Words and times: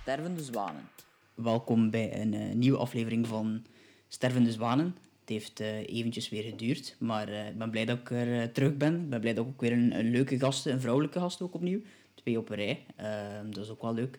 Stervende 0.00 0.42
Zwanen. 0.42 0.88
Welkom 1.34 1.90
bij 1.90 2.20
een 2.20 2.32
uh, 2.32 2.54
nieuwe 2.54 2.78
aflevering 2.78 3.26
van 3.26 3.64
Stervende 4.08 4.52
Zwanen. 4.52 4.96
Het 5.20 5.28
heeft 5.28 5.60
uh, 5.60 5.88
eventjes 5.88 6.28
weer 6.28 6.42
geduurd, 6.42 6.96
maar 6.98 7.28
uh, 7.28 7.48
ik 7.48 7.58
ben 7.58 7.70
blij 7.70 7.84
dat 7.84 7.98
ik 7.98 8.10
er 8.10 8.52
terug 8.52 8.76
ben. 8.76 8.94
Ik 8.94 9.08
ben 9.08 9.20
blij 9.20 9.34
dat 9.34 9.44
ik 9.44 9.50
ook 9.50 9.60
weer 9.60 9.72
een, 9.72 9.98
een, 9.98 10.10
leuke 10.10 10.38
gast, 10.38 10.66
een 10.66 10.80
vrouwelijke 10.80 11.18
gast 11.18 11.42
ook 11.42 11.54
opnieuw. 11.54 11.80
Twee 12.14 12.38
op 12.38 12.50
een 12.50 12.56
rij, 12.56 12.84
ehm, 12.96 13.50
dat 13.50 13.64
is 13.64 13.70
ook 13.70 13.82
wel 13.82 13.94
leuk. 13.94 14.18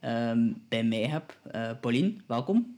Ehm, 0.00 0.52
bij 0.68 0.84
mij 0.84 1.06
heb 1.06 1.38
Pauline, 1.80 2.14
welkom. 2.26 2.76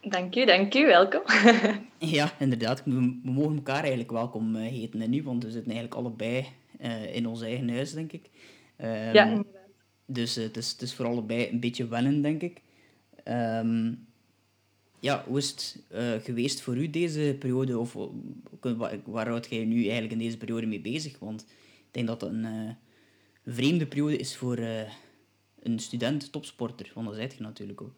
Dank 0.00 0.36
u, 0.36 0.44
dank 0.44 0.74
u, 0.74 0.86
welkom. 0.86 1.22
ja, 2.16 2.32
inderdaad. 2.38 2.84
We, 2.84 3.20
we, 3.22 3.30
mogen 3.30 3.56
elkaar 3.56 3.80
eigenlijk 3.80 4.10
welkom 4.10 4.54
heten 4.54 5.10
nu, 5.10 5.22
want 5.22 5.44
we 5.44 5.50
zitten 5.50 5.72
eigenlijk 5.72 6.00
allebei 6.00 6.46
in 7.12 7.26
ons 7.26 7.42
eigen 7.42 7.68
huis, 7.68 7.92
denk 7.92 8.12
ik. 8.12 8.30
Um, 8.78 9.12
ja, 9.12 9.44
dus 10.06 10.34
het, 10.34 10.56
is, 10.56 10.72
het 10.72 10.82
is 10.82 10.94
voor 10.94 11.06
allebei 11.06 11.48
een 11.50 11.60
beetje 11.60 11.88
wennen, 11.88 12.22
denk 12.22 12.42
ik. 12.42 12.60
Um, 13.28 14.06
ja, 15.00 15.24
hoe 15.26 15.38
is 15.38 15.50
het 15.50 15.82
uh, 15.92 16.12
geweest 16.22 16.60
voor 16.60 16.76
u 16.76 16.90
deze 16.90 17.36
periode? 17.38 17.78
Of 17.78 17.96
waar, 18.60 18.98
waar 19.04 19.28
houdt 19.28 19.46
jij 19.50 19.64
nu 19.64 19.82
eigenlijk 19.82 20.12
in 20.12 20.18
deze 20.18 20.38
periode 20.38 20.66
mee 20.66 20.80
bezig? 20.80 21.18
Want 21.18 21.42
ik 21.80 21.88
denk 21.90 22.06
dat 22.06 22.20
het 22.20 22.30
een 22.30 22.76
vreemde 23.46 23.86
periode 23.86 24.16
is 24.16 24.36
voor 24.36 24.58
een 25.62 25.78
student 25.78 26.32
topsporter. 26.32 26.90
Want 26.94 27.06
dat 27.06 27.16
zijt 27.16 27.34
je 27.34 27.42
natuurlijk 27.42 27.80
ook. 27.82 27.92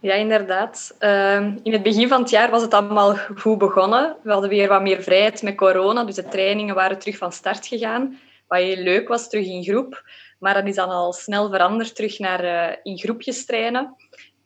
Ja, 0.00 0.14
inderdaad. 0.14 0.96
Uh, 1.00 1.56
in 1.62 1.72
het 1.72 1.82
begin 1.82 2.08
van 2.08 2.20
het 2.20 2.30
jaar 2.30 2.50
was 2.50 2.62
het 2.62 2.74
allemaal 2.74 3.16
goed 3.16 3.58
begonnen. 3.58 4.16
We 4.22 4.30
hadden 4.30 4.50
weer 4.50 4.68
wat 4.68 4.82
meer 4.82 5.02
vrijheid 5.02 5.42
met 5.42 5.56
corona, 5.56 6.04
dus 6.04 6.14
de 6.14 6.28
trainingen 6.28 6.74
waren 6.74 6.98
terug 6.98 7.16
van 7.16 7.32
start 7.32 7.66
gegaan. 7.66 8.18
Wat 8.46 8.58
heel 8.58 8.76
leuk 8.76 9.08
was, 9.08 9.28
terug 9.28 9.46
in 9.46 9.62
groep. 9.62 10.04
Maar 10.40 10.54
dat 10.54 10.66
is 10.66 10.74
dan 10.74 10.88
al 10.88 11.12
snel 11.12 11.48
veranderd 11.50 11.94
terug 11.94 12.18
naar 12.18 12.44
uh, 12.44 12.76
in 12.82 12.98
groepjes 12.98 13.44
trainen. 13.44 13.96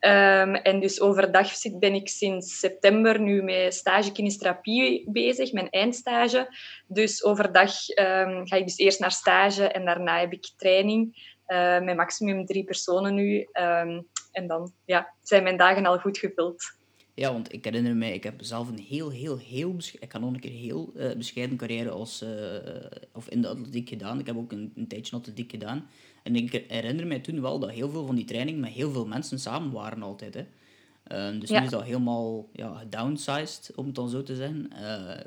Um, 0.00 0.54
en 0.54 0.80
dus 0.80 1.00
overdag 1.00 1.52
ben 1.78 1.94
ik 1.94 2.08
sinds 2.08 2.58
september 2.58 3.20
nu 3.20 3.42
met 3.42 3.74
stage 3.74 4.12
kinestherapie 4.12 5.10
bezig, 5.10 5.52
mijn 5.52 5.70
eindstage. 5.70 6.56
Dus 6.86 7.24
overdag 7.24 7.72
um, 7.88 8.46
ga 8.46 8.56
ik 8.56 8.64
dus 8.64 8.78
eerst 8.78 9.00
naar 9.00 9.12
stage 9.12 9.68
en 9.68 9.84
daarna 9.84 10.20
heb 10.20 10.32
ik 10.32 10.50
training 10.56 11.32
uh, 11.46 11.80
met 11.80 11.96
maximum 11.96 12.46
drie 12.46 12.64
personen 12.64 13.14
nu. 13.14 13.48
Um, 13.52 14.06
en 14.32 14.46
dan 14.46 14.72
ja, 14.84 15.14
zijn 15.22 15.42
mijn 15.42 15.56
dagen 15.56 15.86
al 15.86 15.98
goed 15.98 16.18
gevuld. 16.18 16.62
Ja, 17.14 17.32
want 17.32 17.52
ik 17.52 17.64
herinner 17.64 17.96
me, 17.96 18.12
ik 18.12 18.24
heb 18.24 18.44
zelf 18.44 18.68
een 18.68 18.78
heel, 18.78 19.10
heel, 19.10 19.38
heel, 19.38 19.76
ik 20.00 20.08
kan 20.08 20.20
nog 20.20 20.32
een 20.32 20.40
keer 20.40 20.50
heel 20.50 20.92
uh, 20.96 21.12
bescheiden 21.12 21.56
carrière 21.56 21.90
als, 21.90 22.22
uh, 22.22 22.28
of 23.12 23.28
in 23.28 23.42
de 23.42 23.48
atletiek 23.48 23.88
gedaan. 23.88 24.18
Ik 24.18 24.26
heb 24.26 24.36
ook 24.36 24.52
een, 24.52 24.72
een 24.76 24.86
tijdje 24.86 25.16
atletiek 25.16 25.50
gedaan. 25.50 25.86
En 26.22 26.36
ik 26.36 26.64
herinner 26.68 27.06
me 27.06 27.20
toen 27.20 27.40
wel 27.40 27.58
dat 27.58 27.70
heel 27.70 27.90
veel 27.90 28.06
van 28.06 28.14
die 28.14 28.24
training 28.24 28.60
met 28.60 28.70
heel 28.70 28.90
veel 28.90 29.06
mensen 29.06 29.38
samen 29.38 29.72
waren 29.72 30.02
altijd. 30.02 30.34
Hè. 30.34 30.44
Uh, 31.32 31.40
dus 31.40 31.50
nu 31.50 31.56
is 31.56 31.70
dat 31.70 31.82
helemaal 31.82 32.48
ja, 32.52 32.74
gedownsized, 32.74 33.72
om 33.74 33.86
het 33.86 33.94
dan 33.94 34.08
zo 34.08 34.22
te 34.22 34.36
zeggen. 34.36 34.70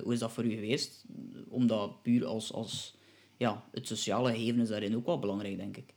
hoe 0.04 0.14
is 0.14 0.20
dat 0.20 0.32
voor 0.32 0.46
u 0.46 0.52
geweest? 0.52 1.06
Omdat 1.50 2.02
puur 2.02 2.26
als, 2.26 2.54
als 2.54 2.96
ja, 3.38 3.64
het 3.72 3.88
sociale 3.88 4.36
geven 4.36 4.60
is 4.60 4.70
daarin 4.70 4.96
ook 4.96 5.06
wel 5.06 5.20
belangrijk, 5.20 5.58
denk 5.58 5.78
ik. 5.78 5.94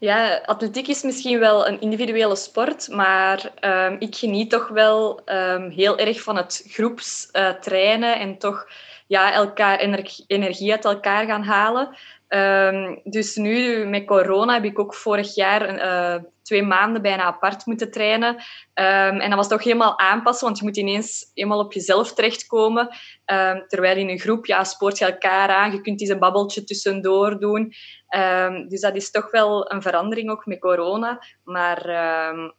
Ja, 0.00 0.40
atletiek 0.44 0.88
is 0.88 1.02
misschien 1.02 1.38
wel 1.38 1.68
een 1.68 1.80
individuele 1.80 2.36
sport, 2.36 2.88
maar 2.88 3.52
um, 3.60 3.96
ik 3.98 4.16
geniet 4.16 4.50
toch 4.50 4.68
wel 4.68 5.20
um, 5.26 5.70
heel 5.70 5.98
erg 5.98 6.22
van 6.22 6.36
het 6.36 6.64
groeps 6.68 7.28
uh, 7.32 7.50
trainen 7.50 8.18
en 8.18 8.38
toch 8.38 8.66
ja, 9.06 9.32
elkaar 9.32 9.78
energie 10.26 10.72
uit 10.72 10.84
elkaar 10.84 11.26
gaan 11.26 11.42
halen. 11.42 11.96
Um, 12.28 13.00
dus 13.04 13.36
nu 13.36 13.86
met 13.86 14.06
corona 14.06 14.54
heb 14.54 14.64
ik 14.64 14.78
ook 14.78 14.94
vorig 14.94 15.34
jaar 15.34 15.74
uh, 15.74 16.22
twee 16.42 16.62
maanden 16.62 17.02
bijna 17.02 17.22
apart 17.22 17.66
moeten 17.66 17.90
trainen. 17.90 18.34
Um, 18.34 19.20
en 19.20 19.28
dat 19.28 19.38
was 19.38 19.48
toch 19.48 19.62
helemaal 19.62 19.98
aanpassen, 19.98 20.46
want 20.46 20.58
je 20.58 20.64
moet 20.64 20.76
ineens 20.76 21.30
helemaal 21.34 21.58
op 21.58 21.72
jezelf 21.72 22.14
terechtkomen. 22.14 22.88
Um, 23.26 23.64
terwijl 23.66 23.96
in 23.96 24.08
een 24.08 24.18
groep, 24.18 24.46
ja, 24.46 24.64
spoort 24.64 24.98
je 24.98 25.04
elkaar 25.04 25.48
aan. 25.48 25.72
Je 25.72 25.80
kunt 25.80 26.00
eens 26.00 26.10
een 26.10 26.18
babbeltje 26.18 26.64
tussendoor 26.64 27.40
doen. 27.40 27.72
dus 28.68 28.80
dat 28.80 28.96
is 28.96 29.10
toch 29.10 29.30
wel 29.30 29.72
een 29.72 29.82
verandering 29.82 30.30
ook 30.30 30.46
met 30.46 30.60
corona. 30.60 31.22
Maar 31.44 31.90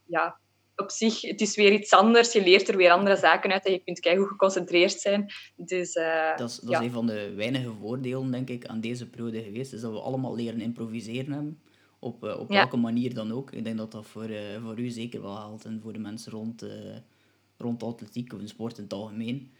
ja, 0.05 0.39
op 0.79 0.91
zich, 0.91 1.21
het 1.21 1.41
is 1.41 1.55
weer 1.55 1.71
iets 1.71 1.91
anders. 1.91 2.33
Je 2.33 2.43
leert 2.43 2.67
er 2.67 2.77
weer 2.77 2.91
andere 2.91 3.15
zaken 3.15 3.51
uit 3.51 3.65
en 3.65 3.71
je 3.71 3.79
kunt 3.83 3.99
kijken 3.99 4.21
hoe 4.21 4.29
geconcentreerd 4.29 4.99
zijn. 4.99 5.31
Dus, 5.55 5.95
uh, 5.95 6.37
dat 6.37 6.49
is, 6.49 6.55
dat 6.57 6.73
is 6.73 6.79
een 6.79 6.91
van 6.91 7.05
de 7.05 7.33
weinige 7.35 7.71
voordelen, 7.79 8.31
denk 8.31 8.49
ik, 8.49 8.65
aan 8.65 8.81
deze 8.81 9.09
periode 9.09 9.43
geweest. 9.43 9.73
Is 9.73 9.81
dat 9.81 9.91
we 9.91 9.99
allemaal 9.99 10.35
leren 10.35 10.61
improviseren 10.61 11.31
hebben. 11.31 11.59
Op, 11.99 12.23
uh, 12.23 12.39
op 12.39 12.49
welke 12.49 12.77
manier 12.77 13.13
dan 13.13 13.31
ook. 13.31 13.51
Ik 13.51 13.63
denk 13.63 13.77
dat 13.77 13.91
dat 13.91 14.05
voor, 14.05 14.29
uh, 14.29 14.39
voor 14.63 14.79
u 14.79 14.89
zeker 14.89 15.21
wel 15.21 15.35
geldt. 15.35 15.65
En 15.65 15.79
voor 15.81 15.93
de 15.93 15.99
mensen 15.99 16.31
rond, 16.31 16.65
rond 17.57 17.83
atletiek 17.83 18.33
of 18.33 18.39
sport 18.43 18.77
in 18.77 18.83
het 18.83 18.93
algemeen. 18.93 19.51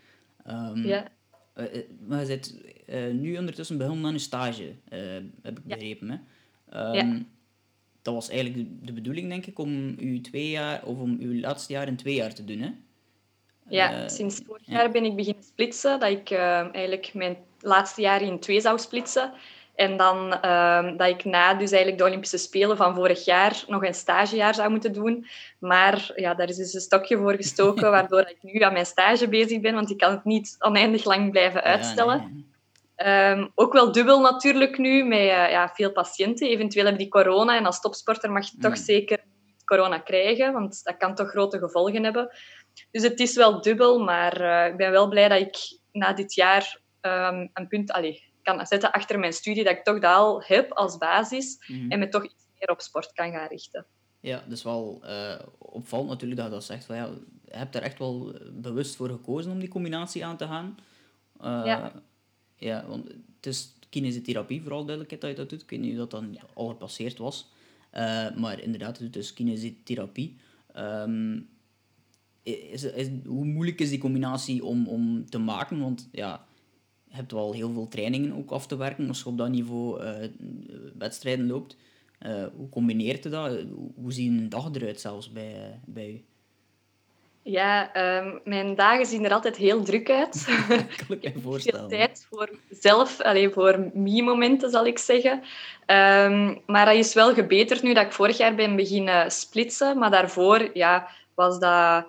Um, 0.47 0.85
ja. 0.85 1.07
maar 2.07 2.19
je 2.19 2.25
zit 2.25 2.55
nu 3.11 3.37
ondertussen 3.37 3.77
begonnen 3.77 4.05
aan 4.05 4.13
een 4.13 4.19
stage, 4.19 4.75
heb 5.41 5.57
ik 5.57 5.63
begrepen. 5.63 6.09
Hè? 6.09 6.15
Um, 6.87 6.93
ja 6.93 7.01
ehm, 7.01 7.21
dat 8.13 8.27
was 8.27 8.29
eigenlijk 8.29 8.85
de 8.85 8.93
bedoeling, 8.93 9.29
denk 9.29 9.45
ik, 9.45 9.59
om 9.59 9.95
uw 9.99 10.21
twee 10.21 10.49
jaar 10.49 10.83
of 10.83 10.97
om 10.97 11.17
uw 11.19 11.39
laatste 11.39 11.73
jaar 11.73 11.87
in 11.87 11.95
twee 11.95 12.15
jaar 12.15 12.33
te 12.33 12.45
doen, 12.45 12.59
hè? 12.59 12.69
Ja, 13.67 14.01
uh, 14.03 14.07
sinds 14.07 14.41
vorig 14.45 14.65
jaar 14.65 14.91
ben 14.91 15.05
ik 15.05 15.15
beginnen 15.15 15.43
splitsen, 15.43 15.99
dat 15.99 16.09
ik 16.09 16.29
uh, 16.29 16.39
eigenlijk 16.75 17.13
mijn 17.13 17.37
laatste 17.59 18.01
jaar 18.01 18.21
in 18.21 18.39
twee 18.39 18.61
zou 18.61 18.79
splitsen. 18.79 19.33
En 19.75 19.97
dan 19.97 20.37
uh, 20.45 20.97
dat 20.97 21.07
ik 21.07 21.23
na 21.23 21.53
dus 21.53 21.71
eigenlijk 21.71 22.01
de 22.01 22.07
Olympische 22.07 22.37
Spelen 22.37 22.77
van 22.77 22.95
vorig 22.95 23.25
jaar 23.25 23.63
nog 23.67 23.83
een 23.83 23.93
stagejaar 23.93 24.55
zou 24.55 24.69
moeten 24.69 24.93
doen. 24.93 25.25
Maar 25.59 26.11
ja, 26.15 26.33
daar 26.33 26.49
is 26.49 26.55
dus 26.55 26.73
een 26.73 26.81
stokje 26.81 27.17
voor 27.17 27.35
gestoken, 27.35 27.91
waardoor 27.97 28.19
ik 28.19 28.37
nu 28.41 28.59
aan 28.59 28.73
mijn 28.73 28.85
stage 28.85 29.27
bezig 29.27 29.59
ben, 29.59 29.73
want 29.73 29.89
ik 29.89 29.97
kan 29.97 30.11
het 30.11 30.25
niet 30.25 30.55
oneindig 30.59 31.03
lang 31.05 31.31
blijven 31.31 31.63
uitstellen. 31.63 32.48
Um, 33.05 33.51
ook 33.55 33.73
wel 33.73 33.91
dubbel 33.91 34.21
natuurlijk 34.21 34.77
nu, 34.77 35.03
met 35.03 35.19
uh, 35.19 35.27
ja, 35.27 35.69
veel 35.73 35.91
patiënten. 35.91 36.47
Eventueel 36.47 36.85
hebben 36.85 37.01
die 37.01 37.11
corona 37.11 37.57
en 37.57 37.65
als 37.65 37.81
topsporter 37.81 38.31
mag 38.31 38.51
je 38.51 38.57
toch 38.57 38.71
mm. 38.71 38.83
zeker 38.83 39.19
corona 39.65 39.99
krijgen, 39.99 40.53
want 40.53 40.83
dat 40.83 40.97
kan 40.97 41.15
toch 41.15 41.29
grote 41.29 41.57
gevolgen 41.57 42.03
hebben. 42.03 42.29
Dus 42.91 43.03
het 43.03 43.19
is 43.19 43.35
wel 43.35 43.61
dubbel, 43.61 43.99
maar 43.99 44.41
uh, 44.41 44.65
ik 44.65 44.77
ben 44.77 44.91
wel 44.91 45.07
blij 45.07 45.27
dat 45.27 45.39
ik 45.39 45.79
na 45.91 46.13
dit 46.13 46.33
jaar 46.33 46.79
um, 47.01 47.49
een 47.53 47.67
punt 47.67 47.91
allez, 47.91 48.21
kan 48.41 48.65
zetten 48.65 48.91
achter 48.91 49.19
mijn 49.19 49.33
studie, 49.33 49.63
dat 49.63 49.73
ik 49.73 49.83
toch 49.83 49.99
dat 49.99 50.15
al 50.15 50.43
heb 50.43 50.71
als 50.71 50.97
basis 50.97 51.65
mm. 51.67 51.91
en 51.91 51.99
me 51.99 52.09
toch 52.09 52.23
iets 52.23 52.45
meer 52.59 52.69
op 52.69 52.81
sport 52.81 53.13
kan 53.13 53.31
gaan 53.31 53.47
richten. 53.47 53.85
Ja, 54.19 54.43
dus 54.47 54.63
wel 54.63 55.01
uh, 55.03 55.39
opvallend 55.57 56.09
natuurlijk 56.09 56.39
dat 56.39 56.49
je 56.49 56.55
dat 56.55 56.63
zegt. 56.63 56.85
Van, 56.85 56.95
ja, 56.95 57.09
je 57.45 57.57
hebt 57.57 57.75
er 57.75 57.81
echt 57.81 57.99
wel 57.99 58.33
bewust 58.51 58.95
voor 58.95 59.09
gekozen 59.09 59.51
om 59.51 59.59
die 59.59 59.69
combinatie 59.69 60.25
aan 60.25 60.37
te 60.37 60.47
gaan. 60.47 60.77
ja. 61.41 61.91
Ja, 62.59 62.85
want 62.87 63.07
het 63.07 63.45
is 63.45 63.73
kinesiotherapie, 63.89 64.61
vooral 64.61 64.85
duidelijkheid 64.85 65.21
dat 65.21 65.31
je 65.31 65.37
dat 65.37 65.49
doet. 65.49 65.61
Ik 65.61 65.69
weet 65.69 65.79
niet 65.79 65.91
of 65.91 65.97
dat 65.97 66.11
dan 66.11 66.37
al 66.53 66.67
gepasseerd 66.67 67.17
was. 67.17 67.51
Uh, 67.93 68.35
maar 68.35 68.61
inderdaad, 68.61 68.97
het 68.97 69.05
is 69.05 69.11
dus 69.11 69.33
kinesiotherapie. 69.33 70.35
Um, 70.77 71.49
is, 72.43 72.83
is, 72.83 73.09
hoe 73.25 73.45
moeilijk 73.45 73.79
is 73.79 73.89
die 73.89 73.99
combinatie 73.99 74.65
om, 74.65 74.87
om 74.87 75.29
te 75.29 75.37
maken? 75.37 75.79
Want 75.79 76.09
ja, 76.11 76.45
je 77.07 77.15
hebt 77.15 77.31
wel 77.31 77.53
heel 77.53 77.73
veel 77.73 77.87
trainingen 77.87 78.33
ook 78.33 78.51
af 78.51 78.67
te 78.67 78.77
werken 78.77 79.07
als 79.07 79.19
je 79.19 79.25
op 79.25 79.37
dat 79.37 79.49
niveau 79.49 80.03
uh, 80.03 80.15
wedstrijden 80.97 81.47
loopt. 81.47 81.77
Uh, 82.25 82.45
hoe 82.55 82.69
combineert 82.69 83.23
je 83.23 83.29
dat? 83.29 83.63
Hoe 83.95 84.13
ziet 84.13 84.29
een 84.29 84.49
dag 84.49 84.73
eruit 84.73 84.99
zelfs 84.99 85.31
bij, 85.31 85.79
bij 85.85 86.11
u? 86.11 86.23
Ja, 87.41 87.95
um, 88.17 88.39
mijn 88.43 88.75
dagen 88.75 89.05
zien 89.05 89.25
er 89.25 89.33
altijd 89.33 89.55
heel 89.55 89.83
druk 89.83 90.09
uit. 90.09 90.45
kan 91.07 91.17
ik 91.19 91.33
me 91.35 91.41
voorstellen. 91.41 91.89
Veel 91.89 91.97
tijd 91.97 92.27
voor 92.29 92.49
zelf, 92.69 93.21
alleen 93.21 93.51
voor 93.51 93.89
me-momenten 93.93 94.69
zal 94.69 94.85
ik 94.85 94.99
zeggen. 94.99 95.43
Um, 95.85 96.61
maar 96.65 96.85
dat 96.85 96.95
is 96.95 97.13
wel 97.13 97.33
gebeterd 97.33 97.81
nu 97.81 97.93
dat 97.93 98.05
ik 98.05 98.11
vorig 98.11 98.37
jaar 98.37 98.55
ben 98.55 98.75
beginnen 98.75 99.31
splitsen. 99.31 99.97
Maar 99.97 100.11
daarvoor 100.11 100.69
ja, 100.73 101.09
was 101.35 101.59
dat 101.59 102.05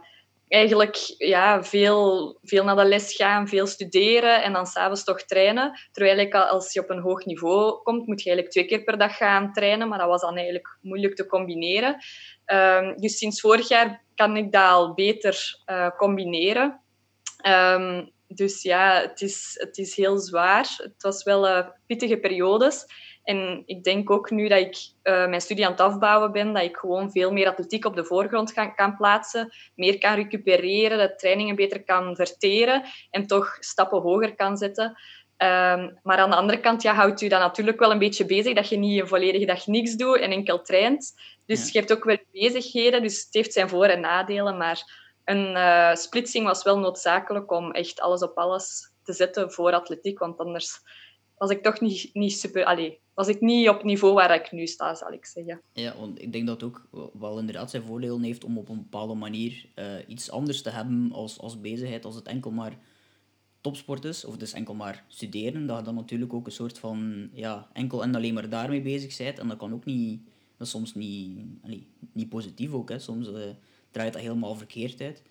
eigenlijk 0.50 1.14
ja, 1.18 1.64
veel, 1.64 2.38
veel 2.42 2.64
naar 2.64 2.76
de 2.76 2.84
les 2.84 3.14
gaan, 3.14 3.48
veel 3.48 3.66
studeren 3.66 4.42
en 4.42 4.52
dan 4.52 4.66
s'avonds 4.66 5.04
toch 5.04 5.22
trainen. 5.22 5.80
Terwijl 5.92 6.18
ik, 6.18 6.34
als 6.34 6.72
je 6.72 6.80
op 6.80 6.90
een 6.90 7.00
hoog 7.00 7.24
niveau 7.24 7.82
komt, 7.82 8.06
moet 8.06 8.22
je 8.22 8.30
eigenlijk 8.30 8.50
twee 8.50 8.64
keer 8.64 8.84
per 8.84 8.98
dag 8.98 9.16
gaan 9.16 9.52
trainen. 9.52 9.88
Maar 9.88 9.98
dat 9.98 10.08
was 10.08 10.20
dan 10.20 10.36
eigenlijk 10.36 10.78
moeilijk 10.80 11.14
te 11.14 11.26
combineren. 11.26 11.96
Um, 12.46 12.96
dus 12.96 13.18
sinds 13.18 13.40
vorig 13.40 13.68
jaar 13.68 14.04
kan 14.14 14.36
ik 14.36 14.52
dat 14.52 14.70
al 14.70 14.94
beter 14.94 15.62
uh, 15.66 15.90
combineren. 15.96 16.80
Um, 17.46 18.10
dus 18.26 18.62
ja, 18.62 19.00
het 19.00 19.20
is, 19.20 19.50
het 19.54 19.78
is 19.78 19.96
heel 19.96 20.18
zwaar. 20.18 20.74
Het 20.76 21.02
was 21.02 21.22
wel 21.22 21.48
uh, 21.48 21.66
pittige 21.86 22.16
periodes. 22.16 22.84
En 23.24 23.62
ik 23.66 23.84
denk 23.84 24.10
ook 24.10 24.30
nu 24.30 24.48
dat 24.48 24.58
ik 24.58 24.76
uh, 25.02 25.26
mijn 25.26 25.40
studie 25.40 25.64
aan 25.64 25.70
het 25.70 25.80
afbouwen 25.80 26.32
ben, 26.32 26.52
dat 26.52 26.62
ik 26.62 26.76
gewoon 26.76 27.10
veel 27.10 27.32
meer 27.32 27.48
atletiek 27.48 27.84
op 27.84 27.94
de 27.94 28.04
voorgrond 28.04 28.52
kan, 28.52 28.74
kan 28.74 28.96
plaatsen, 28.96 29.52
meer 29.74 29.98
kan 29.98 30.14
recupereren, 30.14 30.98
de 30.98 31.14
trainingen 31.14 31.56
beter 31.56 31.84
kan 31.84 32.16
verteren 32.16 32.82
en 33.10 33.26
toch 33.26 33.56
stappen 33.60 34.00
hoger 34.00 34.34
kan 34.34 34.56
zetten. 34.56 34.98
Ehm, 35.36 35.90
maar 36.02 36.18
aan 36.18 36.30
de 36.30 36.36
andere 36.36 36.60
kant 36.60 36.82
ja, 36.82 36.94
houdt 36.94 37.20
u 37.20 37.28
dat 37.28 37.40
natuurlijk 37.40 37.78
wel 37.78 37.90
een 37.90 37.98
beetje 37.98 38.24
bezig, 38.24 38.54
dat 38.54 38.68
je 38.68 38.76
niet 38.76 39.00
een 39.00 39.08
volledige 39.08 39.46
dag 39.46 39.66
niks 39.66 39.96
doet 39.96 40.18
en 40.18 40.30
enkel 40.30 40.62
traint. 40.62 41.14
Dus 41.46 41.72
je 41.72 41.78
hebt 41.78 41.92
ook 41.92 42.04
wel 42.04 42.18
bezigheden, 42.32 43.02
dus 43.02 43.24
het 43.24 43.34
heeft 43.34 43.52
zijn 43.52 43.68
voor- 43.68 43.84
en 43.84 44.00
nadelen. 44.00 44.56
Maar 44.56 44.82
een 45.24 45.56
uh, 45.56 45.94
splitsing 45.94 46.46
was 46.46 46.62
wel 46.62 46.78
noodzakelijk 46.78 47.52
om 47.52 47.70
echt 47.72 48.00
alles 48.00 48.22
op 48.22 48.38
alles 48.38 48.92
te 49.02 49.12
zetten 49.12 49.52
voor 49.52 49.72
atletiek, 49.72 50.18
want 50.18 50.38
anders 50.38 50.80
was 51.40 51.50
ik 51.50 51.62
toch 51.62 51.80
niet, 51.80 52.10
niet 52.12 52.32
super... 52.32 52.64
Allee, 52.64 52.98
was 53.14 53.28
ik 53.28 53.40
niet 53.40 53.68
op 53.68 53.76
het 53.76 53.84
niveau 53.84 54.14
waar 54.14 54.34
ik 54.34 54.52
nu 54.52 54.66
sta, 54.66 54.94
zal 54.94 55.12
ik 55.12 55.24
zeggen. 55.24 55.60
Ja, 55.72 55.96
want 55.98 56.22
ik 56.22 56.32
denk 56.32 56.46
dat 56.46 56.62
ook 56.62 56.88
wel 57.12 57.38
inderdaad 57.38 57.70
zijn 57.70 57.82
voordelen 57.82 58.22
heeft 58.22 58.44
om 58.44 58.58
op 58.58 58.68
een 58.68 58.76
bepaalde 58.76 59.14
manier 59.14 59.66
uh, 59.74 59.84
iets 60.06 60.30
anders 60.30 60.62
te 60.62 60.70
hebben 60.70 61.12
als, 61.12 61.38
als 61.38 61.60
bezigheid, 61.60 62.04
als 62.04 62.14
het 62.14 62.26
enkel 62.26 62.50
maar 62.50 62.78
topsport 63.60 64.04
is, 64.04 64.24
of 64.24 64.36
dus 64.36 64.52
enkel 64.52 64.74
maar 64.74 65.04
studeren, 65.08 65.66
dat 65.66 65.78
je 65.78 65.84
dan 65.84 65.94
natuurlijk 65.94 66.32
ook 66.32 66.46
een 66.46 66.52
soort 66.52 66.78
van, 66.78 67.30
ja, 67.32 67.68
enkel 67.72 68.02
en 68.02 68.14
alleen 68.14 68.34
maar 68.34 68.48
daarmee 68.48 68.82
bezig 68.82 69.16
bent. 69.16 69.38
En 69.38 69.48
dat 69.48 69.56
kan 69.56 69.72
ook 69.72 69.84
niet, 69.84 70.22
dat 70.56 70.66
is 70.66 70.72
soms 70.72 70.94
niet, 70.94 71.46
allee, 71.62 71.86
niet 72.12 72.28
positief 72.28 72.72
ook, 72.72 72.88
hè. 72.88 72.98
Soms 72.98 73.28
uh, 73.28 73.50
draait 73.90 74.12
dat 74.12 74.22
helemaal 74.22 74.54
verkeerd 74.54 75.00
uit. 75.00 75.22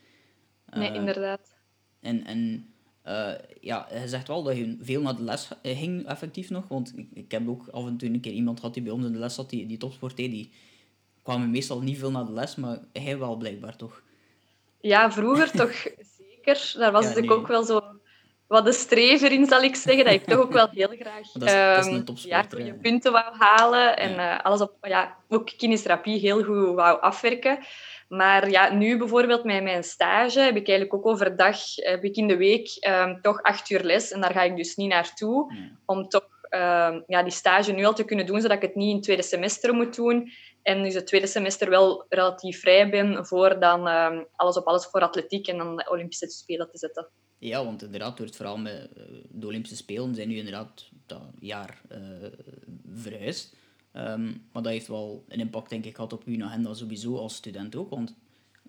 nee, 0.72 0.94
inderdaad. 0.94 1.56
En, 2.00 2.26
en 2.26 2.74
uh, 3.08 3.32
ja, 3.62 3.88
je 3.92 4.08
zegt 4.08 4.28
wel 4.28 4.44
dat 4.44 4.58
je 4.58 4.78
veel 4.82 5.02
naar 5.02 5.16
de 5.16 5.24
les 5.24 5.50
ging, 5.64 6.08
effectief 6.08 6.50
nog. 6.50 6.68
Want 6.68 6.94
ik, 6.96 7.08
ik 7.14 7.32
heb 7.32 7.48
ook 7.48 7.68
af 7.68 7.86
en 7.86 7.98
toe 7.98 8.10
een 8.10 8.20
keer 8.20 8.34
iemand 8.34 8.60
gehad 8.60 8.74
die 8.74 8.84
bij 8.84 8.92
ons 8.92 9.06
in 9.06 9.12
de 9.12 9.20
les 9.20 9.36
zat, 9.36 9.50
die, 9.50 9.66
die 9.66 9.78
topsport 9.78 10.18
deed. 10.18 10.32
Die 10.32 10.52
kwamen 11.24 11.50
meestal 11.50 11.82
niet 11.82 11.98
veel 11.98 12.12
naar 12.12 12.26
de 12.26 12.32
les, 12.32 12.56
maar 12.56 12.80
hij 12.94 13.18
wel 13.18 13.36
blijkbaar 13.36 13.76
toch. 13.76 14.02
Ja, 14.82 15.12
vroeger 15.12 15.52
toch 15.52 15.72
zeker. 16.18 16.74
Daar 16.78 16.92
was 16.92 17.14
ja, 17.14 17.16
ik 17.16 17.32
ook 17.32 17.48
wel 17.48 17.64
zo 17.64 17.82
wat 18.48 18.66
de 18.66 18.74
strever 18.74 19.32
in, 19.32 19.46
zal 19.46 19.62
ik 19.62 19.76
zeggen. 19.76 20.04
Dat 20.04 20.14
ik 20.14 20.24
toch 20.24 20.40
ook 20.40 20.52
wel 20.52 20.70
heel 20.72 20.88
graag 21.00 21.32
dat 21.32 21.44
is, 21.44 21.54
dat 21.54 21.86
is 21.86 21.92
een 21.92 22.06
ehm, 22.06 22.66
ja, 22.66 22.74
punten 22.82 23.12
wou 23.12 23.36
halen. 23.38 23.98
En 23.98 24.12
ja. 24.12 24.38
uh, 24.38 24.46
alles 24.46 24.62
op, 24.62 24.74
ja, 24.82 25.18
ook 25.28 25.52
kinesiotherapie 25.58 26.20
heel 26.20 26.44
goed 26.44 26.76
wou 26.76 27.02
afwerken. 27.02 27.60
Maar 28.10 28.50
ja, 28.50 28.74
nu 28.74 28.98
bijvoorbeeld 28.98 29.44
met 29.44 29.64
mijn 29.64 29.84
stage 29.84 30.40
heb 30.40 30.56
ik 30.56 30.68
eigenlijk 30.68 30.94
ook 30.94 31.06
overdag, 31.06 31.58
heb 31.76 32.04
ik 32.04 32.16
in 32.16 32.28
de 32.28 32.38
week 32.38 32.78
um, 32.88 33.22
toch 33.22 33.42
acht 33.42 33.70
uur 33.70 33.84
les. 33.84 34.12
En 34.12 34.22
daar 34.22 34.34
ga 34.34 34.44
ik 34.44 34.56
dus 34.56 34.76
niet 34.76 34.90
naartoe. 34.90 35.54
Om 35.86 36.08
toch 36.08 36.28
um, 36.50 37.04
ja, 37.08 37.24
die 37.24 37.32
stage 37.32 37.72
nu 37.72 37.86
al 37.86 37.94
te 37.94 38.06
kunnen 38.06 38.26
doen, 38.26 38.42
zodat 38.42 38.58
ik 38.58 38.62
het 38.62 38.76
niet 38.76 38.90
in 38.90 38.96
het 38.96 39.04
tweede 39.04 39.24
semester 39.24 39.74
moet 39.74 39.96
doen. 39.96 40.32
En 40.62 40.84
dus 40.84 40.94
het 40.94 41.08
tweede 41.08 41.28
semester 41.28 41.70
wel 41.70 42.06
relatief 42.10 42.60
vrij 42.60 42.90
ben 42.90 43.26
voor 43.26 43.60
dan 43.60 43.88
um, 43.88 44.26
alles 44.36 44.58
op 44.58 44.66
alles 44.66 44.86
voor 44.86 45.02
atletiek 45.02 45.48
en 45.48 45.58
dan 45.58 45.76
de 45.76 45.90
Olympische 45.90 46.30
Spelen 46.30 46.70
te 46.72 46.78
zetten. 46.78 47.08
Ja, 47.38 47.66
want 47.66 47.84
inderdaad, 47.84 48.18
door 48.18 48.26
het 48.26 48.36
verhaal 48.36 48.58
met 48.58 48.90
eh, 48.96 49.04
de 49.30 49.48
Olympische 49.48 49.76
Spelen 49.76 50.16
zijn 50.16 50.28
nu 50.28 50.38
inderdaad 50.38 50.90
dat 51.06 51.22
jaar 51.40 51.82
uh, 51.92 51.98
verhuisd. 52.94 53.56
Um, 54.00 54.46
maar 54.52 54.64
dat 54.64 54.72
heeft 54.72 54.88
wel 54.88 55.24
een 55.28 55.40
impact, 55.40 55.70
denk 55.70 55.86
ik, 55.86 55.96
gehad 55.96 56.14
op 56.14 56.24
uw 56.26 56.44
agenda 56.44 56.74
sowieso 56.74 57.18
als 57.18 57.36
student 57.36 57.76
ook. 57.76 57.90
Want 57.90 58.16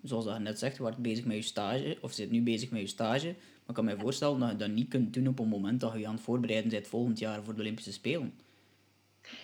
zoals 0.03 0.25
je 0.25 0.31
net 0.31 0.59
zegt, 0.59 0.75
je 0.75 0.81
wordt 0.81 0.97
bezig 0.97 1.25
met 1.25 1.35
je 1.35 1.41
stage, 1.41 1.97
of 2.01 2.11
zit 2.11 2.31
nu 2.31 2.41
bezig 2.41 2.69
met 2.69 2.81
je 2.81 2.87
stage. 2.87 3.25
Maar 3.25 3.67
ik 3.67 3.73
kan 3.73 3.85
me 3.85 3.97
voorstellen 3.97 4.39
dat 4.39 4.49
je 4.49 4.55
dat 4.55 4.69
niet 4.69 4.89
kunt 4.89 5.13
doen 5.13 5.27
op 5.27 5.39
een 5.39 5.47
moment 5.47 5.79
dat 5.79 5.93
je 5.93 5.99
je 5.99 6.07
aan 6.07 6.13
het 6.13 6.23
voorbereiden 6.23 6.69
bent 6.69 6.87
volgend 6.87 7.19
jaar 7.19 7.43
voor 7.43 7.55
de 7.55 7.61
Olympische 7.61 7.91
Spelen. 7.91 8.33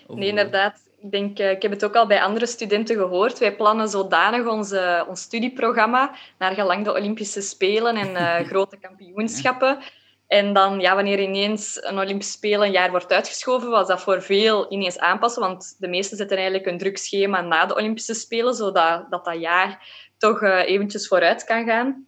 nee, 0.07 0.29
inderdaad. 0.29 0.85
Ik, 0.99 1.11
denk, 1.11 1.39
eh, 1.39 1.51
ik 1.51 1.61
heb 1.61 1.71
het 1.71 1.85
ook 1.85 1.95
al 1.95 2.07
bij 2.07 2.21
andere 2.21 2.45
studenten 2.45 2.95
gehoord. 2.95 3.39
Wij 3.39 3.55
plannen 3.55 3.89
zodanig 3.89 4.47
onze, 4.47 5.05
ons 5.07 5.21
studieprogramma 5.21 6.15
naar 6.37 6.53
gelang 6.53 6.83
de 6.83 6.93
Olympische 6.93 7.41
Spelen 7.41 7.95
en 7.95 8.09
uh, 8.09 8.35
grote 8.49 8.77
kampioenschappen. 8.77 9.79
En 10.27 10.53
dan, 10.53 10.79
ja, 10.79 10.95
wanneer 10.95 11.19
ineens 11.19 11.83
een 11.83 11.99
Olympische 11.99 12.31
Spelen 12.31 12.65
een 12.65 12.71
jaar 12.71 12.89
wordt 12.89 13.11
uitgeschoven, 13.11 13.69
was 13.69 13.87
dat 13.87 14.01
voor 14.01 14.21
veel 14.21 14.71
ineens 14.71 14.99
aanpassen. 14.99 15.41
Want 15.41 15.75
de 15.79 15.87
meesten 15.87 16.17
zetten 16.17 16.37
eigenlijk 16.37 16.67
een 16.67 16.77
druk 16.77 16.97
schema 16.97 17.41
na 17.41 17.65
de 17.65 17.75
Olympische 17.75 18.13
Spelen, 18.13 18.53
zodat 18.53 19.05
dat, 19.09 19.25
dat 19.25 19.39
jaar 19.39 19.89
toch 20.17 20.41
uh, 20.41 20.69
eventjes 20.69 21.07
vooruit 21.07 21.43
kan 21.43 21.65
gaan. 21.65 22.07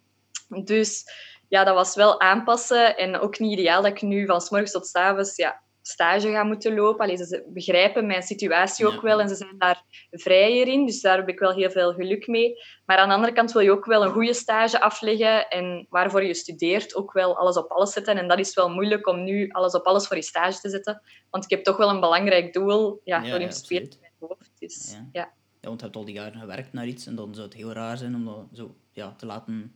Dus 0.64 1.04
ja, 1.48 1.64
dat 1.64 1.74
was 1.74 1.94
wel 1.94 2.20
aanpassen. 2.20 2.96
En 2.96 3.20
ook 3.20 3.38
niet 3.38 3.58
ideaal 3.58 3.82
dat 3.82 3.90
ik 3.90 4.02
nu 4.02 4.26
van 4.26 4.40
s 4.40 4.50
morgens 4.50 4.72
tot 4.72 4.86
s 4.86 4.94
avonds 4.94 5.36
ja, 5.36 5.60
stage 5.82 6.30
gaan 6.30 6.46
moeten 6.46 6.74
lopen. 6.74 7.04
Allee, 7.04 7.16
ze 7.16 7.44
begrijpen 7.48 8.06
mijn 8.06 8.22
situatie 8.22 8.86
ook 8.86 9.00
wel 9.00 9.20
en 9.20 9.28
ze 9.28 9.34
zijn 9.34 9.58
daar 9.58 9.82
vrijer 10.10 10.66
in. 10.66 10.86
Dus 10.86 11.00
daar 11.00 11.16
heb 11.16 11.28
ik 11.28 11.38
wel 11.38 11.52
heel 11.52 11.70
veel 11.70 11.92
geluk 11.92 12.26
mee. 12.26 12.54
Maar 12.86 12.96
aan 12.96 13.08
de 13.08 13.14
andere 13.14 13.32
kant 13.32 13.52
wil 13.52 13.62
je 13.62 13.70
ook 13.70 13.84
wel 13.84 14.04
een 14.04 14.12
goede 14.12 14.34
stage 14.34 14.80
afleggen 14.80 15.48
en 15.48 15.86
waarvoor 15.88 16.24
je 16.24 16.34
studeert 16.34 16.94
ook 16.94 17.12
wel 17.12 17.36
alles 17.36 17.56
op 17.56 17.70
alles 17.70 17.92
zetten. 17.92 18.18
En 18.18 18.28
dat 18.28 18.38
is 18.38 18.54
wel 18.54 18.70
moeilijk 18.70 19.06
om 19.06 19.24
nu 19.24 19.48
alles 19.48 19.74
op 19.74 19.86
alles 19.86 20.06
voor 20.06 20.16
je 20.16 20.22
stage 20.22 20.60
te 20.60 20.68
zetten. 20.68 21.02
Want 21.30 21.44
ik 21.44 21.50
heb 21.50 21.64
toch 21.64 21.76
wel 21.76 21.90
een 21.90 22.00
belangrijk 22.00 22.52
doel, 22.52 23.00
ja, 23.04 23.22
ja 23.22 23.50
Spelen 23.50 23.82
in 23.82 23.98
mijn 24.00 24.12
hoofd. 24.18 24.50
Dus, 24.58 24.92
ja. 24.92 25.08
ja. 25.12 25.32
Want 25.60 25.78
je 25.78 25.84
hebt 25.84 25.96
al 25.96 26.04
die 26.04 26.14
jaren 26.14 26.40
gewerkt 26.40 26.72
naar 26.72 26.86
iets 26.86 27.06
en 27.06 27.14
dan 27.14 27.34
zou 27.34 27.46
het 27.46 27.56
heel 27.56 27.72
raar 27.72 27.96
zijn 27.96 28.14
om 28.14 28.24
dat 28.24 28.46
zo 28.52 28.74
ja, 28.92 29.14
te 29.16 29.26
laten 29.26 29.74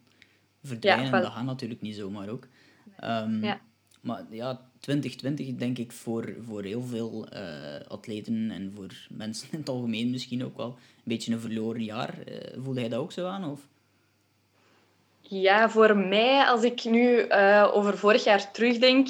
verdwijnen. 0.62 1.22
Dat 1.22 1.32
gaat 1.32 1.44
natuurlijk 1.44 1.80
niet 1.80 1.96
zomaar 1.96 2.28
ook. 2.28 2.48
Um, 3.04 3.44
ja. 3.44 3.60
Maar 4.04 4.24
ja, 4.30 4.60
2020 4.80 5.54
denk 5.54 5.78
ik 5.78 5.92
voor, 5.92 6.34
voor 6.46 6.62
heel 6.62 6.82
veel 6.82 7.26
uh, 7.32 7.40
atleten 7.88 8.50
en 8.50 8.72
voor 8.74 9.06
mensen 9.10 9.48
in 9.50 9.58
het 9.58 9.68
algemeen 9.68 10.10
misschien 10.10 10.44
ook 10.44 10.56
wel 10.56 10.66
een 10.66 11.02
beetje 11.02 11.32
een 11.32 11.40
verloren 11.40 11.84
jaar. 11.84 12.14
Uh, 12.28 12.62
voelde 12.62 12.80
jij 12.80 12.88
dat 12.88 13.00
ook 13.00 13.12
zo 13.12 13.26
aan? 13.26 13.50
Of? 13.50 13.60
Ja, 15.20 15.70
voor 15.70 15.96
mij, 15.96 16.44
als 16.44 16.62
ik 16.62 16.84
nu 16.84 17.26
uh, 17.26 17.70
over 17.72 17.98
vorig 17.98 18.24
jaar 18.24 18.52
terugdenk, 18.52 19.08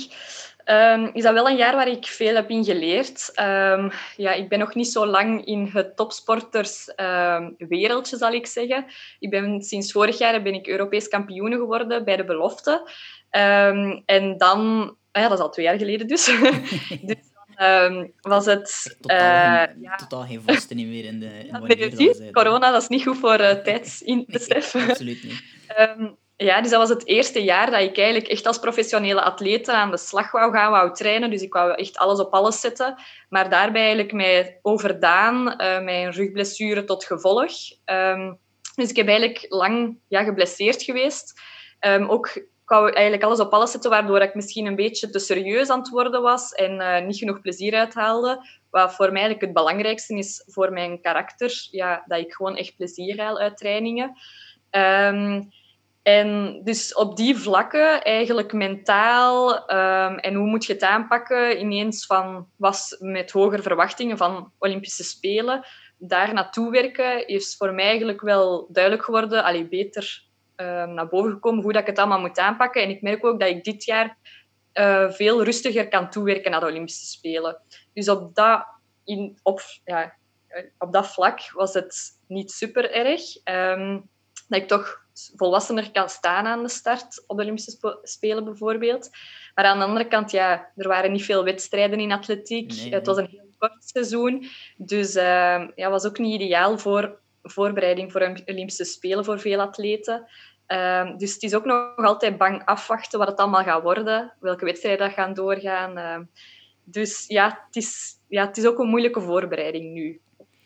um, 0.65 1.11
is 1.13 1.23
dat 1.23 1.33
wel 1.33 1.49
een 1.49 1.57
jaar 1.57 1.75
waar 1.75 1.89
ik 1.89 2.07
veel 2.07 2.35
heb 2.35 2.51
in 2.51 2.65
geleerd. 2.65 3.33
Um, 3.41 3.91
ja, 4.17 4.33
ik 4.33 4.49
ben 4.49 4.59
nog 4.59 4.75
niet 4.75 4.89
zo 4.89 5.07
lang 5.07 5.45
in 5.45 5.71
het 5.73 5.97
topsporterswereldje, 5.97 8.15
um, 8.15 8.19
zal 8.19 8.33
ik 8.33 8.47
zeggen. 8.47 8.85
Ik 9.19 9.31
ben, 9.31 9.63
sinds 9.63 9.93
vorig 9.93 10.19
jaar 10.19 10.43
ben 10.43 10.55
ik 10.55 10.69
Europees 10.69 11.09
kampioen 11.09 11.53
geworden 11.53 12.05
bij 12.05 12.17
de 12.17 12.25
belofte. 12.25 12.91
En 14.07 14.37
dan, 14.37 14.61
ah 15.13 15.23
ja, 15.23 15.29
dat 15.29 15.39
is 15.39 15.45
al 15.45 15.51
twee 15.51 15.67
jaar 15.67 15.79
geleden 15.79 16.07
dus. 16.07 16.25
dus 17.03 17.17
um, 17.61 18.13
was 18.21 18.47
het... 18.47 18.97
Totaal, 19.01 19.19
uh, 19.19 19.63
geen, 19.63 19.83
ja. 19.83 19.97
totaal 19.97 20.23
geen 20.23 20.43
vaste 20.47 20.75
meer 20.75 21.05
in 21.05 21.21
de 21.21 21.27
in 21.27 21.97
ja, 21.97 22.31
Corona, 22.31 22.71
dat 22.71 22.83
is 22.83 22.89
niet 22.89 23.03
goed 23.03 23.19
voor 23.19 23.41
uh, 23.51 23.51
tijdsbesef. 23.51 24.75
nee, 24.75 24.89
absoluut 24.89 25.23
niet. 25.23 25.43
um, 25.79 26.17
ja, 26.37 26.61
dus 26.61 26.71
dat 26.71 26.81
was 26.81 26.89
het 26.89 27.07
eerste 27.07 27.45
jaar 27.45 27.71
dat 27.71 27.81
ik 27.81 27.99
eigenlijk 27.99 28.29
echt 28.29 28.47
als 28.47 28.59
professionele 28.59 29.23
atleet 29.23 29.69
aan 29.69 29.91
de 29.91 29.97
slag 29.97 30.31
wou 30.31 30.53
gaan, 30.53 30.71
wou 30.71 30.95
trainen. 30.95 31.31
Dus 31.31 31.43
ik 31.43 31.53
wou 31.53 31.73
echt 31.73 31.97
alles 31.97 32.19
op 32.19 32.33
alles 32.33 32.61
zetten. 32.61 32.95
Maar 33.29 33.51
daarbij 33.51 33.83
eigenlijk 33.83 34.13
mij 34.13 34.59
overdaan, 34.63 35.47
uh, 35.47 35.81
mijn 35.81 36.11
rugblessure 36.11 36.85
tot 36.85 37.05
gevolg. 37.05 37.53
Um, 37.85 38.39
dus 38.75 38.91
ik 38.91 38.97
heb 38.97 39.09
eigenlijk 39.09 39.47
lang 39.49 39.99
ja, 40.09 40.23
geblesseerd 40.23 40.83
geweest. 40.83 41.41
Um, 41.81 42.09
ook 42.11 42.47
wou 42.65 42.93
eigenlijk 42.93 43.23
alles 43.25 43.41
op 43.41 43.53
alles 43.53 43.71
zetten, 43.71 43.91
waardoor 43.91 44.21
ik 44.21 44.35
misschien 44.35 44.67
een 44.67 44.77
beetje 44.77 45.11
te 45.11 45.19
serieus 45.19 45.69
aan 45.69 45.79
het 45.79 45.89
worden 45.89 46.23
was 46.23 46.53
en 46.53 46.81
uh, 46.81 47.01
niet 47.01 47.17
genoeg 47.17 47.41
plezier 47.41 47.75
uithaalde. 47.75 48.47
Wat 48.71 48.95
voor 48.95 49.13
mij 49.13 49.23
eigenlijk 49.23 49.41
het 49.41 49.53
belangrijkste 49.53 50.17
is 50.17 50.43
voor 50.47 50.73
mijn 50.73 51.01
karakter, 51.01 51.69
ja, 51.71 52.05
dat 52.07 52.19
ik 52.19 52.33
gewoon 52.33 52.57
echt 52.57 52.77
plezier 52.77 53.21
haal 53.21 53.39
uit 53.39 53.57
trainingen. 53.57 54.17
Um, 54.71 55.51
en 56.05 56.61
dus 56.65 56.95
op 56.95 57.17
die 57.17 57.37
vlakken, 57.37 58.03
eigenlijk 58.03 58.53
mentaal 58.53 59.53
um, 59.55 60.19
en 60.19 60.35
hoe 60.35 60.47
moet 60.47 60.65
je 60.65 60.73
het 60.73 60.83
aanpakken, 60.83 61.61
ineens 61.61 62.07
van 62.07 62.49
was 62.57 62.97
met 63.01 63.31
hogere 63.31 63.63
verwachtingen 63.63 64.17
van 64.17 64.53
Olympische 64.59 65.05
Spelen, 65.05 65.67
daar 65.99 66.35
naartoe 66.35 66.71
werken, 66.71 67.27
is 67.27 67.57
voor 67.57 67.73
mij 67.73 67.85
eigenlijk 67.85 68.21
wel 68.21 68.69
duidelijk 68.71 69.05
geworden, 69.05 69.45
allee, 69.45 69.69
beter 69.69 70.25
uh, 70.57 70.85
naar 70.85 71.09
boven 71.09 71.33
gekomen 71.33 71.63
hoe 71.63 71.73
dat 71.73 71.81
ik 71.81 71.89
het 71.89 71.99
allemaal 71.99 72.21
moet 72.21 72.39
aanpakken. 72.39 72.83
En 72.83 72.89
ik 72.89 73.03
merk 73.03 73.25
ook 73.25 73.41
dat 73.41 73.49
ik 73.49 73.65
dit 73.65 73.85
jaar 73.85 74.17
uh, 74.75 75.11
veel 75.11 75.45
rustiger 75.45 75.89
kan 75.89 76.11
toewerken 76.11 76.51
naar 76.51 76.61
de 76.61 76.67
Olympische 76.67 77.07
Spelen. 77.07 77.61
Dus 77.95 78.09
op 78.09 78.35
dat, 78.35 78.67
in, 79.05 79.39
op, 79.43 79.61
ja, 79.85 80.15
op 80.79 80.93
dat 80.93 81.13
vlak 81.13 81.53
was 81.53 81.75
het 81.75 82.19
niet 82.27 82.51
super 82.51 82.93
erg. 82.93 83.23
Um, 83.45 84.09
dat 84.49 84.61
ik 84.61 84.69
toch 84.69 85.04
volwassener 85.37 85.91
kan 85.91 86.09
staan 86.09 86.47
aan 86.47 86.63
de 86.63 86.69
start 86.69 87.25
op 87.27 87.37
de 87.37 87.43
Olympische 87.43 87.99
Spelen 88.03 88.45
bijvoorbeeld. 88.45 89.11
Maar 89.55 89.65
aan 89.65 89.79
de 89.79 89.85
andere 89.85 90.09
kant, 90.09 90.31
ja, 90.31 90.71
er 90.77 90.89
waren 90.89 91.13
niet 91.13 91.25
veel 91.25 91.45
wedstrijden 91.45 92.01
in 92.01 92.13
atletiek. 92.13 92.75
Nee, 92.75 92.95
Het 92.95 93.07
was 93.07 93.17
een 93.17 93.29
heel 93.31 93.49
kort 93.59 93.85
seizoen. 93.85 94.47
Dus 94.77 95.17
uh, 95.17 95.69
ja, 95.75 95.91
was 95.91 96.07
ook 96.07 96.19
niet 96.19 96.41
ideaal 96.41 96.79
voor 96.79 97.19
voorbereiding 97.43 98.13
voor 98.13 98.43
Olympische 98.47 98.85
Spelen 98.85 99.25
voor 99.25 99.41
veel 99.41 99.61
atleten. 99.61 100.27
Uh, 100.69 101.17
dus 101.17 101.33
het 101.33 101.43
is 101.43 101.55
ook 101.55 101.65
nog 101.65 101.97
altijd 101.97 102.39
bang 102.39 102.65
afwachten 102.65 103.19
wat 103.19 103.29
het 103.29 103.39
allemaal 103.39 103.63
gaat 103.63 103.83
worden, 103.83 104.33
welke 104.41 104.65
wedstrijden 104.65 105.11
gaan 105.11 105.35
doorgaan. 105.35 105.99
Uh, 105.99 106.27
dus 106.85 107.25
ja 107.27 107.65
het, 107.67 107.77
is, 107.77 108.19
ja, 108.29 108.47
het 108.47 108.57
is 108.57 108.67
ook 108.67 108.79
een 108.79 108.89
moeilijke 108.89 109.21
voorbereiding 109.21 109.93
nu. 109.93 110.21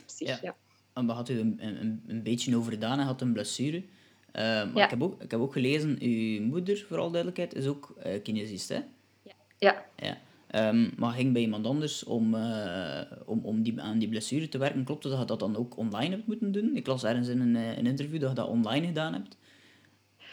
Zich, 0.07 0.29
ja. 0.29 0.39
ja. 0.43 0.55
En 0.95 1.07
we 1.07 1.13
hadden 1.13 1.39
een, 1.39 1.59
een, 1.81 2.05
een 2.07 2.23
beetje 2.23 2.57
overdaan 2.57 2.99
en 2.99 3.07
had 3.07 3.21
een 3.21 3.33
blessure. 3.33 3.85
Uh, 4.33 4.43
maar 4.43 4.71
ja. 4.75 4.85
ik, 4.85 4.91
heb 4.91 5.03
ook, 5.03 5.23
ik 5.23 5.31
heb 5.31 5.41
ook 5.41 5.53
gelezen, 5.53 5.97
uw 6.01 6.43
moeder, 6.43 6.85
vooral 6.89 7.11
duidelijkheid, 7.11 7.55
is 7.55 7.67
ook 7.67 7.95
uh, 8.07 8.23
kinesist, 8.23 8.69
hè? 8.69 8.79
Ja. 9.23 9.33
ja. 9.59 9.85
ja. 9.97 10.17
Um, 10.69 10.93
maar 10.97 11.13
ging 11.13 11.33
bij 11.33 11.43
iemand 11.43 11.67
anders 11.67 12.05
om, 12.05 12.35
uh, 12.35 13.01
om, 13.25 13.41
om 13.43 13.63
die, 13.63 13.81
aan 13.81 13.99
die 13.99 14.09
blessure 14.09 14.49
te 14.49 14.59
werken. 14.59 14.85
Klopt 14.85 15.03
dat 15.03 15.19
je 15.19 15.25
dat 15.25 15.41
dan 15.41 15.57
ook 15.57 15.77
online 15.77 16.15
hebt 16.15 16.27
moeten 16.27 16.53
doen? 16.53 16.77
Ik 16.77 16.87
las 16.87 17.05
ergens 17.05 17.29
in 17.29 17.41
een, 17.41 17.55
een 17.55 17.87
interview 17.87 18.21
dat 18.21 18.29
je 18.29 18.35
dat 18.35 18.49
online 18.49 18.87
gedaan 18.87 19.13
hebt. 19.13 19.37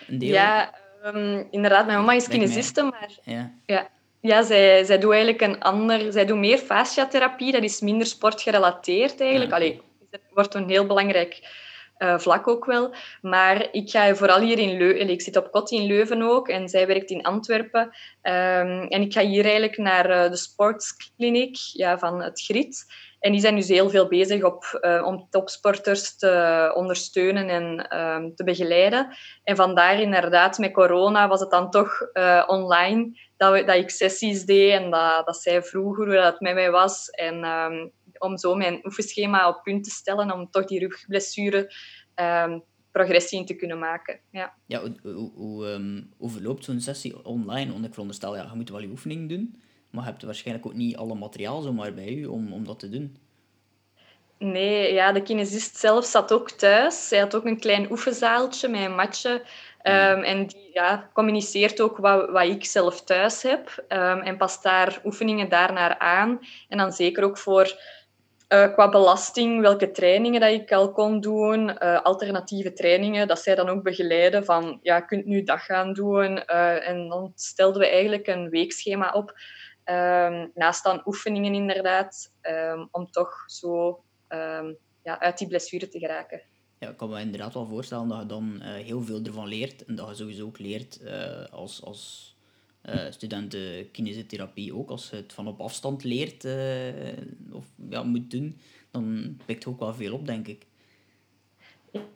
Een 0.08 0.18
deel... 0.20 0.34
Ja, 0.34 0.76
um, 1.06 1.48
inderdaad. 1.52 1.86
Mijn 1.86 1.98
mama 1.98 2.14
is 2.14 2.28
kinesiste, 2.28 2.84
maar... 2.84 3.12
Ja. 3.24 3.54
ja. 3.66 3.90
Ja, 4.20 4.44
zij, 4.44 4.84
zij 4.84 5.00
doet 5.00 5.12
eigenlijk 5.12 5.42
een 5.42 5.60
ander... 5.60 6.12
Zij 6.12 6.26
doet 6.26 6.38
meer 6.38 6.58
fasciatherapie. 6.58 7.52
Dat 7.52 7.64
is 7.64 7.82
minder 7.82 8.08
sportgerelateerd 8.08 9.22
eigenlijk. 9.22 9.50
Ja. 9.50 9.56
Allee, 9.56 9.82
dat 10.10 10.22
wordt 10.34 10.54
een 10.54 10.70
heel 10.70 10.86
belangrijk 10.86 11.64
uh, 11.98 12.18
vlak 12.18 12.48
ook 12.48 12.66
wel. 12.66 12.94
Maar 13.22 13.68
ik 13.72 13.90
ga 13.90 14.16
vooral 14.16 14.40
hier 14.40 14.60
in 14.60 14.78
Leuven... 14.78 15.10
Ik 15.10 15.22
zit 15.22 15.38
op 15.38 15.52
kot 15.52 15.72
in 15.72 15.86
Leuven 15.86 16.22
ook 16.22 16.50
en 16.50 16.70
zij 16.70 16.88
werkt 16.88 17.10
in 17.10 17.24
Antwerpen. 17.24 17.82
Um, 17.82 18.88
en 18.88 19.02
ik 19.02 19.14
ga 19.14 19.22
hier 19.22 19.44
eigenlijk 19.44 19.78
naar 19.78 20.10
uh, 20.10 20.30
de 20.30 20.36
sportskliniek 20.36 21.58
ja, 21.74 21.98
van 21.98 22.22
het 22.22 22.42
GRIT. 22.42 22.86
En 23.20 23.32
die 23.32 23.42
zijn 23.42 23.56
dus 23.56 23.68
heel 23.68 23.90
veel 23.90 24.08
bezig 24.08 24.44
op, 24.44 24.80
uh, 24.82 25.06
om 25.06 25.28
topsporters 25.30 26.18
te 26.18 26.72
ondersteunen 26.76 27.50
en 27.50 27.98
um, 28.00 28.36
te 28.36 28.44
begeleiden. 28.44 29.16
En 29.44 29.56
vandaar 29.56 30.00
inderdaad, 30.00 30.58
met 30.58 30.74
corona 30.74 31.28
was 31.28 31.40
het 31.40 31.50
dan 31.50 31.70
toch 31.70 32.12
online 32.48 33.20
dat, 33.38 33.52
we, 33.52 33.64
dat 33.64 33.76
ik 33.76 33.90
sessies 33.90 34.46
deed 34.46 34.72
en 34.72 34.92
dat, 34.92 35.26
dat 35.26 35.38
zij 35.38 35.64
vroeg 35.64 35.96
hoe 35.96 36.14
dat 36.14 36.40
met 36.40 36.54
mij 36.54 36.72
was. 36.72 37.10
En 37.10 37.44
um, 37.44 37.92
om 38.26 38.38
zo 38.38 38.56
mijn 38.56 38.80
oefenschema 38.84 39.50
op 39.50 39.64
punt 39.64 39.84
te 39.84 39.90
stellen, 39.90 40.32
om 40.32 40.50
toch 40.50 40.66
die 40.66 40.80
rugblessure 40.80 41.74
um, 42.16 42.64
progressie 42.92 43.40
in 43.40 43.46
te 43.46 43.56
kunnen 43.56 43.80
maken. 43.80 44.20
Ja, 44.32 44.54
ja 44.66 44.82
hoe, 45.02 45.32
hoe, 45.36 45.66
um, 45.68 46.14
hoe 46.18 46.30
verloopt 46.30 46.64
zo'n 46.64 46.80
sessie 46.80 47.26
online? 47.26 47.72
Want 47.72 47.86
ik 47.86 47.92
veronderstel, 47.92 48.36
ja, 48.36 48.48
je 48.50 48.56
moet 48.56 48.70
wel 48.70 48.82
je 48.82 48.88
oefening 48.88 49.30
doen, 49.30 49.62
maar 49.90 50.04
je 50.04 50.10
hebt 50.10 50.24
waarschijnlijk 50.24 50.66
ook 50.68 50.74
niet 50.74 50.98
alle 50.98 51.16
materiaal 51.16 51.62
zomaar 51.62 51.94
bij 51.94 52.14
je 52.14 52.32
om, 52.32 52.54
om 52.54 52.66
dat 52.66 52.80
te 52.80 52.90
doen. 52.90 53.18
Nee, 54.38 54.94
ja, 54.94 55.12
de 55.12 55.22
kinesist 55.22 55.78
zelf 55.78 56.06
zat 56.06 56.34
ook 56.34 56.52
thuis. 56.52 57.08
Zij 57.08 57.20
had 57.20 57.36
ook 57.36 57.46
een 57.46 57.60
klein 57.60 57.92
oefenzaaltje 57.92 58.68
met 58.68 58.82
een 58.82 58.96
matje. 58.96 59.30
Um, 59.84 60.24
en 60.24 60.48
die 60.48 60.70
ja, 60.74 61.10
communiceert 61.14 61.82
ook 61.82 61.98
wat, 61.98 62.30
wat 62.30 62.44
ik 62.44 62.66
zelf 62.66 63.04
thuis 63.04 63.42
heb. 63.42 63.86
Um, 63.90 64.20
en 64.20 64.38
past 64.38 64.64
daar 64.64 65.02
oefeningen 65.04 65.50
daarnaar 65.50 65.98
aan. 66.00 66.40
En 66.70 66.78
dan 66.78 66.92
zeker 66.92 67.24
ook 67.24 67.38
voor 67.38 67.80
uh, 68.50 68.74
qua 68.74 68.90
belasting, 68.90 69.62
welke 69.62 69.92
trainingen 69.92 70.42
dat 70.42 70.52
ik 70.52 70.72
al 70.72 70.92
kon 70.92 71.20
doen, 71.20 71.70
uh, 71.70 72.02
alternatieve 72.02 72.74
trainingen, 72.74 73.28
dat 73.28 73.40
zij 73.40 73.56
dan 73.56 73.70
ook 73.70 73.84
begeleiden 73.84 74.46
van, 74.46 74.80
ja, 74.82 74.96
je 74.96 75.06
kunt 75.06 75.26
nu 75.26 75.44
dat 75.44 75.60
gaan 75.60 75.94
doen. 75.94 76.44
Uh, 76.48 76.88
en 76.88 77.10
dan 77.10 77.32
stelden 77.36 77.82
we 77.82 77.88
eigenlijk 77.88 78.28
een 78.28 78.50
weekschema 78.50 79.12
op, 79.12 79.30
um, 79.86 80.52
naast 80.54 80.84
dan 80.84 81.02
oefeningen 81.06 81.54
inderdaad, 81.54 82.32
um, 82.42 82.88
om 82.92 83.12
toch 83.12 83.44
zo 83.46 84.04
um, 84.30 84.78
ja, 85.04 85.20
uit 85.20 85.38
die 85.38 85.48
blessure 85.48 85.88
te 85.88 86.00
geraken. 86.00 86.42
Ja, 86.80 86.90
ik 86.90 86.98
kan 86.98 87.10
me 87.10 87.20
inderdaad 87.20 87.54
wel 87.54 87.68
voorstellen 87.68 88.08
dat 88.08 88.20
je 88.20 88.26
dan 88.26 88.62
heel 88.62 89.02
veel 89.02 89.24
ervan 89.24 89.48
leert 89.48 89.86
en 89.86 89.96
dat 89.96 90.10
je 90.10 90.16
sowieso 90.16 90.46
ook 90.46 90.60
leert 90.60 91.00
als... 91.52 91.84
als 91.84 92.34
uh, 92.90 92.96
studenten 93.10 93.92
kinesiotherapie 93.92 94.76
ook, 94.76 94.90
als 94.90 95.10
je 95.10 95.16
het 95.16 95.34
van 95.34 95.48
op 95.48 95.60
afstand 95.60 96.04
leert 96.04 96.46
uh, 96.46 96.54
of 97.52 97.66
ja, 97.90 98.04
moet 98.04 98.32
doen, 98.32 98.58
dan 98.92 99.38
pikt 99.46 99.66
ook 99.66 99.80
wel 99.80 99.94
veel 99.94 100.14
op, 100.14 100.26
denk 100.26 100.48
ik. 100.48 100.66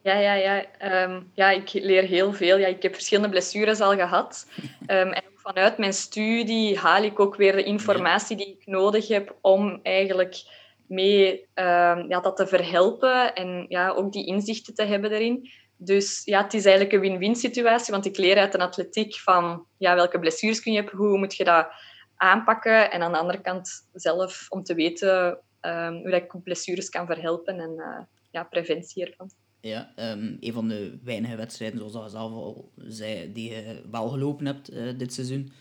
Ja, 0.03 0.19
ja, 0.19 0.33
ja. 0.33 0.65
Um, 1.03 1.31
ja, 1.33 1.49
ik 1.49 1.73
leer 1.73 2.03
heel 2.03 2.33
veel. 2.33 2.57
Ja, 2.57 2.67
ik 2.67 2.83
heb 2.83 2.93
verschillende 2.93 3.29
blessures 3.29 3.79
al 3.79 3.95
gehad. 3.95 4.47
Um, 4.87 5.11
en 5.19 5.23
vanuit 5.35 5.77
mijn 5.77 5.93
studie 5.93 6.77
haal 6.77 7.03
ik 7.03 7.19
ook 7.19 7.35
weer 7.35 7.51
de 7.55 7.63
informatie 7.63 8.37
die 8.37 8.57
ik 8.59 8.65
nodig 8.65 9.07
heb 9.07 9.35
om 9.41 9.79
eigenlijk 9.83 10.43
mee 10.87 11.31
um, 11.55 12.09
ja, 12.09 12.19
dat 12.21 12.35
te 12.35 12.47
verhelpen 12.47 13.35
en 13.35 13.65
ja, 13.69 13.89
ook 13.89 14.11
die 14.11 14.25
inzichten 14.25 14.73
te 14.73 14.83
hebben 14.83 15.11
erin. 15.11 15.49
Dus 15.81 16.21
ja, 16.25 16.43
het 16.43 16.53
is 16.53 16.65
eigenlijk 16.65 16.95
een 16.95 17.09
win-win 17.09 17.35
situatie, 17.35 17.93
want 17.93 18.05
ik 18.05 18.17
leer 18.17 18.37
uit 18.37 18.51
de 18.51 18.57
atletiek 18.57 19.15
van 19.15 19.65
ja, 19.77 19.95
welke 19.95 20.19
blessures 20.19 20.61
kun 20.61 20.71
je 20.71 20.81
hebben, 20.81 20.97
hoe 20.97 21.17
moet 21.17 21.35
je 21.35 21.43
dat 21.43 21.67
aanpakken. 22.15 22.91
En 22.91 23.01
aan 23.01 23.11
de 23.11 23.17
andere 23.17 23.41
kant 23.41 23.87
zelf 23.93 24.45
om 24.49 24.63
te 24.63 24.73
weten 24.73 25.37
um, 25.61 25.93
hoe 25.93 26.15
ik 26.15 26.43
blessures 26.43 26.89
kan 26.89 27.05
verhelpen 27.05 27.59
en 27.59 27.73
uh, 27.77 27.99
ja, 28.31 28.43
preventie 28.43 29.05
ervan. 29.05 29.31
Ja, 29.61 29.91
um, 29.95 30.37
een 30.39 30.53
van 30.53 30.67
de 30.67 30.99
weinige 31.03 31.35
wedstrijden, 31.35 31.89
zoals 31.89 32.11
je 32.11 32.17
zelf 32.17 32.31
al 32.31 32.71
zei, 32.75 33.33
die 33.33 33.51
je 33.51 33.81
wel 33.91 34.09
gelopen 34.09 34.45
hebt 34.45 34.73
uh, 34.73 34.97
dit 34.97 35.13
seizoen, 35.13 35.51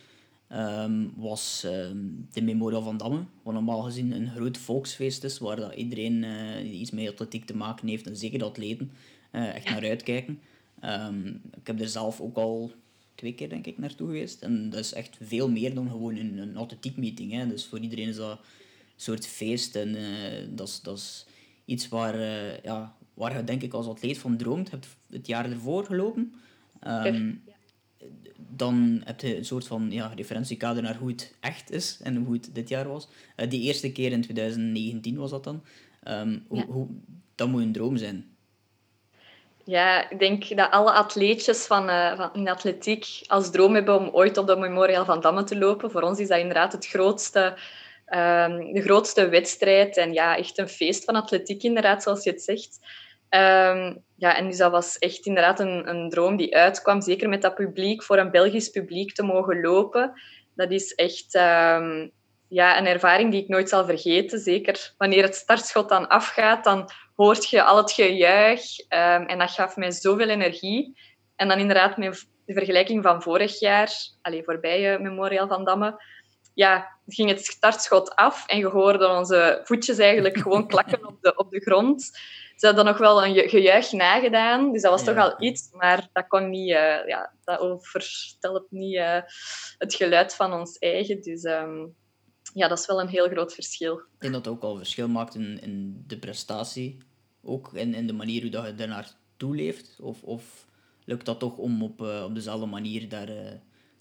um, 0.53 1.13
was 1.17 1.61
de 2.31 2.43
Memorial 2.43 2.83
van 2.83 2.97
Damme. 2.97 3.25
Wat 3.43 3.55
normaal 3.55 3.83
gezien 3.83 4.13
een 4.13 4.31
groot 4.31 4.59
volksfeest 4.59 5.25
is, 5.25 5.39
waar 5.39 5.57
dat 5.57 5.75
iedereen 5.75 6.21
die 6.63 6.81
iets 6.81 6.91
met 6.91 7.09
atletiek 7.09 7.45
te 7.45 7.57
maken 7.57 7.89
heeft, 7.89 8.07
en 8.07 8.17
zeker 8.17 8.39
de 8.39 8.45
atleten, 8.45 8.93
uh, 9.33 9.55
echt 9.55 9.71
naar 9.71 9.83
uitkijken. 9.83 10.41
Um, 10.85 11.41
ik 11.61 11.67
heb 11.67 11.81
er 11.81 11.89
zelf 11.89 12.21
ook 12.21 12.37
al 12.37 12.73
twee 13.15 13.35
keer 13.35 13.49
denk 13.49 13.67
ik 13.67 13.79
naartoe 13.79 14.07
geweest. 14.07 14.43
En 14.43 14.71
dat 14.71 14.81
is 14.81 14.93
echt 14.93 15.19
veel 15.21 15.51
meer 15.51 15.75
dan 15.75 15.91
gewoon 15.91 16.17
een, 16.17 16.39
een 16.39 16.57
atletiek 16.57 16.97
meeting. 16.97 17.33
Hè. 17.33 17.49
Dus 17.49 17.67
voor 17.67 17.79
iedereen 17.79 18.09
is 18.09 18.17
dat 18.17 18.31
een 18.31 18.45
soort 18.97 19.27
feest. 19.27 19.77
En 19.77 19.89
uh, 19.89 20.47
dat, 20.51 20.69
is, 20.69 20.81
dat 20.81 20.99
is 20.99 21.27
iets 21.65 21.89
waar, 21.89 22.15
uh, 22.15 22.61
ja, 22.63 22.97
waar 23.15 23.37
je 23.37 23.45
denk 23.45 23.63
ik 23.63 23.73
als 23.73 23.87
atleet 23.87 24.19
van 24.19 24.37
droomt. 24.37 24.71
hebt 24.71 24.87
het 25.11 25.27
jaar 25.27 25.51
ervoor 25.51 25.85
gelopen. 25.85 26.35
Um, 26.87 27.43
dan 28.57 29.01
heb 29.05 29.21
je 29.21 29.37
een 29.37 29.45
soort 29.45 29.67
van 29.67 29.91
ja, 29.91 30.13
referentiekader 30.17 30.83
naar 30.83 30.97
hoe 30.97 31.09
het 31.09 31.35
echt 31.41 31.71
is 31.71 31.99
en 32.03 32.17
hoe 32.17 32.35
het 32.35 32.51
dit 32.53 32.69
jaar 32.69 32.89
was. 32.89 33.09
Uh, 33.37 33.51
die 33.51 33.63
eerste 33.63 33.93
keer 33.93 34.13
in 34.13 34.23
2019 34.23 35.17
was 35.17 35.31
dat 35.31 35.45
dan. 35.45 35.63
Um, 36.09 36.45
hoe, 36.49 36.87
dat 37.35 37.49
moet 37.49 37.63
een 37.63 37.73
droom 37.73 37.97
zijn. 37.97 38.27
Ja, 39.69 40.11
ik 40.11 40.19
denk 40.19 40.57
dat 40.57 40.71
alle 40.71 40.93
atleetjes 40.93 41.67
van, 41.67 41.89
uh, 41.89 42.17
van 42.17 42.31
in 42.33 42.49
atletiek 42.49 43.07
als 43.27 43.51
droom 43.51 43.75
hebben 43.75 43.99
om 43.99 44.09
ooit 44.13 44.37
op 44.37 44.47
de 44.47 44.57
Memorial 44.57 45.05
van 45.05 45.21
Damme 45.21 45.45
te 45.45 45.59
lopen. 45.59 45.91
Voor 45.91 46.03
ons 46.03 46.19
is 46.19 46.29
dat 46.29 46.39
inderdaad 46.39 46.73
het 46.73 46.87
grootste, 46.87 47.45
um, 48.07 48.73
de 48.73 48.83
grootste 48.83 49.29
wedstrijd. 49.29 49.97
En 49.97 50.13
ja, 50.13 50.37
echt 50.37 50.59
een 50.59 50.69
feest 50.69 51.05
van 51.05 51.15
atletiek 51.15 51.63
inderdaad, 51.63 52.03
zoals 52.03 52.25
je 52.25 52.31
het 52.31 52.43
zegt. 52.43 52.79
Um, 53.31 54.05
ja, 54.17 54.37
en 54.37 54.47
dus 54.47 54.57
dat 54.57 54.71
was 54.71 54.99
echt 54.99 55.27
inderdaad 55.27 55.61
een, 55.61 55.89
een 55.89 56.11
droom 56.11 56.37
die 56.37 56.57
uitkwam. 56.57 57.01
Zeker 57.01 57.29
met 57.29 57.43
dat 57.43 57.55
publiek, 57.55 58.03
voor 58.03 58.19
een 58.19 58.31
Belgisch 58.31 58.69
publiek 58.69 59.15
te 59.15 59.23
mogen 59.23 59.61
lopen. 59.61 60.21
Dat 60.55 60.71
is 60.71 60.95
echt 60.95 61.35
um, 61.35 62.13
ja, 62.49 62.79
een 62.79 62.87
ervaring 62.87 63.31
die 63.31 63.43
ik 63.43 63.49
nooit 63.49 63.69
zal 63.69 63.85
vergeten. 63.85 64.39
Zeker 64.39 64.95
wanneer 64.97 65.23
het 65.23 65.35
startschot 65.35 65.89
dan 65.89 66.09
afgaat, 66.09 66.65
dan 66.65 66.91
hoort 67.15 67.51
je 67.51 67.63
al 67.63 67.77
het 67.77 67.93
gejuich. 67.93 68.79
Um, 68.79 69.27
en 69.27 69.39
dat 69.39 69.51
gaf 69.51 69.77
mij 69.77 69.91
zoveel 69.91 70.29
energie. 70.29 70.99
En 71.37 71.49
dan 71.49 71.59
inderdaad 71.59 71.97
met 71.97 72.27
de 72.47 72.53
vergelijking 72.53 73.03
van 73.03 73.23
vorig 73.23 73.61
jaar, 73.61 73.93
allez, 74.23 74.45
voorbij 74.45 74.99
Memorial 74.99 75.49
van 75.49 75.65
Damme, 75.65 76.03
ja, 76.55 76.99
ging 77.07 77.29
het 77.31 77.45
startschot 77.45 78.15
af 78.17 78.47
en 78.47 78.59
je 78.59 78.67
hoorde 78.67 79.09
onze 79.09 79.61
voetjes 79.65 79.99
eigenlijk 79.99 80.39
gewoon 80.43 80.69
klakken 80.69 81.07
op 81.07 81.23
de, 81.23 81.37
op 81.37 81.51
de 81.51 81.61
grond. 81.61 82.11
Ze 82.57 82.67
hadden 82.67 82.85
nog 82.85 82.99
wel 82.99 83.25
een 83.25 83.49
gejuich 83.49 83.93
nagedaan, 83.93 84.73
dus 84.73 84.83
dat 84.83 84.91
was 84.91 85.05
toch 85.05 85.17
al 85.17 85.35
iets, 85.43 85.71
maar 85.73 86.09
dat 86.13 86.27
kon 86.27 86.51
niet, 86.51 86.71
uh, 86.71 87.07
ja, 87.07 87.33
dat 87.45 87.59
overstelt 87.59 88.67
niet 88.71 88.95
uh, 88.95 89.21
het 89.79 89.95
geluid 89.95 90.35
van 90.35 90.53
ons 90.53 90.79
eigen. 90.79 91.21
Dus 91.21 91.45
um, 91.45 91.97
ja, 92.59 92.69
dat 92.69 92.79
is 92.79 92.87
wel 92.87 93.01
een 93.01 93.09
heel 93.09 93.29
groot 93.29 93.55
verschil. 93.55 93.95
Ik 93.97 94.05
denk 94.19 94.33
dat 94.33 94.45
het 94.45 94.55
ook 94.55 94.63
al 94.63 94.77
verschil 94.77 95.09
maakt 95.09 95.35
in, 95.35 95.61
in 95.61 96.05
de 96.07 96.19
prestatie 96.19 96.99
ook 97.43 97.73
in, 97.73 97.95
in 97.95 98.07
de 98.07 98.13
manier 98.13 98.41
hoe 98.43 98.51
dat 98.51 98.67
je 98.67 98.75
daarnaar 98.75 99.11
toeleeft? 99.37 99.99
Of, 100.01 100.23
of 100.23 100.67
lukt 101.05 101.27
dat 101.27 101.39
toch 101.39 101.57
om 101.57 101.83
op, 101.83 102.01
uh, 102.01 102.25
op 102.25 102.35
dezelfde 102.35 102.67
manier 102.67 103.09
daar, 103.09 103.29
uh, 103.29 103.37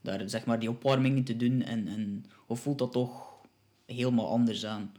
daar 0.02 0.22
zeg 0.26 0.46
maar 0.46 0.60
die 0.60 0.70
opwarmingen 0.70 1.24
te 1.24 1.38
doen? 1.38 1.62
En, 1.62 1.88
en, 1.88 2.26
of 2.48 2.60
voelt 2.60 2.80
dat 2.80 2.92
toch 2.92 3.36
helemaal 3.86 4.30
anders 4.30 4.66
aan? 4.66 4.94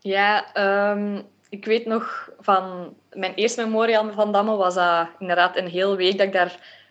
Ja, 0.00 0.56
um, 0.90 1.22
ik 1.48 1.64
weet 1.64 1.86
nog 1.86 2.30
van 2.40 2.94
mijn 3.12 3.34
eerste 3.34 3.62
memorial 3.62 4.12
van 4.12 4.32
Damme 4.32 4.56
was 4.56 4.74
dat 4.74 5.08
inderdaad 5.18 5.56
een 5.56 5.68
heel 5.68 5.96
week 5.96 6.18
dat 6.18 6.26
ik 6.26 6.32
daar 6.32 6.84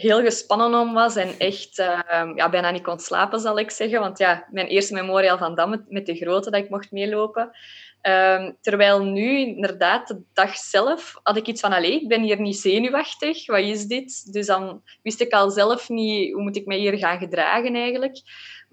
heel 0.00 0.22
gespannen 0.22 0.80
om 0.80 0.94
was 0.94 1.16
en 1.16 1.38
echt 1.38 1.78
uh, 1.78 2.00
ja, 2.34 2.48
bijna 2.50 2.70
niet 2.70 2.82
kon 2.82 2.98
slapen, 2.98 3.40
zal 3.40 3.58
ik 3.58 3.70
zeggen. 3.70 4.00
Want 4.00 4.18
ja, 4.18 4.46
mijn 4.50 4.66
eerste 4.66 4.94
memorial 4.94 5.38
van 5.38 5.54
Damme 5.54 5.84
met 5.88 6.06
de 6.06 6.14
grote 6.14 6.50
dat 6.50 6.60
ik 6.60 6.70
mocht 6.70 6.90
meelopen. 6.90 7.50
Um, 8.08 8.56
terwijl 8.60 9.04
nu, 9.04 9.38
inderdaad, 9.38 10.08
de 10.08 10.22
dag 10.32 10.56
zelf 10.56 11.20
had 11.22 11.36
ik 11.36 11.46
iets 11.46 11.60
van, 11.60 11.72
allee, 11.72 12.00
ik 12.00 12.08
ben 12.08 12.22
hier 12.22 12.40
niet 12.40 12.56
zenuwachtig, 12.56 13.46
wat 13.46 13.58
is 13.58 13.86
dit? 13.86 14.32
Dus 14.32 14.46
dan 14.46 14.82
wist 15.02 15.20
ik 15.20 15.32
al 15.32 15.50
zelf 15.50 15.88
niet, 15.88 16.32
hoe 16.32 16.42
moet 16.42 16.56
ik 16.56 16.66
mij 16.66 16.78
hier 16.78 16.98
gaan 16.98 17.18
gedragen 17.18 17.74
eigenlijk. 17.74 18.20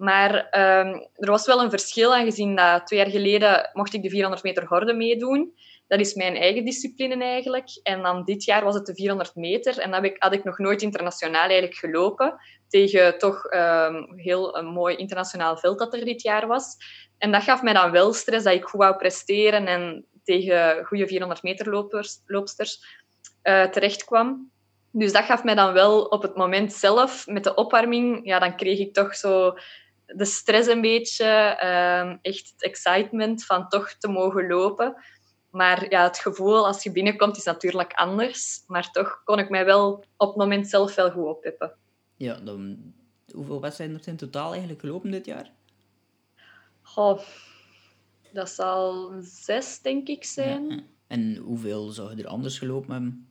Maar 0.00 0.34
um, 0.34 1.08
er 1.14 1.30
was 1.30 1.46
wel 1.46 1.60
een 1.60 1.70
verschil, 1.70 2.14
aangezien 2.14 2.56
dat 2.56 2.86
twee 2.86 2.98
jaar 2.98 3.10
geleden 3.10 3.70
mocht 3.72 3.94
ik 3.94 4.02
de 4.02 4.10
400 4.10 4.42
meter 4.42 4.66
horde 4.66 4.92
meedoen. 4.92 5.54
Dat 5.86 6.00
is 6.00 6.14
mijn 6.14 6.36
eigen 6.36 6.64
discipline 6.64 7.24
eigenlijk. 7.24 7.68
En 7.82 8.02
dan 8.02 8.24
dit 8.24 8.44
jaar 8.44 8.64
was 8.64 8.74
het 8.74 8.86
de 8.86 8.94
400 8.94 9.34
meter. 9.34 9.78
En 9.78 9.90
dat 9.90 10.12
had 10.18 10.32
ik 10.32 10.44
nog 10.44 10.58
nooit 10.58 10.82
internationaal 10.82 11.42
eigenlijk 11.42 11.74
gelopen. 11.74 12.34
Tegen 12.68 13.18
toch 13.18 13.52
um, 13.52 14.12
heel 14.16 14.56
een 14.56 14.66
mooi 14.66 14.96
internationaal 14.96 15.56
veld 15.56 15.78
dat 15.78 15.94
er 15.94 16.04
dit 16.04 16.22
jaar 16.22 16.46
was. 16.46 16.76
En 17.18 17.32
dat 17.32 17.42
gaf 17.42 17.62
mij 17.62 17.72
dan 17.72 17.90
wel 17.90 18.12
stress 18.12 18.44
dat 18.44 18.54
ik 18.54 18.64
goed 18.64 18.80
wou 18.80 18.96
presteren 18.96 19.66
en 19.66 20.06
tegen 20.24 20.84
goede 20.84 21.06
400 21.06 21.42
meter 21.42 21.70
lopers, 21.70 22.22
loopsters 22.26 22.84
uh, 23.42 23.64
terecht 23.64 24.04
kwam. 24.04 24.50
Dus 24.92 25.12
dat 25.12 25.24
gaf 25.24 25.44
mij 25.44 25.54
dan 25.54 25.72
wel 25.72 26.02
op 26.02 26.22
het 26.22 26.36
moment 26.36 26.72
zelf, 26.72 27.26
met 27.26 27.44
de 27.44 27.54
opwarming, 27.54 28.26
ja, 28.26 28.38
dan 28.38 28.56
kreeg 28.56 28.78
ik 28.78 28.94
toch 28.94 29.14
zo 29.14 29.54
de 30.16 30.24
stress 30.24 30.68
een 30.68 30.80
beetje, 30.80 31.24
ehm, 31.24 32.16
echt 32.22 32.50
het 32.50 32.62
excitement 32.62 33.44
van 33.44 33.68
toch 33.68 33.92
te 33.92 34.08
mogen 34.08 34.46
lopen. 34.46 34.94
Maar 35.50 35.90
ja, 35.90 36.02
het 36.02 36.18
gevoel 36.18 36.66
als 36.66 36.82
je 36.82 36.92
binnenkomt 36.92 37.36
is 37.36 37.44
natuurlijk 37.44 37.92
anders. 37.92 38.62
Maar 38.66 38.90
toch 38.90 39.22
kon 39.24 39.38
ik 39.38 39.50
mij 39.50 39.64
wel 39.64 40.04
op 40.16 40.28
het 40.28 40.36
moment 40.36 40.68
zelf 40.68 40.94
wel 40.94 41.10
goed 41.10 41.26
oppippen. 41.26 41.72
Ja, 42.16 42.34
dan, 42.34 42.92
hoeveel 43.32 43.60
wedstrijden 43.60 44.00
er 44.00 44.08
in 44.08 44.16
totaal 44.16 44.50
eigenlijk 44.50 44.80
gelopen 44.80 45.10
dit 45.10 45.26
jaar? 45.26 45.50
Goh, 46.82 47.20
dat 48.32 48.50
zal 48.50 49.12
zes, 49.20 49.80
denk 49.80 50.08
ik, 50.08 50.24
zijn. 50.24 50.86
En 51.06 51.36
hoeveel 51.36 51.88
zou 51.88 52.16
je 52.16 52.22
er 52.22 52.28
anders 52.28 52.58
gelopen 52.58 52.92
hebben? 52.92 53.29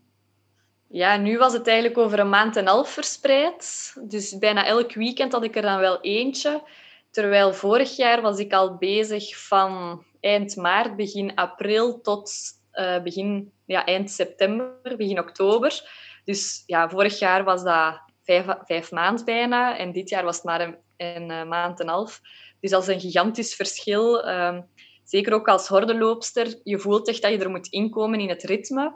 Ja, 0.92 1.18
nu 1.18 1.38
was 1.38 1.54
het 1.54 1.68
eigenlijk 1.68 1.98
over 1.98 2.20
een 2.20 2.30
maand 2.30 2.56
en 2.56 2.68
half 2.68 2.90
verspreid. 2.90 3.94
Dus 4.02 4.38
bijna 4.38 4.66
elk 4.66 4.94
weekend 4.94 5.32
had 5.32 5.44
ik 5.44 5.56
er 5.56 5.62
dan 5.62 5.80
wel 5.80 6.02
eentje. 6.02 6.64
Terwijl 7.12 7.54
vorig 7.54 7.96
jaar 7.96 8.22
was 8.22 8.40
ik 8.40 8.54
al 8.54 8.78
bezig 8.78 9.48
van 9.48 10.04
eind 10.20 10.56
maart, 10.56 10.96
begin 10.96 11.36
april 11.36 12.02
tot 12.02 12.32
uh, 12.74 13.02
begin, 13.02 13.52
ja, 13.66 13.86
eind 13.86 14.12
september, 14.12 14.96
begin 14.98 15.20
oktober. 15.20 15.82
Dus 16.24 16.64
ja, 16.66 16.90
vorig 16.90 17.20
jaar 17.20 17.44
was 17.44 17.64
dat 17.64 18.02
vijf, 18.24 18.46
vijf 18.64 18.92
maanden 18.92 19.26
bijna. 19.26 19.78
En 19.78 19.92
dit 19.92 20.10
jaar 20.10 20.24
was 20.24 20.36
het 20.36 20.46
maar 20.46 20.62
een, 20.62 20.78
een, 20.98 21.30
een 21.30 21.48
maand 21.48 21.80
en 21.80 21.88
half. 21.88 22.22
Dus 22.60 22.72
dat 22.72 22.82
is 22.82 22.88
een 22.88 23.00
gigantisch 23.00 23.56
verschil. 23.56 24.28
Um, 24.28 24.68
zeker 25.04 25.34
ook 25.34 25.48
als 25.48 25.68
hordenloopster. 25.68 26.60
Je 26.64 26.80
voelt 26.80 27.08
echt 27.08 27.22
dat 27.22 27.32
je 27.32 27.38
er 27.38 27.50
moet 27.50 27.68
inkomen 27.68 28.20
in 28.20 28.30
het 28.30 28.44
ritme. 28.44 28.94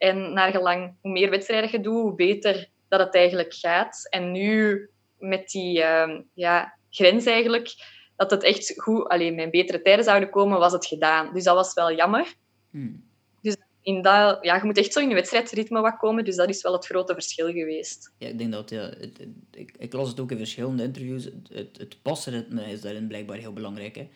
En 0.00 0.32
naar 0.32 0.50
gelang 0.50 0.94
hoe 1.00 1.12
meer 1.12 1.30
wedstrijden 1.30 1.70
je 1.70 1.80
doet, 1.80 2.02
hoe 2.02 2.14
beter 2.14 2.68
dat 2.88 3.00
het 3.00 3.14
eigenlijk 3.14 3.54
gaat. 3.54 4.08
En 4.10 4.32
nu 4.32 4.88
met 5.18 5.48
die 5.48 5.78
uh, 5.78 6.18
ja, 6.34 6.74
grens 6.90 7.24
eigenlijk, 7.24 7.74
dat 8.16 8.30
het 8.30 8.42
echt 8.42 8.72
goed, 8.76 9.08
alleen 9.08 9.34
mijn 9.34 9.50
betere 9.50 9.82
tijden 9.82 10.04
zouden 10.04 10.30
komen, 10.30 10.58
was 10.58 10.72
het 10.72 10.86
gedaan. 10.86 11.34
Dus 11.34 11.44
dat 11.44 11.54
was 11.54 11.74
wel 11.74 11.94
jammer. 11.94 12.34
Hmm. 12.70 13.04
Dus 13.42 13.56
in 13.82 14.02
dat, 14.02 14.38
ja, 14.44 14.56
je 14.56 14.64
moet 14.64 14.78
echt 14.78 14.92
zo 14.92 15.00
in 15.00 15.08
je 15.08 15.14
wedstrijdritme 15.14 15.80
wat 15.80 15.96
komen, 15.96 16.24
dus 16.24 16.36
dat 16.36 16.48
is 16.48 16.62
wel 16.62 16.72
het 16.72 16.86
grote 16.86 17.14
verschil 17.14 17.52
geweest. 17.52 18.12
Ja, 18.18 18.28
ik 18.28 18.38
denk 18.38 18.52
dat, 18.52 18.70
ja, 18.70 18.82
het, 18.82 19.26
ik, 19.50 19.74
ik, 19.78 19.92
las 19.92 20.08
het 20.08 20.20
ook 20.20 20.30
in 20.30 20.36
verschillende 20.36 20.82
interviews, 20.82 21.24
het, 21.24 21.48
het, 21.52 21.78
het 21.78 22.02
pasritme 22.02 22.62
is 22.62 22.80
daarin 22.80 23.06
blijkbaar 23.06 23.38
heel 23.38 23.52
belangrijk. 23.52 23.96
Hè? 23.96 24.08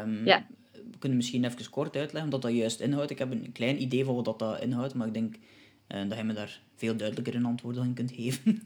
Um, 0.00 0.26
ja 0.26 0.46
we 0.90 0.98
kunnen 0.98 1.18
misschien 1.18 1.44
even 1.44 1.70
kort 1.70 1.96
uitleggen 1.96 2.30
wat 2.30 2.42
dat 2.42 2.52
juist 2.52 2.80
inhoudt. 2.80 3.10
Ik 3.10 3.18
heb 3.18 3.30
een 3.30 3.50
klein 3.52 3.82
idee 3.82 4.04
van 4.04 4.14
wat 4.14 4.38
dat 4.38 4.60
inhoudt, 4.60 4.94
maar 4.94 5.06
ik 5.06 5.14
denk 5.14 5.34
uh, 5.88 6.08
dat 6.08 6.18
je 6.18 6.24
me 6.24 6.32
daar 6.32 6.60
veel 6.76 6.96
duidelijker 6.96 7.34
een 7.34 7.44
antwoord 7.44 7.78
aan 7.78 7.94
kunt 7.94 8.12
geven. 8.12 8.62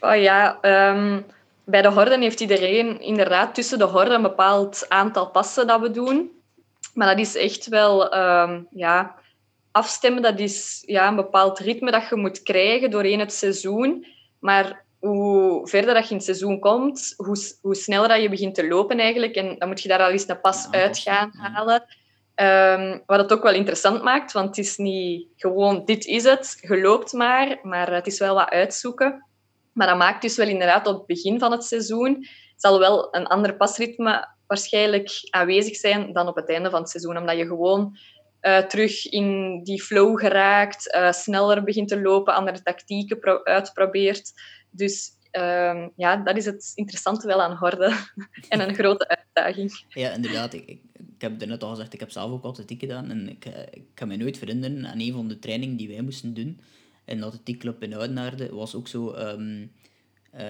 oh 0.00 0.16
ja, 0.28 0.60
ehm, 0.60 1.20
bij 1.64 1.82
de 1.82 1.90
horden 1.90 2.20
heeft 2.20 2.40
iedereen 2.40 3.00
inderdaad 3.00 3.54
tussen 3.54 3.78
de 3.78 3.84
horden 3.84 4.14
een 4.14 4.22
bepaald 4.22 4.88
aantal 4.88 5.30
passen 5.30 5.66
dat 5.66 5.80
we 5.80 5.90
doen. 5.90 6.30
Maar 6.94 7.16
dat 7.16 7.26
is 7.26 7.36
echt 7.36 7.68
wel 7.68 8.16
um, 8.16 8.66
ja, 8.70 9.14
afstemmen. 9.70 10.22
Dat 10.22 10.38
is 10.38 10.82
ja, 10.86 11.08
een 11.08 11.16
bepaald 11.16 11.58
ritme 11.58 11.90
dat 11.90 12.08
je 12.08 12.16
moet 12.16 12.42
krijgen 12.42 12.90
doorheen 12.90 13.18
het 13.18 13.32
seizoen. 13.32 14.06
Maar 14.38 14.84
hoe 15.06 15.68
verder 15.68 15.94
dat 15.94 16.02
je 16.02 16.10
in 16.10 16.16
het 16.16 16.24
seizoen 16.24 16.60
komt, 16.60 17.14
hoe, 17.16 17.36
hoe 17.60 17.74
sneller 17.74 18.08
dat 18.08 18.22
je 18.22 18.28
begint 18.28 18.54
te 18.54 18.68
lopen 18.68 18.98
eigenlijk. 18.98 19.34
En 19.34 19.58
dan 19.58 19.68
moet 19.68 19.80
je 19.80 19.88
daar 19.88 20.02
al 20.02 20.10
eens 20.10 20.28
een 20.28 20.40
pas 20.40 20.70
uit 20.70 20.98
gaan 20.98 21.30
halen. 21.32 21.84
Um, 22.36 23.02
wat 23.06 23.18
het 23.18 23.32
ook 23.32 23.42
wel 23.42 23.52
interessant 23.54 24.02
maakt, 24.02 24.32
want 24.32 24.48
het 24.48 24.58
is 24.58 24.76
niet 24.76 25.28
gewoon 25.36 25.84
dit 25.84 26.04
is 26.04 26.24
het, 26.24 26.58
je 26.60 26.80
loopt 26.80 27.12
maar, 27.12 27.58
maar 27.62 27.94
het 27.94 28.06
is 28.06 28.18
wel 28.18 28.34
wat 28.34 28.48
uitzoeken. 28.48 29.26
Maar 29.72 29.86
dat 29.86 29.96
maakt 29.96 30.22
dus 30.22 30.36
wel 30.36 30.48
inderdaad 30.48 30.86
op 30.86 30.96
het 30.96 31.06
begin 31.06 31.38
van 31.38 31.52
het 31.52 31.64
seizoen 31.64 32.26
zal 32.56 32.78
wel 32.78 33.14
een 33.14 33.26
ander 33.26 33.56
pasritme 33.56 34.28
waarschijnlijk 34.46 35.10
aanwezig 35.30 35.76
zijn 35.76 36.12
dan 36.12 36.28
op 36.28 36.36
het 36.36 36.48
einde 36.48 36.70
van 36.70 36.80
het 36.80 36.90
seizoen, 36.90 37.16
omdat 37.16 37.36
je 37.36 37.46
gewoon 37.46 37.96
uh, 38.42 38.58
terug 38.58 39.06
in 39.06 39.60
die 39.62 39.82
flow 39.82 40.18
geraakt, 40.18 40.94
uh, 40.94 41.12
sneller 41.12 41.64
begint 41.64 41.88
te 41.88 42.00
lopen, 42.00 42.34
andere 42.34 42.62
tactieken 42.62 43.44
uitprobeert. 43.44 44.32
Dus 44.72 45.10
um, 45.32 45.92
ja, 45.96 46.16
dat 46.16 46.36
is 46.36 46.44
het 46.44 46.72
interessante 46.74 47.26
wel 47.26 47.42
aan 47.42 47.56
horden 47.56 47.92
en 48.48 48.68
een 48.68 48.74
grote 48.74 49.08
uitdaging. 49.08 49.84
Ja, 49.88 50.10
inderdaad. 50.10 50.52
Ik, 50.52 50.68
ik, 50.68 50.80
ik 50.92 51.20
heb 51.20 51.46
net 51.46 51.62
al 51.62 51.70
gezegd, 51.70 51.92
ik 51.92 52.00
heb 52.00 52.10
zelf 52.10 52.30
ook 52.30 52.44
atletiek 52.44 52.80
gedaan 52.80 53.10
en 53.10 53.28
ik, 53.28 53.44
eh, 53.44 53.62
ik 53.70 53.84
kan 53.94 54.08
me 54.08 54.16
nooit 54.16 54.38
herinneren 54.38 54.86
aan 54.86 55.00
een 55.00 55.12
van 55.12 55.28
de 55.28 55.38
trainingen 55.38 55.76
die 55.76 55.88
wij 55.88 56.00
moesten 56.00 56.34
doen 56.34 56.60
in 57.04 57.18
de 57.18 57.24
atletiekclub 57.24 57.82
in 57.82 57.94
Oudenaarde 57.94 58.54
was 58.54 58.74
ook 58.74 58.88
zo... 58.88 59.14
Um, 59.14 59.72
uh, 60.34 60.40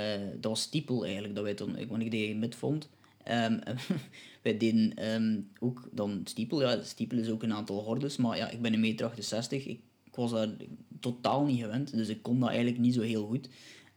dat 0.41 0.51
was 0.51 0.63
stiepel 0.63 1.05
eigenlijk, 1.05 1.35
dat 1.35 1.45
wij 1.45 1.55
toen, 1.55 1.77
ik 1.77 2.11
die 2.11 2.37
met 2.37 2.55
vond. 2.55 2.89
Um, 3.29 3.61
wij 4.43 4.57
deden 4.57 5.51
ook 5.59 5.89
dan 5.93 6.21
stiepel. 6.25 6.61
Ja, 6.61 6.83
stiepel 6.83 7.19
is 7.19 7.29
ook 7.29 7.43
een 7.43 7.53
aantal 7.53 7.83
hordes, 7.83 8.17
maar 8.17 8.37
ja, 8.37 8.51
ik 8.51 8.63
ben 8.63 8.73
een 8.73 8.81
meter 8.81 9.07
68. 9.07 9.67
Ik, 9.67 9.81
ik 10.05 10.15
was 10.15 10.31
daar 10.31 10.49
totaal 11.01 11.45
niet 11.45 11.61
gewend, 11.61 11.97
dus 11.97 12.09
ik 12.09 12.23
kon 12.23 12.41
dat 12.41 12.49
eigenlijk 12.49 12.79
niet 12.79 12.95
zo 12.95 13.01
heel 13.01 13.27
goed. 13.27 13.49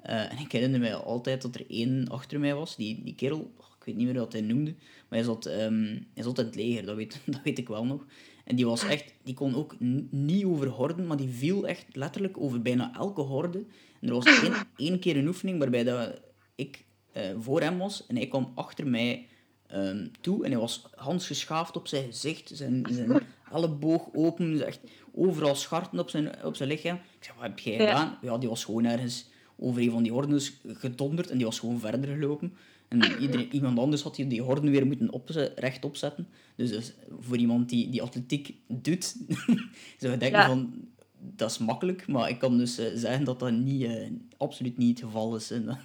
Uh, 0.10 0.32
en 0.32 0.38
ik 0.38 0.52
herinner 0.52 0.80
mij 0.80 0.96
altijd 0.96 1.42
dat 1.42 1.56
er 1.56 1.66
één 1.70 2.08
achter 2.08 2.40
mij 2.40 2.56
was, 2.56 2.76
die, 2.76 3.04
die 3.04 3.16
kerel, 3.16 3.52
ik 3.80 3.86
weet 3.86 3.96
niet 3.96 4.06
meer 4.06 4.20
wat 4.20 4.34
hij 4.34 4.42
noemde, 4.42 4.72
maar 4.72 5.20
hij 5.20 5.24
zat, 5.24 5.46
um, 5.46 6.08
hij 6.14 6.24
zat 6.24 6.40
in 6.40 6.46
het 6.46 6.56
leger, 6.56 6.86
dat 6.86 6.96
weet, 6.96 7.20
dat 7.26 7.42
weet 7.44 7.58
ik 7.58 7.68
wel 7.68 7.86
nog. 7.86 8.06
En 8.44 8.56
die 8.56 8.66
was 8.66 8.84
echt, 8.84 9.14
die 9.24 9.34
kon 9.34 9.56
ook 9.56 9.76
niet 10.10 10.46
over 10.46 10.68
horden, 10.68 11.08
maar 11.08 11.18
die 11.18 11.30
viel 11.30 11.68
echt 11.68 11.86
letterlijk 11.96 12.38
over 12.40 12.62
bijna 12.62 12.94
elke 12.96 13.22
horde. 13.22 13.66
En 14.02 14.08
er 14.08 14.14
was 14.14 14.42
één, 14.42 14.54
één 14.90 15.00
keer 15.00 15.18
een 15.18 15.28
oefening 15.28 15.60
waarbij 15.60 15.84
dat 15.84 16.22
ik 16.56 16.86
uh, 17.18 17.24
voor 17.40 17.62
hem 17.62 17.78
was 17.78 18.06
en 18.06 18.16
hij 18.16 18.28
kwam 18.28 18.52
achter 18.56 18.88
mij 18.88 19.28
um, 19.74 20.12
toe 20.22 20.46
en 20.46 20.52
hij 20.52 20.60
was 20.60 20.84
handsgeschaafd 20.96 21.76
op 21.76 21.88
zijn 21.88 22.06
gezicht, 22.06 22.52
zijn, 22.54 22.86
zijn 22.90 23.22
elleboog 23.54 24.08
open, 24.14 24.66
echt 24.66 24.80
overal 25.14 25.56
scharten 25.56 26.00
op 26.00 26.10
zijn, 26.10 26.44
op 26.44 26.56
zijn 26.56 26.70
lichaam. 26.70 26.96
Ik 26.96 27.24
zei, 27.24 27.38
wat 27.38 27.48
heb 27.48 27.60
jij 27.60 27.78
gedaan? 27.78 28.18
Ja, 28.22 28.38
die 28.38 28.50
was 28.50 28.64
gewoon 28.64 28.86
ergens 28.86 29.34
over 29.60 29.82
een 29.82 29.92
van 29.92 30.04
die 30.04 30.12
hordes 30.12 30.54
gedonderd 30.68 31.30
en 31.30 31.38
die 31.38 31.46
was 31.46 31.60
gewoon 31.60 31.80
verder 31.80 32.10
gelopen. 32.10 32.54
En 32.88 33.22
iedereen, 33.22 33.54
iemand 33.56 33.80
anders 33.80 34.02
had 34.02 34.16
die, 34.16 34.28
die 34.28 34.42
horden 34.42 34.72
weer 34.72 34.88
moeten 34.88 35.12
opzet, 35.12 35.52
rechtop 35.56 35.96
zetten. 35.96 36.28
Dus, 36.56 36.70
dus, 36.70 36.94
voor 37.20 37.38
iemand 37.38 37.70
die, 37.70 37.90
die 37.90 38.02
atletiek 38.02 38.56
doet, 38.68 39.16
zou 40.00 40.12
je 40.12 40.18
denken 40.18 40.46
van, 40.46 40.74
dat 41.20 41.52
is 41.52 41.58
makkelijk. 41.58 42.08
Maar 42.08 42.30
ik 42.30 42.40
kan 42.40 42.58
dus 42.58 42.80
uh, 42.80 42.86
zeggen 42.94 43.24
dat 43.24 43.40
dat 43.40 43.52
niet, 43.52 43.82
uh, 43.82 44.08
absoluut 44.38 44.78
niet 44.78 45.00
het 45.00 45.08
geval 45.08 45.36
is. 45.36 45.52
En 45.52 45.70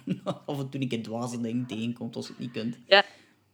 af 0.45 0.59
en 0.59 0.69
toe 0.69 0.81
een 0.81 0.87
keer 0.87 1.03
dwaze 1.03 1.41
dingen 1.41 1.65
tegenkomt 1.65 2.15
als 2.15 2.27
je 2.27 2.33
het 2.33 2.41
niet 2.41 2.51
kunt. 2.51 2.77
Ja, 2.85 3.05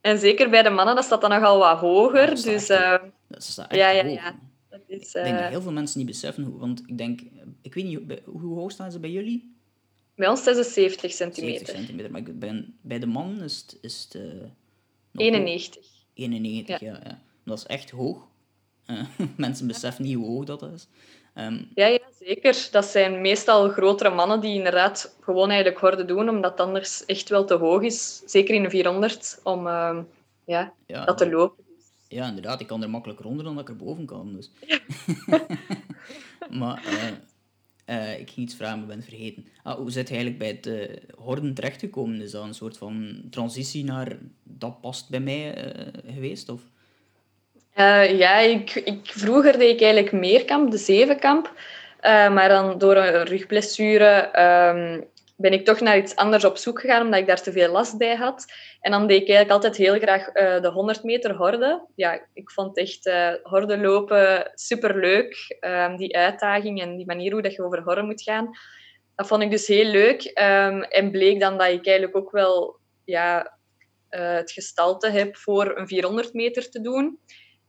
en 0.02 0.20
zeker 0.20 0.50
bij 0.50 0.64
de 0.64 0.70
mannen, 0.70 0.96
dat 0.96 1.04
staat 1.04 1.22
dan 1.22 1.30
nogal 1.30 1.58
wat 1.58 1.80
hoger. 1.80 2.28
dat 2.28 2.44
dus, 2.44 2.70
uh, 2.70 2.98
dat 3.28 3.44
staat 3.44 3.72
echt 3.72 3.80
ja, 3.80 3.90
ja, 3.90 4.04
ja. 4.04 4.36
Dat 4.70 4.82
is, 4.88 5.14
Ik 5.16 5.24
denk 5.24 5.40
dat 5.40 5.50
heel 5.50 5.62
veel 5.62 5.72
mensen 5.72 5.98
niet 5.98 6.08
beseffen, 6.08 6.58
want 6.58 6.84
ik 6.86 6.98
denk, 6.98 7.22
ik 7.62 7.74
weet 7.74 7.84
niet, 7.84 8.22
hoe 8.26 8.56
hoog 8.56 8.72
staan 8.72 8.92
ze 8.92 9.00
bij 9.00 9.12
jullie? 9.12 9.57
Bij 10.18 10.28
ons 10.28 10.44
76 10.44 11.12
centimeter. 11.12 11.66
70 11.66 11.76
centimeter, 11.76 12.12
maar 12.12 12.24
bij, 12.34 12.66
bij 12.82 13.00
de 13.00 13.06
man 13.06 13.42
is 13.42 13.58
het... 13.58 13.78
Is 13.82 14.08
het 14.10 14.22
uh, 14.22 14.44
91. 15.12 15.86
91, 16.14 16.80
ja. 16.80 17.00
ja. 17.04 17.22
Dat 17.46 17.58
is 17.58 17.66
echt 17.66 17.90
hoog. 17.90 18.28
Uh, 18.88 19.02
mensen 19.38 19.68
beseffen 19.68 20.04
niet 20.04 20.16
hoe 20.16 20.26
hoog 20.26 20.46
dat 20.46 20.62
is. 20.62 20.88
Um, 21.36 21.72
ja, 21.76 21.86
ja, 21.86 22.00
zeker. 22.20 22.68
Dat 22.72 22.86
zijn 22.86 23.22
meestal 23.22 23.70
grotere 23.70 24.10
mannen 24.10 24.42
die 24.42 24.54
inderdaad 24.54 25.16
gewoon 25.22 25.50
eigenlijk 25.50 25.80
horden 25.80 26.08
doen, 26.08 26.30
omdat 26.30 26.52
het 26.52 26.60
anders 26.60 27.06
echt 27.06 27.30
wel 27.30 27.46
te 27.46 27.56
hoog 27.56 27.82
is. 27.82 28.22
Zeker 28.26 28.56
in 28.56 28.64
de 28.64 28.70
400, 28.70 29.40
om 29.44 29.68
uh, 29.68 30.00
ja, 30.46 30.74
ja, 30.86 31.06
dat 31.06 31.18
te 31.18 31.30
lopen. 31.30 31.64
Ja, 32.08 32.28
inderdaad. 32.28 32.62
Ik 32.62 32.68
kan 32.68 32.82
er 32.82 32.90
makkelijker 32.90 33.26
onder 33.26 33.44
dan 33.44 33.56
dat 33.56 33.64
ik 33.64 33.70
er 33.70 33.86
boven 33.86 34.06
kan. 34.06 34.34
Dus. 34.34 34.52
maar... 36.60 36.84
Uh, 36.86 37.12
uh, 37.90 38.20
ik 38.20 38.30
ging 38.30 38.46
iets 38.46 38.56
vragen, 38.56 38.78
maar 38.78 38.88
ben 38.88 39.04
vergeten. 39.04 39.48
Ah, 39.64 39.76
hoe 39.76 39.92
zit 39.92 40.08
je 40.08 40.16
eigenlijk 40.16 40.44
bij 40.44 40.48
het 40.48 40.90
uh, 40.90 40.98
horden 41.18 41.54
terechtgekomen? 41.54 42.22
Is 42.22 42.32
dat 42.32 42.44
een 42.44 42.54
soort 42.54 42.78
van 42.78 43.22
transitie 43.30 43.84
naar 43.84 44.18
dat 44.44 44.82
past 44.82 45.10
bij 45.10 45.20
mij 45.20 45.58
uh, 45.58 46.14
geweest? 46.14 46.50
Of? 46.50 46.62
ja, 48.18 48.38
ik, 48.38 48.76
ik, 48.76 49.00
vroeger 49.04 49.58
deed 49.58 49.74
ik 49.74 49.82
eigenlijk 49.82 50.12
meerkamp, 50.12 50.72
de 50.72 50.78
zevenkamp. 50.78 51.54
maar 52.02 52.50
dan 52.50 52.78
door 52.78 52.96
een 52.96 53.26
rugblessure 53.26 54.40
um, 54.76 55.06
ben 55.38 55.54
ik 55.54 55.66
toch 55.66 55.80
naar 55.80 55.98
iets 55.98 56.16
anders 56.16 56.46
op 56.46 56.58
zoek 56.58 56.80
gegaan, 56.80 57.02
omdat 57.02 57.20
ik 57.20 57.28
daar 57.28 57.42
te 57.42 57.52
veel 57.52 57.72
last 57.72 57.98
bij 57.98 58.16
had. 58.16 58.46
En 58.80 58.92
dan 58.92 59.08
deed 59.08 59.22
ik 59.22 59.28
eigenlijk 59.30 59.52
altijd 59.52 59.76
heel 59.76 60.00
graag 60.00 60.28
uh, 60.36 60.62
de 60.62 60.70
100 60.70 61.04
meter 61.04 61.36
horde. 61.36 61.88
Ja, 61.96 62.28
ik 62.34 62.52
vond 62.52 62.78
echt 62.78 63.06
uh, 63.06 63.34
horde 63.44 63.78
lopen 63.78 64.52
superleuk. 64.54 65.58
Um, 65.60 65.98
die 65.98 66.18
uitdaging 66.18 66.82
en 66.82 66.98
die 66.98 67.06
manier 67.06 67.32
hoe 67.32 67.42
dat 67.42 67.54
je 67.54 67.64
over 67.64 67.84
horde 67.84 68.02
moet 68.02 68.22
gaan. 68.22 68.50
Dat 69.16 69.28
vond 69.28 69.44
ik 69.44 69.52
dus 69.52 69.68
heel 69.68 69.86
leuk. 69.86 70.24
Um, 70.24 70.82
en 70.84 71.12
bleek 71.12 71.40
dan 71.40 71.58
dat 71.58 71.68
ik 71.68 71.88
eigenlijk 71.88 72.18
ook 72.18 72.32
wel 72.32 72.80
ja, 73.04 73.58
uh, 74.10 74.34
het 74.34 74.52
gestalte 74.52 75.10
heb 75.10 75.38
voor 75.38 75.78
een 75.78 75.88
400 75.88 76.34
meter 76.34 76.70
te 76.70 76.82
doen. 76.82 77.20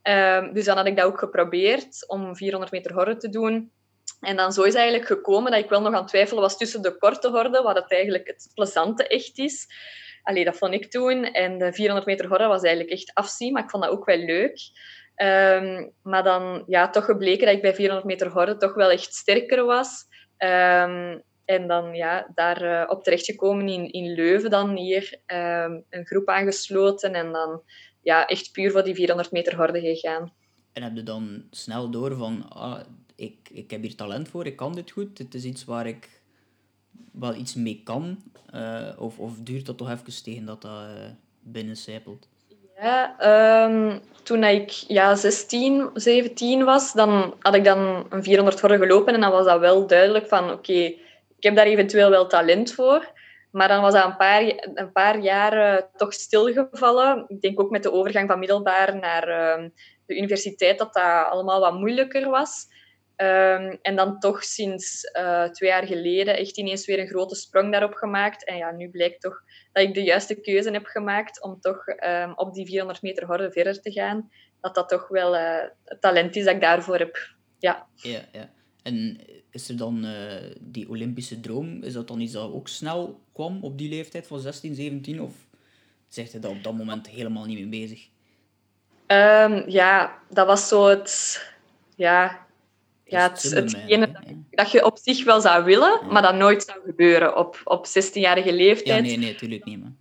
Um, 0.03 0.53
dus 0.53 0.65
dan 0.65 0.77
had 0.77 0.87
ik 0.87 0.97
dat 0.97 1.07
ook 1.07 1.19
geprobeerd 1.19 2.09
om 2.09 2.37
400 2.37 2.73
meter 2.73 2.93
horde 2.93 3.17
te 3.17 3.29
doen. 3.29 3.73
En 4.21 4.37
dan 4.37 4.53
zo 4.53 4.63
is 4.63 4.75
eigenlijk 4.75 5.07
gekomen 5.07 5.51
dat 5.51 5.61
ik 5.61 5.69
wel 5.69 5.81
nog 5.81 5.93
aan 5.93 6.01
het 6.01 6.09
twijfelen 6.09 6.43
was 6.43 6.57
tussen 6.57 6.83
de 6.83 6.97
korte 6.99 7.29
horde, 7.29 7.63
wat 7.63 7.77
het 7.77 7.93
eigenlijk 7.93 8.27
het 8.27 8.51
plezante 8.55 9.07
echt 9.07 9.39
is. 9.39 9.67
Allee, 10.23 10.45
dat 10.45 10.57
vond 10.57 10.75
ik 10.75 10.91
toen. 10.91 11.25
En 11.25 11.59
de 11.59 11.73
400 11.73 12.07
meter 12.07 12.29
horde 12.29 12.47
was 12.47 12.63
eigenlijk 12.63 12.95
echt 12.95 13.11
afzien, 13.15 13.53
maar 13.53 13.63
ik 13.63 13.71
vond 13.71 13.83
dat 13.83 13.93
ook 13.93 14.05
wel 14.05 14.19
leuk. 14.19 14.61
Um, 15.17 15.93
maar 16.03 16.23
dan 16.23 16.65
ja, 16.67 16.91
toch 16.91 17.05
gebleken 17.05 17.47
dat 17.47 17.55
ik 17.55 17.63
bij 17.63 17.75
400 17.75 18.07
meter 18.07 18.29
horde 18.29 18.57
toch 18.57 18.75
wel 18.75 18.91
echt 18.91 19.15
sterker 19.15 19.65
was. 19.65 20.05
Um, 20.39 21.23
en 21.45 21.67
dan 21.67 21.95
ja, 21.95 22.31
daar 22.35 22.63
uh, 22.63 22.85
op 22.91 23.03
terechtgekomen 23.03 23.69
in, 23.69 23.93
in 23.93 24.15
Leuven 24.15 24.51
dan 24.51 24.77
hier 24.77 25.21
um, 25.27 25.85
een 25.91 26.07
groep 26.07 26.29
aangesloten 26.29 27.15
en 27.15 27.33
dan 27.33 27.63
ja, 28.03 28.27
echt 28.27 28.53
puur 28.53 28.71
voor 28.71 28.85
die 28.85 28.95
400 28.95 29.33
meter 29.33 29.57
horde 29.57 29.81
gegaan. 29.81 30.33
En 30.73 30.83
heb 30.83 30.97
je 30.97 31.03
dan 31.03 31.47
snel 31.51 31.91
door 31.91 32.17
van, 32.17 32.49
ah, 32.49 32.81
ik, 33.19 33.49
ik 33.53 33.71
heb 33.71 33.83
hier 33.83 33.95
talent 33.95 34.29
voor, 34.29 34.47
ik 34.47 34.57
kan 34.57 34.75
dit 34.75 34.91
goed, 34.91 35.19
het 35.19 35.35
is 35.35 35.45
iets 35.45 35.65
waar 35.65 35.87
ik 35.87 36.09
wel 37.13 37.35
iets 37.35 37.55
mee 37.55 37.81
kan? 37.85 38.23
Uh, 38.55 38.89
of, 38.99 39.19
of 39.19 39.33
duurt 39.39 39.67
dat 39.67 39.79
toch 39.79 39.91
even 39.91 40.23
tegen 40.23 40.45
dat 40.45 40.63
dat 40.63 40.71
uh, 40.73 41.07
binnencijpelt? 41.41 42.29
Ja, 42.81 43.17
um, 43.65 44.01
toen 44.23 44.45
ik 44.45 44.71
ja, 44.71 45.15
16, 45.15 45.91
17 45.95 46.65
was, 46.65 46.93
dan 46.93 47.35
had 47.39 47.55
ik 47.55 47.65
dan 47.65 48.07
een 48.09 48.23
400 48.23 48.61
voor 48.61 48.71
gelopen 48.71 49.15
en 49.15 49.21
dan 49.21 49.31
was 49.31 49.45
dat 49.45 49.61
wel 49.61 49.87
duidelijk 49.87 50.27
van 50.27 50.51
oké, 50.51 50.73
ik 50.73 51.45
heb 51.45 51.57
daar 51.57 51.67
eventueel 51.67 52.11
wel 52.11 52.27
talent 52.27 52.73
voor. 52.73 53.13
Maar 53.51 53.69
dan 53.69 53.81
was 53.81 53.93
dat 53.93 54.05
een 54.05 54.17
paar, 54.17 54.43
een 54.75 54.93
paar 54.93 55.21
jaar 55.21 55.83
toch 55.97 56.13
stilgevallen. 56.13 57.25
Ik 57.29 57.41
denk 57.41 57.61
ook 57.61 57.71
met 57.71 57.83
de 57.83 57.93
overgang 57.93 58.29
van 58.29 58.39
middelbaar 58.39 58.97
naar 58.97 59.29
uh, 59.29 59.69
de 60.07 60.17
universiteit 60.17 60.79
dat 60.79 60.95
dat 60.95 61.27
allemaal 61.31 61.61
wat 61.61 61.79
moeilijker 61.79 62.31
was. 62.31 62.67
Um, 63.21 63.79
en 63.83 63.97
dan 63.97 64.19
toch 64.19 64.45
sinds 64.45 65.11
uh, 65.19 65.45
twee 65.45 65.71
jaar 65.71 65.87
geleden 65.87 66.37
echt 66.37 66.59
ineens 66.59 66.87
weer 66.87 66.99
een 66.99 67.09
grote 67.09 67.35
sprong 67.35 67.73
daarop 67.73 67.95
gemaakt. 67.95 68.45
En 68.45 68.57
ja, 68.57 68.71
nu 68.71 68.91
blijkt 68.91 69.21
toch 69.21 69.43
dat 69.73 69.83
ik 69.83 69.95
de 69.95 70.03
juiste 70.03 70.41
keuze 70.41 70.71
heb 70.71 70.87
gemaakt 70.87 71.43
om 71.43 71.61
toch 71.61 71.87
um, 71.87 72.33
op 72.35 72.55
die 72.55 72.67
400 72.67 73.03
meter 73.03 73.27
horde 73.27 73.53
verder 73.53 73.81
te 73.81 73.93
gaan. 73.93 74.31
Dat 74.61 74.75
dat 74.75 74.89
toch 74.89 75.09
wel 75.09 75.35
uh, 75.35 75.57
het 75.85 76.01
talent 76.01 76.37
is 76.37 76.45
dat 76.45 76.55
ik 76.55 76.61
daarvoor 76.61 76.99
heb. 76.99 77.37
Ja. 77.59 77.87
Ja, 77.95 78.21
ja. 78.33 78.51
En 78.83 79.21
is 79.51 79.69
er 79.69 79.77
dan 79.77 80.05
uh, 80.05 80.55
die 80.61 80.89
Olympische 80.89 81.41
droom, 81.41 81.83
is 81.83 81.93
dat 81.93 82.09
dan 82.09 82.21
iets 82.21 82.33
dat 82.33 82.53
ook 82.53 82.69
snel 82.69 83.21
kwam 83.33 83.59
op 83.63 83.79
die 83.79 83.89
leeftijd 83.89 84.27
van 84.27 84.41
16, 84.41 84.75
17? 84.75 85.21
Of 85.23 85.35
zegt 86.09 86.33
hij 86.33 86.41
dat 86.41 86.51
op 86.51 86.63
dat 86.63 86.75
moment 86.75 87.09
helemaal 87.09 87.45
niet 87.45 87.59
mee 87.59 87.81
bezig? 87.81 88.09
Um, 89.07 89.71
ja, 89.71 90.19
dat 90.31 90.47
was 90.47 90.69
zo 90.69 90.87
het... 90.87 91.43
Ja, 91.97 92.47
ja, 93.09 93.23
het, 93.23 93.43
hetgene 93.43 94.13
dat, 94.13 94.23
dat, 94.51 94.71
je 94.71 94.85
op 94.85 94.99
zich 95.03 95.25
wel 95.25 95.41
zou 95.41 95.65
willen, 95.65 96.01
maar 96.11 96.23
dat 96.23 96.35
nooit 96.35 96.63
zou 96.63 96.79
gebeuren 96.85 97.37
op, 97.37 97.61
op 97.65 97.87
16-jarige 97.87 98.53
leeftijd. 98.53 99.05
Ja, 99.05 99.09
nee, 99.09 99.19
nee, 99.19 99.33
natuurlijk 99.33 99.65
niet. 99.65 99.81
Man. 99.81 99.97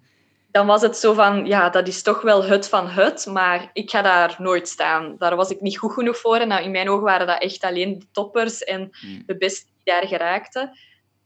Dan 0.52 0.66
was 0.66 0.82
het 0.82 0.98
zo 0.98 1.14
van, 1.14 1.46
ja, 1.46 1.70
dat 1.70 1.88
is 1.88 2.02
toch 2.02 2.22
wel 2.22 2.44
het 2.44 2.70
van 2.70 2.88
het, 2.88 3.26
maar 3.26 3.70
ik 3.74 3.90
ga 3.90 4.02
daar 4.02 4.36
nooit 4.38 4.68
staan. 4.68 5.16
Daar 5.18 5.36
was 5.36 5.50
ik 5.50 5.62
niet 5.62 5.78
goed 5.78 5.94
genoeg 5.94 6.18
voor. 6.18 6.36
En 6.36 6.48
nou, 6.48 6.64
in 6.64 6.72
mijn 6.72 6.90
ogen 6.90 7.04
waren 7.04 7.28
dat 7.28 7.42
echt 7.42 7.64
alleen 7.64 8.00
de 8.00 8.06
toppers 8.12 8.64
en 8.64 8.90
hmm. 8.92 9.24
de 9.26 9.38
beste 9.38 9.66
die 9.66 9.94
daar 9.94 10.08
geraakten. 10.08 10.78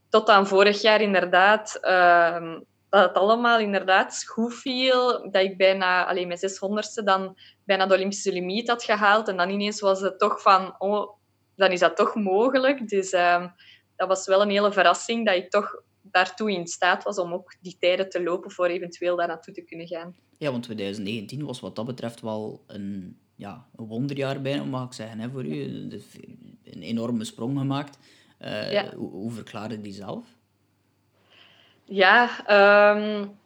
Tot 0.09 0.27
dan 0.27 0.47
vorig 0.47 0.81
jaar 0.81 1.01
inderdaad, 1.01 1.77
uh, 1.81 2.55
dat 2.89 3.07
het 3.07 3.13
allemaal 3.13 3.59
inderdaad 3.59 4.23
goed 4.27 4.53
viel. 4.53 5.29
Dat 5.31 5.43
ik 5.43 5.57
bijna, 5.57 6.05
alleen 6.05 6.27
mijn 6.27 6.39
600ste, 6.39 7.03
dan 7.03 7.37
bijna 7.65 7.85
de 7.85 7.93
Olympische 7.93 8.31
limiet 8.31 8.69
had 8.69 8.83
gehaald. 8.83 9.27
En 9.27 9.37
dan 9.37 9.49
ineens 9.49 9.79
was 9.79 10.01
het 10.01 10.19
toch 10.19 10.41
van, 10.41 10.75
oh, 10.77 11.09
dan 11.61 11.71
is 11.71 11.79
dat 11.79 11.95
toch 11.95 12.15
mogelijk. 12.15 12.87
Dus 12.87 13.13
uh, 13.13 13.45
dat 13.95 14.07
was 14.07 14.25
wel 14.25 14.41
een 14.41 14.49
hele 14.49 14.71
verrassing 14.71 15.25
dat 15.25 15.35
ik 15.35 15.49
toch 15.49 15.83
daartoe 16.01 16.51
in 16.51 16.67
staat 16.67 17.03
was 17.03 17.17
om 17.17 17.33
ook 17.33 17.55
die 17.61 17.77
tijden 17.79 18.09
te 18.09 18.23
lopen 18.23 18.51
voor 18.51 18.65
eventueel 18.65 19.15
daar 19.15 19.27
naartoe 19.27 19.53
te 19.53 19.61
kunnen 19.61 19.87
gaan. 19.87 20.15
Ja, 20.37 20.51
want 20.51 20.63
2019 20.63 21.45
was 21.45 21.59
wat 21.59 21.75
dat 21.75 21.85
betreft 21.85 22.21
wel 22.21 22.63
een, 22.67 23.17
ja, 23.35 23.65
een 23.75 23.85
wonderjaar 23.85 24.41
bijna, 24.41 24.63
mag 24.63 24.85
ik 24.85 24.93
zeggen, 24.93 25.19
hè, 25.19 25.29
voor 25.29 25.45
u. 25.45 25.61
Een 26.63 26.81
enorme 26.81 27.23
sprong 27.23 27.57
gemaakt. 27.57 27.97
Uh, 28.39 28.71
ja. 28.71 28.95
hoe, 28.95 29.09
hoe 29.09 29.31
verklaarde 29.31 29.81
die 29.81 29.93
zelf? 29.93 30.25
Ja, 31.83 32.29
um, 32.95 33.39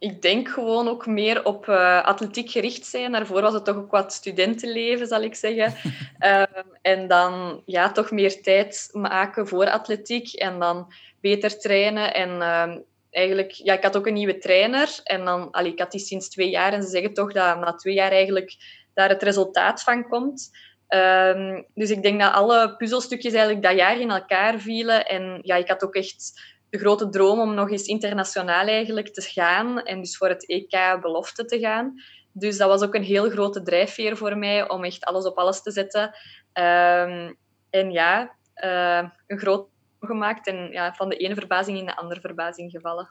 ik 0.00 0.22
denk 0.22 0.48
gewoon 0.48 0.88
ook 0.88 1.06
meer 1.06 1.44
op 1.44 1.66
uh, 1.66 2.04
atletiek 2.04 2.50
gericht 2.50 2.86
zijn. 2.86 3.12
Daarvoor 3.12 3.42
was 3.42 3.54
het 3.54 3.64
toch 3.64 3.76
ook 3.76 3.90
wat 3.90 4.12
studentenleven, 4.12 5.06
zal 5.06 5.22
ik 5.22 5.34
zeggen. 5.34 5.74
um, 6.20 6.64
en 6.82 7.08
dan 7.08 7.62
ja, 7.66 7.92
toch 7.92 8.10
meer 8.10 8.42
tijd 8.42 8.88
maken 8.92 9.48
voor 9.48 9.70
atletiek 9.70 10.32
en 10.32 10.58
dan 10.58 10.92
beter 11.20 11.58
trainen. 11.58 12.14
En 12.14 12.30
um, 12.30 12.84
eigenlijk, 13.10 13.50
ja, 13.50 13.74
ik 13.74 13.82
had 13.82 13.96
ook 13.96 14.06
een 14.06 14.14
nieuwe 14.14 14.38
trainer. 14.38 15.00
En 15.04 15.24
dan, 15.24 15.50
allee, 15.50 15.72
ik 15.72 15.78
had 15.78 15.90
die 15.90 16.00
sinds 16.00 16.28
twee 16.28 16.50
jaar. 16.50 16.72
En 16.72 16.82
ze 16.82 16.88
zeggen 16.88 17.14
toch 17.14 17.32
dat 17.32 17.58
na 17.58 17.74
twee 17.74 17.94
jaar 17.94 18.12
eigenlijk 18.12 18.56
daar 18.94 19.08
het 19.08 19.22
resultaat 19.22 19.82
van 19.82 20.08
komt. 20.08 20.50
Um, 20.88 21.66
dus 21.74 21.90
ik 21.90 22.02
denk 22.02 22.20
dat 22.20 22.32
alle 22.32 22.76
puzzelstukjes 22.76 23.32
eigenlijk 23.32 23.62
dat 23.62 23.76
jaar 23.76 24.00
in 24.00 24.10
elkaar 24.10 24.58
vielen. 24.58 25.06
En 25.06 25.38
ja, 25.42 25.56
ik 25.56 25.68
had 25.68 25.84
ook 25.84 25.94
echt 25.94 26.40
de 26.70 26.78
grote 26.78 27.08
droom 27.08 27.40
om 27.40 27.54
nog 27.54 27.70
eens 27.70 27.86
internationaal 27.86 28.66
eigenlijk 28.66 29.08
te 29.08 29.22
gaan 29.22 29.82
en 29.82 30.00
dus 30.00 30.16
voor 30.16 30.28
het 30.28 30.48
EK 30.48 31.00
belofte 31.00 31.44
te 31.44 31.58
gaan. 31.58 31.94
Dus 32.32 32.56
dat 32.56 32.68
was 32.68 32.82
ook 32.82 32.94
een 32.94 33.02
heel 33.02 33.30
grote 33.30 33.62
drijfveer 33.62 34.16
voor 34.16 34.38
mij 34.38 34.68
om 34.68 34.84
echt 34.84 35.04
alles 35.04 35.24
op 35.24 35.36
alles 35.36 35.62
te 35.62 35.70
zetten. 35.70 36.02
Um, 36.02 37.36
en 37.70 37.90
ja, 37.90 38.36
uh, 38.64 39.08
een 39.26 39.38
groot 39.38 39.68
gemaakt 40.00 40.46
en 40.46 40.70
ja, 40.70 40.94
van 40.94 41.08
de 41.08 41.16
ene 41.16 41.34
verbazing 41.34 41.78
in 41.78 41.86
de 41.86 41.96
andere 41.96 42.20
verbazing 42.20 42.70
gevallen. 42.70 43.10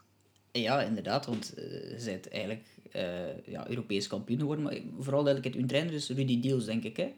Ja, 0.52 0.82
inderdaad, 0.82 1.26
want 1.26 1.54
uh, 1.58 1.98
je 1.98 2.04
bent 2.04 2.28
eigenlijk 2.28 2.66
uh, 2.92 3.46
ja, 3.46 3.68
Europees 3.68 4.06
kampioen 4.06 4.38
geworden. 4.38 4.64
Maar 4.64 4.76
vooral 4.98 5.26
eigenlijk 5.26 5.56
het 5.56 5.68
trainer 5.68 5.94
is 5.94 6.08
Rudy 6.08 6.40
Deals, 6.40 6.64
denk 6.64 6.84
ik, 6.84 6.96
hè? 6.96 7.12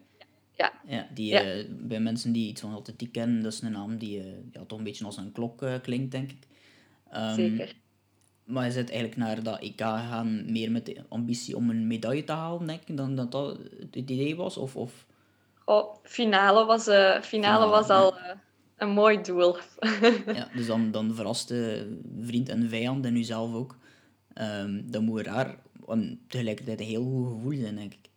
Ja. 0.55 0.73
ja, 0.87 1.07
die, 1.13 1.27
ja. 1.27 1.55
Uh, 1.55 1.65
bij 1.69 1.99
mensen 1.99 2.31
die 2.31 2.49
iets 2.49 2.61
van 2.61 2.73
atletiek 2.73 3.11
kennen, 3.11 3.43
dat 3.43 3.53
is 3.53 3.61
een 3.61 3.71
naam 3.71 3.97
die 3.97 4.17
uh, 4.17 4.25
ja, 4.51 4.65
toch 4.65 4.77
een 4.77 4.83
beetje 4.83 5.05
als 5.05 5.17
een 5.17 5.31
klok 5.31 5.61
uh, 5.61 5.73
klinkt, 5.81 6.11
denk 6.11 6.31
ik. 6.31 6.47
Um, 7.15 7.33
Zeker. 7.33 7.75
Maar 8.43 8.65
je 8.65 8.71
zit 8.71 8.89
eigenlijk 8.89 9.19
naar 9.19 9.43
dat 9.43 9.59
EK 9.59 9.79
gaan 9.81 10.51
meer 10.51 10.71
met 10.71 10.85
de 10.85 11.03
ambitie 11.09 11.55
om 11.55 11.69
een 11.69 11.87
medaille 11.87 12.23
te 12.23 12.31
halen, 12.31 12.67
denk 12.67 12.81
ik, 12.85 12.97
dan 12.97 13.15
dat 13.15 13.31
dat 13.31 13.57
het 13.79 13.95
idee 13.95 14.35
was? 14.35 14.57
Of, 14.57 14.75
of... 14.75 15.05
Oh, 15.65 15.95
finale 16.03 16.65
was, 16.65 16.83
finale, 16.83 17.21
finale 17.21 17.67
was 17.67 17.89
al 17.89 18.17
een 18.77 18.89
mooi 18.89 19.21
doel. 19.21 19.57
ja, 20.39 20.49
dus 20.55 20.67
dan, 20.67 20.91
dan 20.91 21.15
verraste 21.15 21.87
vriend 22.21 22.49
en 22.49 22.69
vijand 22.69 23.05
en 23.05 23.15
u 23.15 23.23
zelf 23.23 23.53
ook. 23.53 23.77
Um, 24.35 24.91
dan 24.91 25.03
moet 25.03 25.17
je 25.17 25.23
daar 25.23 25.57
tegelijkertijd 26.27 26.79
een 26.79 26.85
heel 26.85 27.03
goed 27.03 27.27
gevoel 27.27 27.59
zijn, 27.59 27.75
denk 27.75 27.93
ik. 27.93 28.09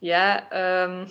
Ja, 0.00 0.52
um, 0.82 1.08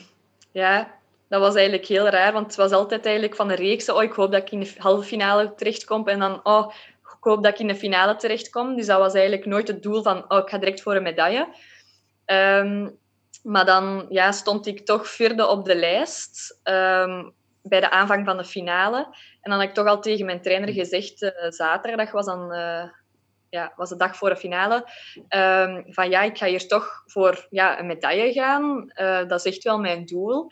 ja, 0.52 0.96
dat 1.30 1.42
was 1.42 1.56
eigenlijk 1.56 1.86
heel 1.86 2.08
raar, 2.08 2.34
want 2.34 2.46
het 2.46 2.56
was 2.56 2.72
altijd 2.72 3.06
eigenlijk 3.06 3.36
van 3.36 3.48
de 3.48 3.56
reeks, 3.56 3.90
oh, 3.90 4.04
ik 4.04 4.14
hoop 4.14 4.32
dat 4.32 4.42
ik 4.42 4.52
in 4.52 4.60
de 4.60 4.74
halve 4.78 5.08
finale 5.08 5.54
terechtkom 5.56 6.08
en 6.08 6.20
dan, 6.20 6.40
oh, 6.44 6.74
ik 7.02 7.24
hoop 7.24 7.44
dat 7.44 7.54
ik 7.54 7.60
in 7.60 7.68
de 7.68 7.76
finale 7.76 8.16
terechtkom. 8.16 8.76
Dus 8.76 8.86
dat 8.86 9.00
was 9.00 9.14
eigenlijk 9.14 9.46
nooit 9.46 9.68
het 9.68 9.84
doel 9.84 10.04
van, 10.04 10.32
oh, 10.32 10.38
ik 10.38 10.50
ga 10.50 10.58
direct 10.58 10.82
voor 10.82 10.96
een 10.96 11.04
medaille. 11.04 11.48
Um, 12.26 12.98
maar 13.44 13.66
dan 13.66 14.06
ja, 14.10 14.32
stond 14.32 14.68
ik 14.68 14.86
toch 14.86 15.08
vierde 15.08 15.48
op 15.48 15.66
de 15.66 15.76
lijst 15.76 16.60
um, 16.64 17.34
bij 17.64 17.80
de 17.80 17.90
aanvang 17.90 18.26
van 18.26 18.38
de 18.38 18.46
finale. 18.46 18.98
En 19.42 19.52
dan 19.52 19.60
had 19.60 19.68
ik 19.68 19.74
toch 19.74 19.88
al 19.88 20.02
tegen 20.02 20.26
mijn 20.26 20.42
trainer 20.42 20.74
gezegd, 20.74 21.22
uh, 21.22 21.32
zaterdag 21.50 22.12
was 22.12 22.26
dan... 22.26 22.54
Uh, 22.54 22.84
ja, 23.50 23.74
was 23.76 23.90
de 23.90 23.96
dag 23.96 24.16
voor 24.16 24.30
de 24.30 24.36
finale, 24.36 24.76
um, 25.30 25.86
van 25.88 26.10
ja, 26.10 26.22
ik 26.22 26.38
ga 26.38 26.46
hier 26.46 26.68
toch 26.68 27.04
voor 27.06 27.48
ja, 27.50 27.80
een 27.80 27.86
medaille 27.86 28.32
gaan. 28.32 28.92
Uh, 28.96 29.28
dat 29.28 29.46
is 29.46 29.54
echt 29.54 29.64
wel 29.64 29.80
mijn 29.80 30.06
doel. 30.06 30.48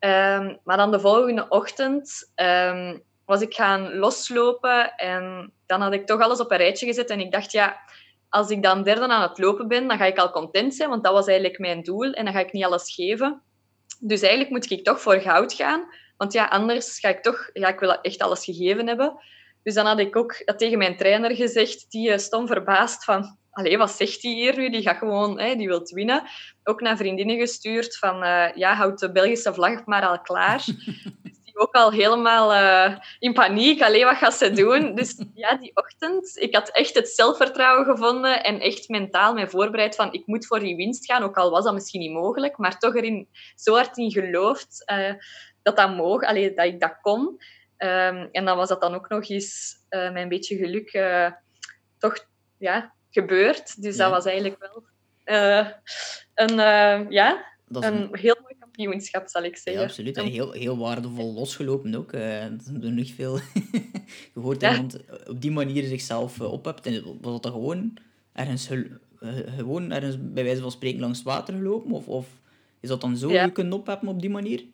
Um, 0.00 0.58
maar 0.64 0.76
dan 0.76 0.90
de 0.90 1.00
volgende 1.00 1.48
ochtend 1.48 2.32
um, 2.34 3.02
was 3.24 3.40
ik 3.40 3.54
gaan 3.54 3.94
loslopen 3.94 4.94
en 4.94 5.52
dan 5.66 5.80
had 5.80 5.92
ik 5.92 6.06
toch 6.06 6.20
alles 6.20 6.40
op 6.40 6.50
een 6.50 6.56
rijtje 6.56 6.86
gezet 6.86 7.10
en 7.10 7.20
ik 7.20 7.32
dacht, 7.32 7.52
ja, 7.52 7.76
als 8.28 8.50
ik 8.50 8.62
dan 8.62 8.82
derde 8.82 9.08
aan 9.08 9.22
het 9.22 9.38
lopen 9.38 9.68
ben, 9.68 9.88
dan 9.88 9.98
ga 9.98 10.04
ik 10.04 10.18
al 10.18 10.30
content 10.30 10.74
zijn, 10.74 10.88
want 10.88 11.04
dat 11.04 11.12
was 11.12 11.26
eigenlijk 11.26 11.58
mijn 11.58 11.82
doel 11.82 12.12
en 12.12 12.24
dan 12.24 12.34
ga 12.34 12.40
ik 12.40 12.52
niet 12.52 12.64
alles 12.64 12.94
geven. 12.94 13.42
Dus 14.00 14.20
eigenlijk 14.20 14.50
moet 14.50 14.70
ik 14.70 14.84
toch 14.84 15.00
voor 15.00 15.20
goud 15.20 15.52
gaan, 15.52 15.88
want 16.16 16.32
ja, 16.32 16.44
anders 16.44 16.98
ga 16.98 17.08
ik 17.08 17.22
toch, 17.22 17.50
ja, 17.52 17.68
ik 17.68 17.80
wil 17.80 18.00
echt 18.00 18.22
alles 18.22 18.44
gegeven 18.44 18.86
hebben. 18.86 19.18
Dus 19.62 19.74
dan 19.74 19.86
had 19.86 19.98
ik 19.98 20.16
ook 20.16 20.32
tegen 20.56 20.78
mijn 20.78 20.96
trainer 20.96 21.36
gezegd, 21.36 21.90
die 21.90 22.18
stond 22.18 22.48
verbaasd 22.48 23.04
van, 23.04 23.38
allee, 23.58 23.78
wat 23.78 23.90
zegt 23.90 24.22
hij 24.22 24.32
hier 24.32 24.56
nu? 24.56 24.70
Die 24.70 24.82
gaat 24.82 24.96
gewoon, 24.96 25.40
hè, 25.40 25.54
die 25.54 25.66
wil 25.68 25.80
winnen. 25.84 26.22
Ook 26.64 26.80
naar 26.80 26.96
vriendinnen 26.96 27.38
gestuurd 27.38 27.98
van, 27.98 28.24
uh, 28.24 28.52
ja, 28.54 28.74
houd 28.74 28.98
de 28.98 29.12
Belgische 29.12 29.54
vlag 29.54 29.84
maar 29.86 30.06
al 30.06 30.20
klaar. 30.20 30.64
dus 31.22 31.42
die 31.44 31.58
ook 31.58 31.74
al 31.74 31.90
helemaal 31.90 32.52
uh, 32.52 32.96
in 33.18 33.32
paniek. 33.32 33.82
Allee, 33.82 34.04
wat 34.04 34.16
gaat 34.16 34.34
ze 34.34 34.50
doen? 34.50 34.94
Dus 34.94 35.24
ja, 35.34 35.56
die 35.56 35.70
ochtend, 35.74 36.36
ik 36.36 36.54
had 36.54 36.68
echt 36.70 36.94
het 36.94 37.08
zelfvertrouwen 37.08 37.84
gevonden 37.84 38.44
en 38.44 38.60
echt 38.60 38.88
mentaal 38.88 39.34
mij 39.34 39.48
voorbereid 39.48 39.94
van, 39.94 40.12
ik 40.12 40.26
moet 40.26 40.46
voor 40.46 40.60
die 40.60 40.76
winst 40.76 41.06
gaan, 41.06 41.22
ook 41.22 41.36
al 41.36 41.50
was 41.50 41.64
dat 41.64 41.74
misschien 41.74 42.00
niet 42.00 42.12
mogelijk, 42.12 42.56
maar 42.56 42.78
toch 42.78 42.94
erin 42.94 43.28
zo 43.56 43.74
hard 43.74 43.96
in 43.96 44.10
geloofd 44.10 44.82
uh, 44.92 45.12
dat 45.62 45.76
dat 45.76 45.96
mocht, 45.96 46.24
allee, 46.24 46.54
dat 46.54 46.66
ik 46.66 46.80
dat 46.80 46.98
kon. 47.00 47.38
Um, 47.78 48.28
en 48.32 48.44
dan 48.44 48.56
was 48.56 48.68
dat 48.68 48.80
dan 48.80 48.94
ook 48.94 49.08
nog 49.08 49.28
eens 49.28 49.76
mijn 49.88 50.28
beetje 50.28 50.56
geluk 50.56 50.90
toch 51.98 52.26
ja, 52.58 52.92
gebeurd. 53.10 53.82
Dus 53.82 53.96
dat 53.96 54.10
was 54.10 54.24
eigenlijk 54.24 54.58
wel 54.58 54.84
uh, 55.28 55.66
een, 56.34 56.50
uh, 56.50 57.10
ja, 57.10 57.44
een, 57.68 58.08
heel 58.12 58.36
mooi 58.42 58.54
kampioenschap, 58.58 59.28
zal 59.28 59.42
ik 59.42 59.56
zeggen. 59.56 59.82
Ja, 59.82 59.88
absoluut. 59.88 60.16
En 60.16 60.26
heel, 60.26 60.52
heel 60.52 60.78
waardevol 60.78 61.32
losgelopen 61.32 61.94
ook. 61.94 62.12
Uh, 62.12 62.40
dat 62.40 62.84
er 62.84 62.92
nog 62.92 63.10
veel 63.14 63.38
gehoord 64.34 64.60
ja. 64.60 64.72
iemand 64.72 64.98
op 65.28 65.40
die 65.40 65.50
manier 65.50 65.84
zichzelf 65.84 66.40
ophebt. 66.40 66.86
En 66.86 67.18
was 67.20 67.40
dat 67.40 67.52
gewoon 67.52 67.96
ergens, 68.32 68.68
gewoon 69.56 69.92
ergens 69.92 70.16
bij 70.18 70.44
wijze 70.44 70.60
van 70.60 70.70
spreken 70.70 71.00
langs 71.00 71.18
het 71.18 71.26
water 71.26 71.54
gelopen? 71.54 71.90
Of, 71.90 72.08
of 72.08 72.26
is 72.80 72.88
dat 72.88 73.00
dan 73.00 73.16
zo 73.16 73.30
ja. 73.30 73.44
je 73.44 73.52
kunt 73.52 73.72
opheppen 73.72 74.08
op 74.08 74.20
die 74.20 74.30
manier? 74.30 74.64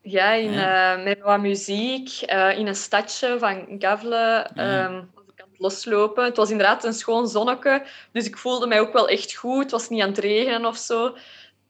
Ja, 0.00 0.32
in, 0.32 0.52
ja. 0.52 0.96
met 0.96 1.20
wat 1.20 1.40
muziek, 1.40 2.20
in 2.56 2.66
een 2.66 2.74
stadje 2.74 3.38
van 3.38 3.76
Gavle. 3.78 4.50
Um, 4.56 5.10
loslopen. 5.58 6.24
Het 6.24 6.36
was 6.36 6.50
inderdaad 6.50 6.84
een 6.84 6.92
schoon 6.92 7.28
zonneke, 7.28 7.86
dus 8.12 8.26
ik 8.26 8.36
voelde 8.36 8.66
mij 8.66 8.80
ook 8.80 8.92
wel 8.92 9.08
echt 9.08 9.34
goed. 9.34 9.62
Het 9.62 9.70
was 9.70 9.88
niet 9.88 10.02
aan 10.02 10.08
het 10.08 10.18
regenen 10.18 10.66
of 10.66 10.76
zo. 10.76 11.16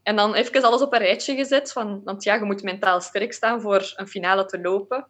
En 0.02 0.16
dan 0.16 0.34
even 0.34 0.62
alles 0.62 0.80
op 0.80 0.92
een 0.92 0.98
rijtje 0.98 1.34
gezet, 1.34 1.72
van, 1.72 2.00
want 2.04 2.24
ja, 2.24 2.34
je 2.34 2.44
moet 2.44 2.62
mentaal 2.62 3.00
sterk 3.00 3.32
staan 3.32 3.60
voor 3.60 3.92
een 3.96 4.08
finale 4.08 4.44
te 4.44 4.60
lopen. 4.60 5.06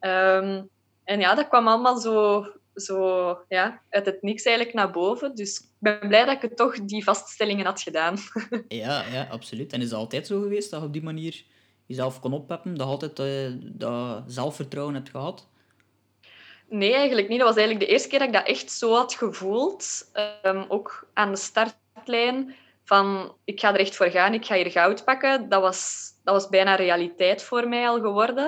Um, 0.00 0.68
en 1.04 1.20
ja, 1.20 1.34
dat 1.34 1.48
kwam 1.48 1.68
allemaal 1.68 1.98
zo, 1.98 2.46
zo 2.74 3.38
ja, 3.48 3.82
uit 3.90 4.06
het 4.06 4.22
niks 4.22 4.42
eigenlijk 4.42 4.76
naar 4.76 4.90
boven. 4.90 5.34
Dus 5.34 5.58
ik 5.58 5.66
ben 5.78 6.08
blij 6.08 6.24
dat 6.24 6.42
ik 6.42 6.56
toch 6.56 6.84
die 6.84 7.04
vaststellingen 7.04 7.66
had 7.66 7.80
gedaan. 7.80 8.16
ja, 8.68 9.04
ja, 9.12 9.26
absoluut. 9.30 9.72
En 9.72 9.80
is 9.80 9.90
het 9.90 9.98
altijd 9.98 10.26
zo 10.26 10.40
geweest 10.40 10.70
dat 10.70 10.80
je 10.80 10.86
op 10.86 10.92
die 10.92 11.02
manier 11.02 11.44
jezelf 11.86 12.20
kon 12.20 12.32
oppeppen? 12.32 12.74
Dat 12.74 12.86
je 12.86 12.92
altijd 12.92 13.18
uh, 13.18 13.58
dat 13.60 14.22
zelfvertrouwen 14.26 14.94
hebt 14.94 15.10
gehad? 15.10 15.48
Nee, 16.68 16.94
eigenlijk 16.94 17.28
niet. 17.28 17.38
Dat 17.38 17.48
was 17.48 17.56
eigenlijk 17.56 17.86
de 17.86 17.92
eerste 17.92 18.08
keer 18.08 18.18
dat 18.18 18.28
ik 18.28 18.34
dat 18.34 18.46
echt 18.46 18.70
zo 18.70 18.94
had 18.94 19.14
gevoeld. 19.14 20.10
Um, 20.42 20.64
ook 20.68 21.08
aan 21.14 21.30
de 21.30 21.36
startlijn. 21.36 22.54
Van, 22.84 23.34
ik 23.44 23.60
ga 23.60 23.74
er 23.74 23.80
echt 23.80 23.96
voor 23.96 24.10
gaan, 24.10 24.34
ik 24.34 24.44
ga 24.44 24.54
hier 24.54 24.70
goud 24.70 25.04
pakken. 25.04 25.48
Dat 25.48 25.60
was, 25.60 26.10
dat 26.24 26.34
was 26.34 26.48
bijna 26.48 26.74
realiteit 26.74 27.42
voor 27.42 27.68
mij 27.68 27.88
al 27.88 28.00
geworden. 28.00 28.46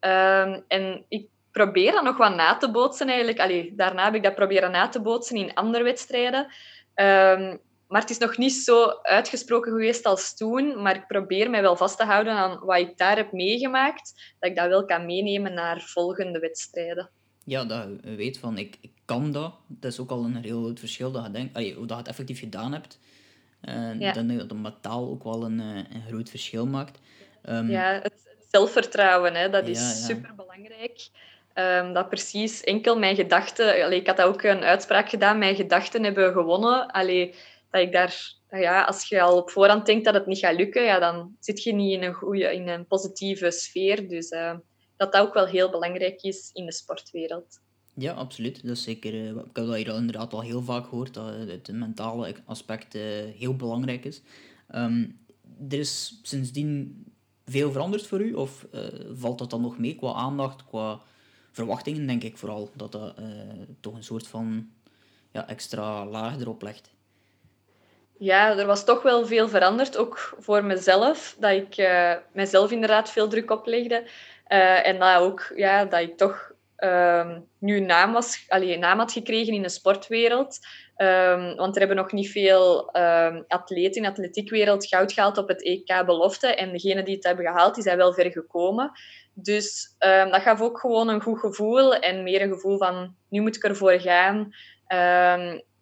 Um, 0.00 0.64
en 0.68 1.04
ik 1.08 1.28
probeer 1.52 1.92
dat 1.92 2.02
nog 2.02 2.16
wat 2.16 2.34
na 2.34 2.56
te 2.56 2.70
bootsen 2.70 3.08
eigenlijk. 3.08 3.40
Allee, 3.40 3.72
daarna 3.76 4.04
heb 4.04 4.14
ik 4.14 4.22
dat 4.22 4.34
proberen 4.34 4.70
na 4.70 4.88
te 4.88 5.00
bootsen 5.00 5.36
in 5.36 5.54
andere 5.54 5.84
wedstrijden. 5.84 6.46
Um, 6.94 7.60
maar 7.88 8.00
het 8.00 8.10
is 8.10 8.18
nog 8.18 8.36
niet 8.36 8.52
zo 8.52 8.86
uitgesproken 9.02 9.72
geweest 9.72 10.04
als 10.04 10.36
toen. 10.36 10.82
Maar 10.82 10.96
ik 10.96 11.06
probeer 11.06 11.50
mij 11.50 11.62
wel 11.62 11.76
vast 11.76 11.96
te 11.96 12.04
houden 12.04 12.32
aan 12.32 12.58
wat 12.64 12.78
ik 12.78 12.98
daar 12.98 13.16
heb 13.16 13.32
meegemaakt. 13.32 14.34
Dat 14.38 14.50
ik 14.50 14.56
dat 14.56 14.68
wel 14.68 14.84
kan 14.84 15.06
meenemen 15.06 15.54
naar 15.54 15.80
volgende 15.80 16.38
wedstrijden 16.38 17.10
ja, 17.48 17.64
dat 17.64 17.86
je 18.02 18.14
weet 18.14 18.38
van 18.38 18.58
ik, 18.58 18.78
ik 18.80 18.90
kan 19.04 19.32
dat. 19.32 19.52
Dat 19.66 19.92
is 19.92 19.98
ook 19.98 20.10
al 20.10 20.24
een 20.24 20.36
heel 20.36 20.62
groot 20.62 20.78
verschil 20.78 21.10
dat 21.10 21.24
je 21.24 21.30
denkt, 21.30 21.56
allee, 21.56 21.74
dat 21.74 21.88
je 21.88 21.94
het 21.94 22.08
effectief 22.08 22.38
gedaan 22.38 22.72
hebt. 22.72 22.98
Uh, 23.68 24.00
ja. 24.00 24.12
Dan 24.12 24.36
dat 24.36 24.52
met 24.52 24.82
taal 24.82 25.08
ook 25.08 25.24
wel 25.24 25.44
een, 25.44 25.60
eh, 25.60 25.76
een 25.76 26.02
groot 26.08 26.30
verschil 26.30 26.66
maakt. 26.66 26.98
Um, 27.48 27.70
ja, 27.70 28.00
het, 28.02 28.12
zelfvertrouwen, 28.50 29.34
hè, 29.34 29.50
dat 29.50 29.68
is 29.68 29.78
ja, 29.78 29.86
ja. 29.86 29.94
super 29.94 30.34
belangrijk. 30.34 31.08
Um, 31.54 31.64
ehm, 31.64 31.92
dat 31.92 32.08
precies 32.08 32.64
enkel 32.64 32.98
mijn 32.98 33.16
gedachten. 33.16 33.84
Allee, 33.84 34.00
ik 34.00 34.06
had 34.06 34.22
ook 34.22 34.42
een 34.42 34.62
uitspraak 34.62 35.08
gedaan, 35.08 35.38
mijn 35.38 35.56
gedachten 35.56 36.04
hebben 36.04 36.32
gewonnen. 36.32 36.90
Allee, 36.90 37.34
dat 37.70 37.80
ik 37.80 37.92
daar, 37.92 38.34
ja, 38.50 38.84
als 38.84 39.08
je 39.08 39.20
al 39.20 39.36
op 39.36 39.50
voorhand 39.50 39.86
denkt 39.86 40.04
dat 40.04 40.14
het 40.14 40.26
niet 40.26 40.38
gaat 40.38 40.56
lukken, 40.56 40.82
ja, 40.82 40.98
dan 40.98 41.36
zit 41.40 41.62
je 41.62 41.72
niet 41.72 41.92
in 41.92 42.02
een, 42.02 42.14
goede, 42.14 42.54
in 42.54 42.68
een 42.68 42.86
positieve 42.86 43.50
sfeer. 43.50 44.08
Dus 44.08 44.30
uh, 44.30 44.54
dat 44.96 45.12
dat 45.12 45.22
ook 45.26 45.34
wel 45.34 45.46
heel 45.46 45.70
belangrijk 45.70 46.22
is 46.22 46.50
in 46.52 46.66
de 46.66 46.72
sportwereld. 46.72 47.60
Ja, 47.94 48.12
absoluut. 48.12 48.62
Dat 48.62 48.76
is 48.76 48.82
zeker, 48.82 49.14
uh, 49.14 49.28
ik 49.28 49.36
heb 49.36 49.54
dat 49.54 49.74
hier 49.74 49.94
inderdaad 49.94 50.32
al 50.32 50.42
heel 50.42 50.62
vaak 50.62 50.86
gehoord, 50.86 51.14
dat 51.14 51.34
het 51.34 51.72
mentale 51.72 52.34
aspect 52.44 52.94
uh, 52.94 53.02
heel 53.36 53.56
belangrijk 53.56 54.04
is. 54.04 54.22
Um, 54.74 55.26
er 55.68 55.78
is 55.78 56.20
sindsdien 56.22 57.04
veel 57.44 57.72
veranderd 57.72 58.06
voor 58.06 58.20
u? 58.20 58.34
Of 58.34 58.66
valt 59.12 59.38
dat 59.38 59.50
dan 59.50 59.60
nog 59.60 59.78
mee 59.78 59.94
qua 59.94 60.12
aandacht, 60.12 60.64
qua 60.64 61.00
verwachtingen, 61.52 62.06
denk 62.06 62.22
ik 62.22 62.36
vooral, 62.36 62.70
dat 62.76 62.92
dat 62.92 63.14
toch 63.80 63.94
een 63.94 64.04
soort 64.04 64.26
van 64.26 64.70
ja, 65.32 65.48
extra 65.48 66.06
laag 66.06 66.40
erop 66.40 66.62
legt? 66.62 66.90
Ja, 68.18 68.58
er 68.58 68.66
was 68.66 68.84
toch 68.84 69.02
wel 69.02 69.26
veel 69.26 69.48
veranderd, 69.48 69.96
ook 69.96 70.34
voor 70.38 70.64
mezelf, 70.64 71.36
dat 71.38 71.50
ik 71.50 71.88
mezelf 72.32 72.70
inderdaad 72.70 73.10
veel 73.10 73.28
druk 73.28 73.50
oplegde. 73.50 74.04
Uh, 74.48 74.86
en 74.86 74.98
dat 74.98 75.20
ook, 75.20 75.52
ja, 75.54 75.84
dat 75.84 76.00
ik 76.00 76.16
toch 76.16 76.52
um, 76.76 77.48
nu 77.58 77.80
naam, 77.80 78.12
was, 78.12 78.44
allee, 78.48 78.78
naam 78.78 78.98
had 78.98 79.12
gekregen 79.12 79.54
in 79.54 79.62
de 79.62 79.68
sportwereld. 79.68 80.58
Um, 80.96 81.56
want 81.56 81.74
er 81.74 81.78
hebben 81.78 81.96
nog 81.96 82.12
niet 82.12 82.30
veel 82.30 82.96
um, 82.96 83.44
atleten 83.48 83.96
in 83.96 84.02
de 84.02 84.08
atletiekwereld 84.08 84.86
goud 84.86 85.12
gehaald 85.12 85.38
op 85.38 85.48
het 85.48 85.62
EK 85.62 86.06
belofte. 86.06 86.46
En 86.46 86.72
degenen 86.72 87.04
die 87.04 87.14
het 87.14 87.24
hebben 87.24 87.44
gehaald, 87.44 87.74
die 87.74 87.82
zijn 87.82 87.96
wel 87.96 88.12
ver 88.12 88.30
gekomen. 88.30 88.90
Dus 89.34 89.96
dat 89.98 90.42
gaf 90.42 90.60
ook 90.60 90.80
gewoon 90.80 91.08
een 91.08 91.22
goed 91.22 91.38
gevoel. 91.38 91.94
En 91.94 92.22
meer 92.22 92.42
een 92.42 92.52
gevoel 92.52 92.78
van, 92.78 93.14
nu 93.28 93.40
moet 93.40 93.56
ik 93.56 93.64
ervoor 93.64 94.00
gaan. 94.00 94.52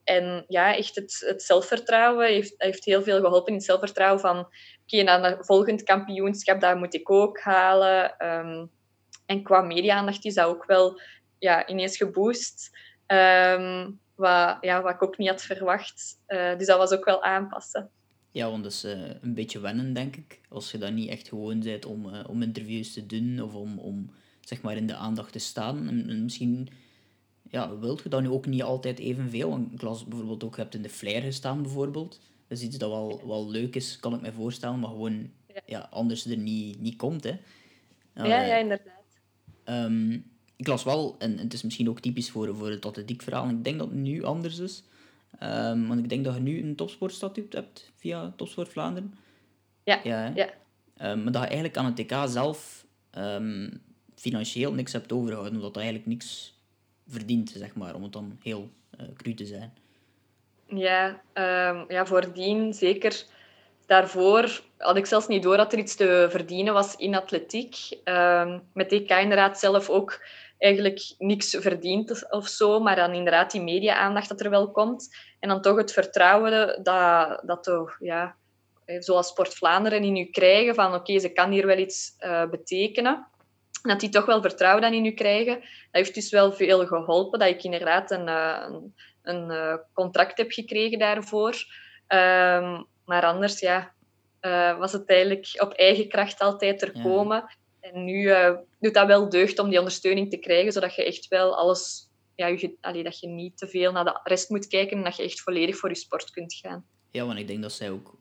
En 0.07 0.45
ja, 0.49 0.77
echt 0.77 0.95
het, 0.95 1.25
het 1.27 1.43
zelfvertrouwen 1.43 2.27
heeft, 2.27 2.55
heeft 2.57 2.85
heel 2.85 3.03
veel 3.03 3.21
geholpen 3.21 3.49
in 3.49 3.55
het 3.55 3.65
zelfvertrouwen 3.65 4.21
van 4.21 4.39
oké, 4.83 5.03
naar 5.03 5.23
het 5.23 5.47
volgend 5.47 5.83
kampioenschap, 5.83 6.61
dat 6.61 6.77
moet 6.77 6.95
ik 6.95 7.11
ook 7.11 7.41
halen. 7.41 8.27
Um, 8.27 8.71
en 9.27 9.43
qua 9.43 9.61
media-aandacht 9.61 10.25
is 10.25 10.35
dat 10.35 10.47
ook 10.47 10.65
wel 10.65 11.01
ja, 11.39 11.67
ineens 11.67 11.97
geboost. 11.97 12.71
Um, 13.07 14.01
wat, 14.15 14.57
ja, 14.61 14.83
wat 14.83 14.95
ik 14.95 15.03
ook 15.03 15.19
niet 15.19 15.29
had 15.29 15.43
verwacht. 15.43 16.19
Uh, 16.29 16.57
dus 16.59 16.67
dat 16.67 16.79
was 16.79 16.93
ook 16.93 17.05
wel 17.05 17.23
aanpassen. 17.23 17.91
Ja, 18.31 18.51
want 18.51 18.63
dat 18.63 18.73
is 18.73 18.85
uh, 18.85 18.93
een 19.23 19.35
beetje 19.35 19.61
wennen, 19.61 19.93
denk 19.93 20.17
ik. 20.17 20.41
Als 20.49 20.71
je 20.71 20.79
dan 20.79 20.95
niet 20.95 21.09
echt 21.09 21.29
gewoon 21.29 21.61
bent 21.61 21.85
om, 21.85 22.07
uh, 22.07 22.25
om 22.29 22.43
interviews 22.43 22.93
te 22.93 23.07
doen 23.07 23.41
of 23.41 23.55
om, 23.55 23.79
om 23.79 24.11
zeg 24.41 24.63
maar 24.63 24.77
in 24.77 24.87
de 24.87 24.95
aandacht 24.95 25.33
te 25.33 25.39
staan. 25.39 25.89
En 25.89 26.23
misschien 26.23 26.69
ja, 27.51 27.79
wilt 27.79 28.03
je 28.03 28.09
dan 28.09 28.23
nu 28.23 28.29
ook 28.29 28.47
niet 28.47 28.63
altijd 28.63 28.99
evenveel. 28.99 29.49
Want 29.49 29.73
ik 29.73 29.83
las 29.83 30.05
bijvoorbeeld 30.05 30.45
ook, 30.45 30.55
je 30.55 30.61
hebt 30.61 30.75
in 30.75 30.83
de 30.83 30.89
flyer 30.89 31.23
gestaan 31.23 31.63
bijvoorbeeld. 31.63 32.21
Dat 32.49 32.59
is 32.59 32.65
iets 32.65 32.77
dat 32.77 32.91
wel, 32.91 33.23
wel 33.27 33.51
leuk 33.51 33.77
is, 33.77 34.01
kan 34.01 34.15
ik 34.15 34.21
me 34.21 34.33
voorstellen, 34.33 34.79
maar 34.79 34.91
gewoon 34.91 35.31
ja. 35.67 35.89
anders 35.91 36.27
er 36.27 36.37
niet, 36.37 36.81
niet 36.81 36.97
komt. 36.97 37.25
Hè. 37.25 37.39
ja, 38.15 38.43
ja, 38.43 38.57
inderdaad. 38.57 38.95
Um, 39.65 40.25
ik 40.57 40.67
las 40.67 40.85
wel, 40.85 41.17
en 41.19 41.39
het 41.39 41.53
is 41.53 41.63
misschien 41.63 41.89
ook 41.89 42.01
typisch 42.01 42.31
voor, 42.31 42.57
voor 42.57 42.71
het 42.71 42.87
atletiekverhaal, 42.87 43.49
ik 43.49 43.65
denk 43.65 43.79
dat 43.79 43.89
het 43.89 43.97
nu 43.97 44.23
anders 44.23 44.59
is. 44.59 44.83
Um, 45.43 45.89
want 45.89 46.01
ik 46.01 46.09
denk 46.09 46.25
dat 46.25 46.35
je 46.35 46.41
nu 46.41 46.63
een 46.63 46.77
topsportstatuut 46.77 47.53
hebt 47.53 47.93
via 47.97 48.33
Topsport 48.37 48.69
Vlaanderen. 48.69 49.15
Ja. 49.85 50.01
ja, 50.05 50.33
ja. 50.35 50.51
Um, 51.11 51.23
maar 51.23 51.33
dat 51.33 51.43
je 51.43 51.49
eigenlijk 51.49 51.77
aan 51.77 51.85
het 51.85 51.97
TK 51.97 52.15
zelf 52.27 52.87
financieel 54.15 54.73
niks 54.73 54.93
hebt 54.93 55.13
overgehouden, 55.13 55.55
omdat 55.55 55.75
je 55.75 55.81
eigenlijk 55.81 56.09
niks 56.09 56.56
verdient, 57.09 57.51
zeg 57.57 57.75
maar, 57.75 57.95
om 57.95 58.03
het 58.03 58.13
dan 58.13 58.39
heel 58.43 58.69
uh, 59.01 59.07
cru 59.17 59.35
te 59.35 59.45
zijn. 59.45 59.73
Ja, 60.67 61.09
um, 61.35 61.85
ja, 61.89 62.07
voordien 62.07 62.75
zeker. 62.75 63.25
Daarvoor 63.87 64.61
had 64.77 64.97
ik 64.97 65.07
zelfs 65.07 65.27
niet 65.27 65.43
door 65.43 65.57
dat 65.57 65.73
er 65.73 65.79
iets 65.79 65.95
te 65.95 66.27
verdienen 66.31 66.73
was 66.73 66.97
in 66.97 67.15
atletiek. 67.15 67.77
Um, 68.05 68.63
met 68.73 68.89
TK 68.89 69.11
inderdaad 69.11 69.59
zelf 69.59 69.91
ook 69.91 70.21
eigenlijk 70.59 71.15
niks 71.19 71.57
verdiend 71.61 72.31
of 72.31 72.47
zo, 72.47 72.81
maar 72.81 72.97
dan 72.97 73.13
inderdaad 73.13 73.51
die 73.51 73.63
media-aandacht 73.63 74.29
dat 74.29 74.41
er 74.41 74.51
wel 74.51 74.71
komt. 74.71 75.17
En 75.41 75.49
dan 75.49 75.61
toch 75.61 75.77
het 75.77 75.93
vertrouwen 75.93 76.83
dat, 76.83 77.43
dat 77.47 77.63
toch, 77.63 77.97
ja, 78.01 78.37
zoals 78.99 79.29
Sport 79.29 79.55
Vlaanderen 79.55 80.03
in 80.03 80.17
u 80.17 80.25
krijgen, 80.25 80.75
van 80.75 80.95
oké, 80.95 81.19
ze 81.19 81.29
kan 81.33 81.51
hier 81.51 81.67
wel 81.67 81.79
iets 81.79 82.15
uh, 82.21 82.49
betekenen. 82.51 83.27
Dat 83.87 84.01
die 84.01 84.09
toch 84.09 84.27
wel 84.27 84.41
vertrouwen 84.41 84.83
dan 84.83 84.93
in 84.93 85.07
u 85.07 85.11
krijgen. 85.11 85.55
Dat 85.55 85.67
heeft 85.91 86.15
dus 86.15 86.31
wel 86.31 86.53
veel 86.53 86.87
geholpen, 86.87 87.39
dat 87.39 87.49
ik 87.49 87.63
inderdaad 87.63 88.11
een, 88.11 88.29
uh, 88.29 88.65
een 88.69 88.95
een 89.27 89.51
uh, 89.51 89.75
contract 89.93 90.39
heb 90.39 90.51
gekregen 90.51 90.99
daarvoor. 90.99 91.55
Um, 92.09 92.87
maar 93.05 93.25
anders 93.25 93.61
ja, 93.61 93.95
uh, 94.41 94.79
was 94.79 94.93
het 94.93 95.09
eigenlijk 95.09 95.63
op 95.63 95.73
eigen 95.73 96.09
kracht 96.09 96.41
altijd 96.41 96.83
er 96.83 97.03
komen. 97.03 97.57
En 97.81 98.05
nu 98.05 98.33
doet 98.81 98.95
dat 98.95 99.07
wel 99.07 99.29
deugd 99.29 99.59
om 99.59 99.69
die 99.69 99.79
ondersteuning 99.79 100.31
te 100.31 100.37
krijgen, 100.37 100.73
zodat 100.73 100.95
je 100.95 101.05
echt 101.05 101.29
wel 101.29 101.57
alles... 101.57 102.11
Ja, 102.35 102.47
je, 102.47 102.77
allee, 102.81 103.03
dat 103.03 103.21
je 103.21 103.29
niet 103.29 103.59
te 103.59 103.69
veel 103.69 103.93
naar 103.93 104.05
de 104.05 104.21
rest 104.23 104.51
moet 104.51 104.67
kijken 104.67 104.97
en 104.97 105.05
dat 105.05 105.17
je 105.17 105.23
echt 105.23 105.41
volledig 105.41 105.77
voor 105.77 105.89
je 105.89 105.95
sport 105.95 106.31
kunt 106.31 106.55
gaan. 106.55 106.85
Ja, 107.11 107.27
want 107.27 107.39
ik 107.39 107.47
denk 107.47 107.63
dat 107.63 107.73
zij 107.73 107.91
ook... 107.91 108.19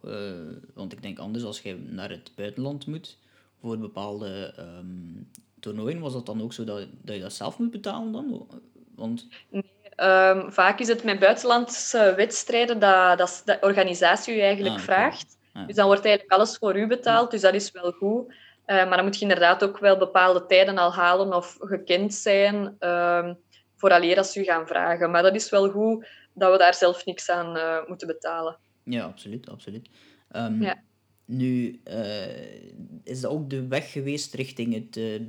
want 0.74 0.92
ik 0.92 1.02
denk 1.02 1.20
anders 1.20 1.44
als 1.44 1.62
je 1.62 1.76
naar 1.76 2.10
het 2.10 2.32
buitenland 2.36 2.88
moet 2.88 3.18
voor 3.62 3.78
bepaalde 3.78 4.54
um, 4.60 5.32
toernooien, 5.66 6.00
was 6.00 6.14
dat 6.14 6.26
dan 6.26 6.42
ook 6.42 6.54
zo 6.54 6.64
dat, 6.64 6.88
dat 7.02 7.16
je 7.16 7.22
dat 7.22 7.34
zelf 7.34 7.58
moet 7.58 7.72
betalen 7.72 8.12
dan? 8.12 8.48
Want... 8.96 9.28
Nee, 9.50 9.64
um, 9.98 10.52
vaak 10.52 10.80
is 10.80 10.88
het 10.88 11.04
met 11.04 11.20
buitenlandse 11.20 12.14
wedstrijden 12.16 12.80
dat, 12.80 13.18
dat 13.18 13.42
de 13.46 13.58
organisatie 13.62 14.36
je 14.36 14.42
eigenlijk 14.42 14.76
ah, 14.76 14.82
vraagt. 14.82 15.38
Dus 15.68 15.76
dan 15.76 15.86
wordt 15.86 16.06
eigenlijk 16.06 16.34
alles 16.34 16.58
voor 16.58 16.78
u 16.78 16.88
betaald, 16.88 17.32
dus 17.32 17.42
dat 17.42 17.54
is 17.54 17.72
wel 17.72 17.92
goed. 17.92 18.28
Uh, 18.28 18.76
maar 18.76 18.96
dan 18.96 19.04
moet 19.04 19.16
je 19.16 19.22
inderdaad 19.22 19.64
ook 19.64 19.78
wel 19.80 19.98
bepaalde 19.98 20.46
tijden 20.46 20.78
al 20.78 20.94
halen 20.94 21.34
of 21.34 21.58
gekend 21.60 22.14
zijn 22.14 22.76
um, 22.80 23.38
vooraleer 23.76 24.18
als 24.18 24.32
ze 24.32 24.40
u 24.40 24.44
gaan 24.44 24.68
vragen. 24.68 25.12
Maar 25.12 25.24
dat 25.24 25.36
is 25.36 25.50
wel 25.50 25.70
goed 25.70 26.08
dat 26.34 26.52
we 26.52 26.58
daar 26.58 26.74
zelf 26.74 27.06
niks 27.06 27.30
aan 27.30 27.58
uh, 27.58 27.78
moeten 27.88 28.08
betalen. 28.08 28.58
Ja, 28.84 29.04
absoluut. 29.04 29.50
absoluut. 29.50 29.90
Um, 30.36 30.62
ja. 30.62 30.82
Nu, 31.26 31.82
uh, 31.88 33.04
is 33.04 33.22
dat 33.22 33.32
ook 33.32 33.50
de 33.50 33.68
weg 33.68 33.92
geweest 33.92 34.34
richting 34.34 34.74
het 34.74 34.98
uh, 34.98 35.22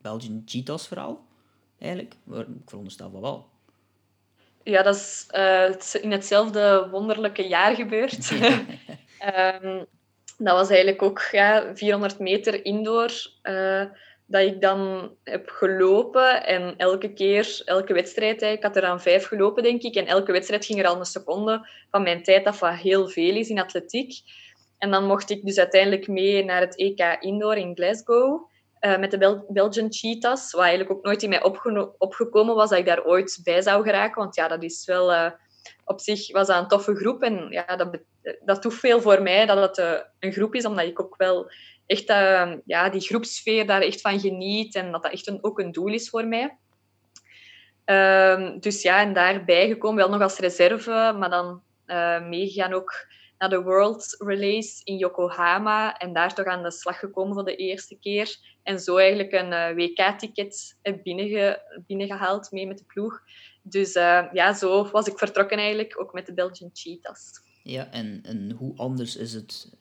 Belgian 0.00 0.42
Cheetahs 0.44 0.86
verhaal? 0.86 1.26
Eigenlijk? 1.78 2.14
Ik 2.30 2.46
veronderstel 2.66 3.10
van 3.10 3.20
wel. 3.20 3.48
Ja, 4.62 4.82
dat 4.82 4.94
is 4.94 5.26
uh, 5.34 6.02
in 6.02 6.12
hetzelfde 6.12 6.88
wonderlijke 6.90 7.48
jaar 7.48 7.74
gebeurd. 7.74 8.30
um, 8.30 9.86
dat 10.46 10.56
was 10.56 10.68
eigenlijk 10.68 11.02
ook 11.02 11.28
ja, 11.30 11.76
400 11.76 12.18
meter 12.18 12.64
indoor 12.64 13.30
dat 14.32 14.42
ik 14.42 14.60
dan 14.60 15.10
heb 15.24 15.48
gelopen. 15.48 16.46
En 16.46 16.74
elke 16.76 17.12
keer, 17.12 17.62
elke 17.64 17.92
wedstrijd, 17.92 18.42
ik 18.42 18.62
had 18.62 18.76
er 18.76 18.84
aan 18.84 19.00
vijf 19.00 19.26
gelopen, 19.26 19.62
denk 19.62 19.82
ik. 19.82 19.94
En 19.94 20.06
elke 20.06 20.32
wedstrijd 20.32 20.64
ging 20.64 20.78
er 20.78 20.86
al 20.86 20.98
een 20.98 21.04
seconde 21.04 21.68
van 21.90 22.02
mijn 22.02 22.22
tijd 22.22 22.46
af, 22.46 22.60
wat 22.60 22.74
heel 22.74 23.08
veel 23.08 23.36
is 23.36 23.48
in 23.48 23.60
atletiek. 23.60 24.14
En 24.82 24.90
dan 24.90 25.06
mocht 25.06 25.30
ik 25.30 25.44
dus 25.44 25.58
uiteindelijk 25.58 26.08
mee 26.08 26.44
naar 26.44 26.60
het 26.60 26.76
EK 26.76 27.16
Indoor 27.20 27.56
in 27.56 27.74
Glasgow. 27.74 28.50
Uh, 28.80 28.98
met 28.98 29.10
de 29.10 29.44
Belgian 29.48 29.92
Cheetahs, 29.92 30.52
wat 30.52 30.60
eigenlijk 30.60 30.90
ook 30.90 31.04
nooit 31.04 31.22
in 31.22 31.28
mij 31.28 31.42
opgekomen 31.98 32.54
was 32.54 32.70
dat 32.70 32.78
ik 32.78 32.86
daar 32.86 33.04
ooit 33.04 33.40
bij 33.44 33.62
zou 33.62 33.82
geraken. 33.84 34.22
Want 34.22 34.34
ja, 34.34 34.48
dat 34.48 34.62
is 34.62 34.84
wel... 34.84 35.12
Uh, 35.12 35.30
op 35.84 36.00
zich 36.00 36.32
was 36.32 36.46
dat 36.46 36.58
een 36.58 36.68
toffe 36.68 36.94
groep. 36.94 37.22
En 37.22 37.46
ja, 37.50 37.76
dat, 37.76 37.98
dat 38.44 38.74
veel 38.74 39.00
voor 39.00 39.22
mij 39.22 39.46
dat 39.46 39.58
het 39.58 39.78
uh, 39.78 40.00
een 40.18 40.32
groep 40.32 40.54
is, 40.54 40.64
omdat 40.64 40.84
ik 40.84 41.00
ook 41.00 41.16
wel 41.16 41.50
echt 41.86 42.06
ja, 42.64 42.88
die 42.88 43.00
groepsfeer 43.00 43.66
daar 43.66 43.80
echt 43.80 44.00
van 44.00 44.20
geniet. 44.20 44.74
En 44.74 44.92
dat 44.92 45.02
dat 45.02 45.12
echt 45.12 45.26
een, 45.26 45.38
ook 45.40 45.58
een 45.58 45.72
doel 45.72 45.92
is 45.92 46.08
voor 46.08 46.26
mij. 46.26 46.56
Ehm, 47.84 48.58
dus 48.58 48.82
ja, 48.82 49.00
en 49.00 49.12
daarbij 49.12 49.68
gekomen, 49.68 49.96
wel 49.96 50.10
nog 50.10 50.22
als 50.22 50.38
reserve, 50.38 51.14
maar 51.18 51.30
dan 51.30 51.62
meegegaan 52.28 52.72
ook 52.72 53.10
naar 53.42 53.50
de 53.50 53.62
World 53.62 54.14
Release 54.18 54.80
in 54.84 54.96
Yokohama 54.96 55.96
en 55.98 56.12
daar 56.12 56.34
toch 56.34 56.46
aan 56.46 56.62
de 56.62 56.70
slag 56.70 56.98
gekomen 56.98 57.34
voor 57.34 57.44
de 57.44 57.56
eerste 57.56 57.96
keer. 58.00 58.36
En 58.62 58.80
zo 58.80 58.96
eigenlijk 58.96 59.32
een 59.32 59.52
uh, 59.52 59.74
WK-ticket 59.74 60.78
binnenge, 61.02 61.62
binnengehaald 61.86 62.50
mee 62.50 62.66
met 62.66 62.78
de 62.78 62.84
ploeg. 62.84 63.22
Dus 63.62 63.96
uh, 63.96 64.24
ja, 64.32 64.54
zo 64.54 64.90
was 64.90 65.06
ik 65.06 65.18
vertrokken 65.18 65.58
eigenlijk, 65.58 66.00
ook 66.00 66.12
met 66.12 66.26
de 66.26 66.34
Belgian 66.34 66.70
Cheetahs. 66.72 67.30
Ja, 67.62 67.90
en, 67.90 68.20
en 68.22 68.50
hoe 68.50 68.76
anders 68.76 69.16
is 69.16 69.32
het 69.32 69.72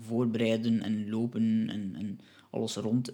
voorbereiden 0.00 0.82
en 0.82 1.10
lopen 1.10 1.66
en, 1.70 1.94
en 1.98 2.20
alles 2.50 2.76
rond 2.76 3.10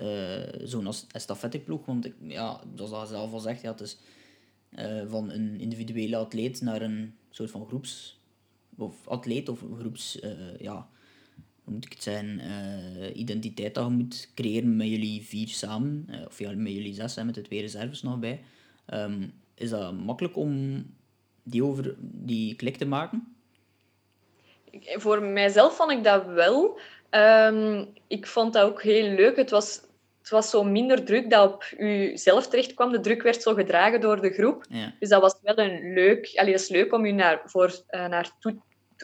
zo'n 0.62 0.92
estafetteploeg? 1.10 1.86
Want 1.86 2.04
ik, 2.04 2.14
ja, 2.22 2.60
zoals 2.74 2.90
hij 2.90 3.06
zelf 3.06 3.32
al 3.32 3.38
zegt, 3.38 3.60
ja, 3.60 3.70
het 3.70 3.80
is 3.80 3.98
van 5.08 5.30
een 5.30 5.60
individuele 5.60 6.16
atleet 6.16 6.60
naar 6.60 6.82
een 6.82 7.14
soort 7.30 7.50
van 7.50 7.66
groeps 7.66 8.15
of 8.78 9.08
atleet 9.08 9.48
of 9.48 9.64
groeps, 9.78 10.20
uh, 10.20 10.30
ja, 10.58 10.88
hoe 11.64 11.74
moet 11.74 11.84
ik 11.84 11.92
het 11.92 12.02
zijn, 12.02 12.40
uh, 12.40 13.16
identiteit 13.16 13.74
dat 13.74 13.84
je 13.84 13.90
moet 13.90 14.30
creëren 14.34 14.76
met 14.76 14.88
jullie 14.88 15.22
vier 15.22 15.48
samen, 15.48 16.06
uh, 16.10 16.26
of 16.26 16.38
ja, 16.38 16.52
met 16.56 16.72
jullie 16.72 16.94
zes 16.94 17.16
en 17.16 17.26
met 17.26 17.34
de 17.34 17.42
twee 17.42 17.60
reserves 17.60 18.02
nog 18.02 18.18
bij. 18.18 18.40
Um, 18.94 19.32
is 19.54 19.70
dat 19.70 19.92
makkelijk 19.92 20.36
om 20.36 20.84
die, 21.42 21.64
over, 21.64 21.94
die 21.98 22.54
klik 22.56 22.76
te 22.76 22.86
maken? 22.86 23.36
Voor 24.82 25.22
mijzelf 25.22 25.76
vond 25.76 25.90
ik 25.90 26.04
dat 26.04 26.26
wel. 26.26 26.78
Um, 27.10 27.88
ik 28.06 28.26
vond 28.26 28.52
dat 28.52 28.70
ook 28.70 28.82
heel 28.82 29.14
leuk. 29.14 29.36
Het 29.36 29.50
was, 29.50 29.80
het 30.18 30.28
was 30.30 30.50
zo 30.50 30.64
minder 30.64 31.04
druk 31.04 31.30
dat 31.30 31.52
op 31.52 31.64
jezelf 31.78 32.48
terecht 32.48 32.74
kwam. 32.74 32.92
De 32.92 33.00
druk 33.00 33.22
werd 33.22 33.42
zo 33.42 33.54
gedragen 33.54 34.00
door 34.00 34.20
de 34.20 34.30
groep. 34.30 34.66
Ja. 34.68 34.94
Dus 35.00 35.08
dat 35.08 35.20
was 35.20 35.38
wel 35.42 35.58
een 35.58 35.92
leuk... 35.92 36.32
Allee, 36.34 36.52
dat 36.52 36.60
is 36.60 36.68
leuk 36.68 36.92
om 36.92 37.06
je 37.06 37.12
naar, 37.12 37.42
voor, 37.44 37.82
uh, 37.90 38.06
naartoe 38.06 38.56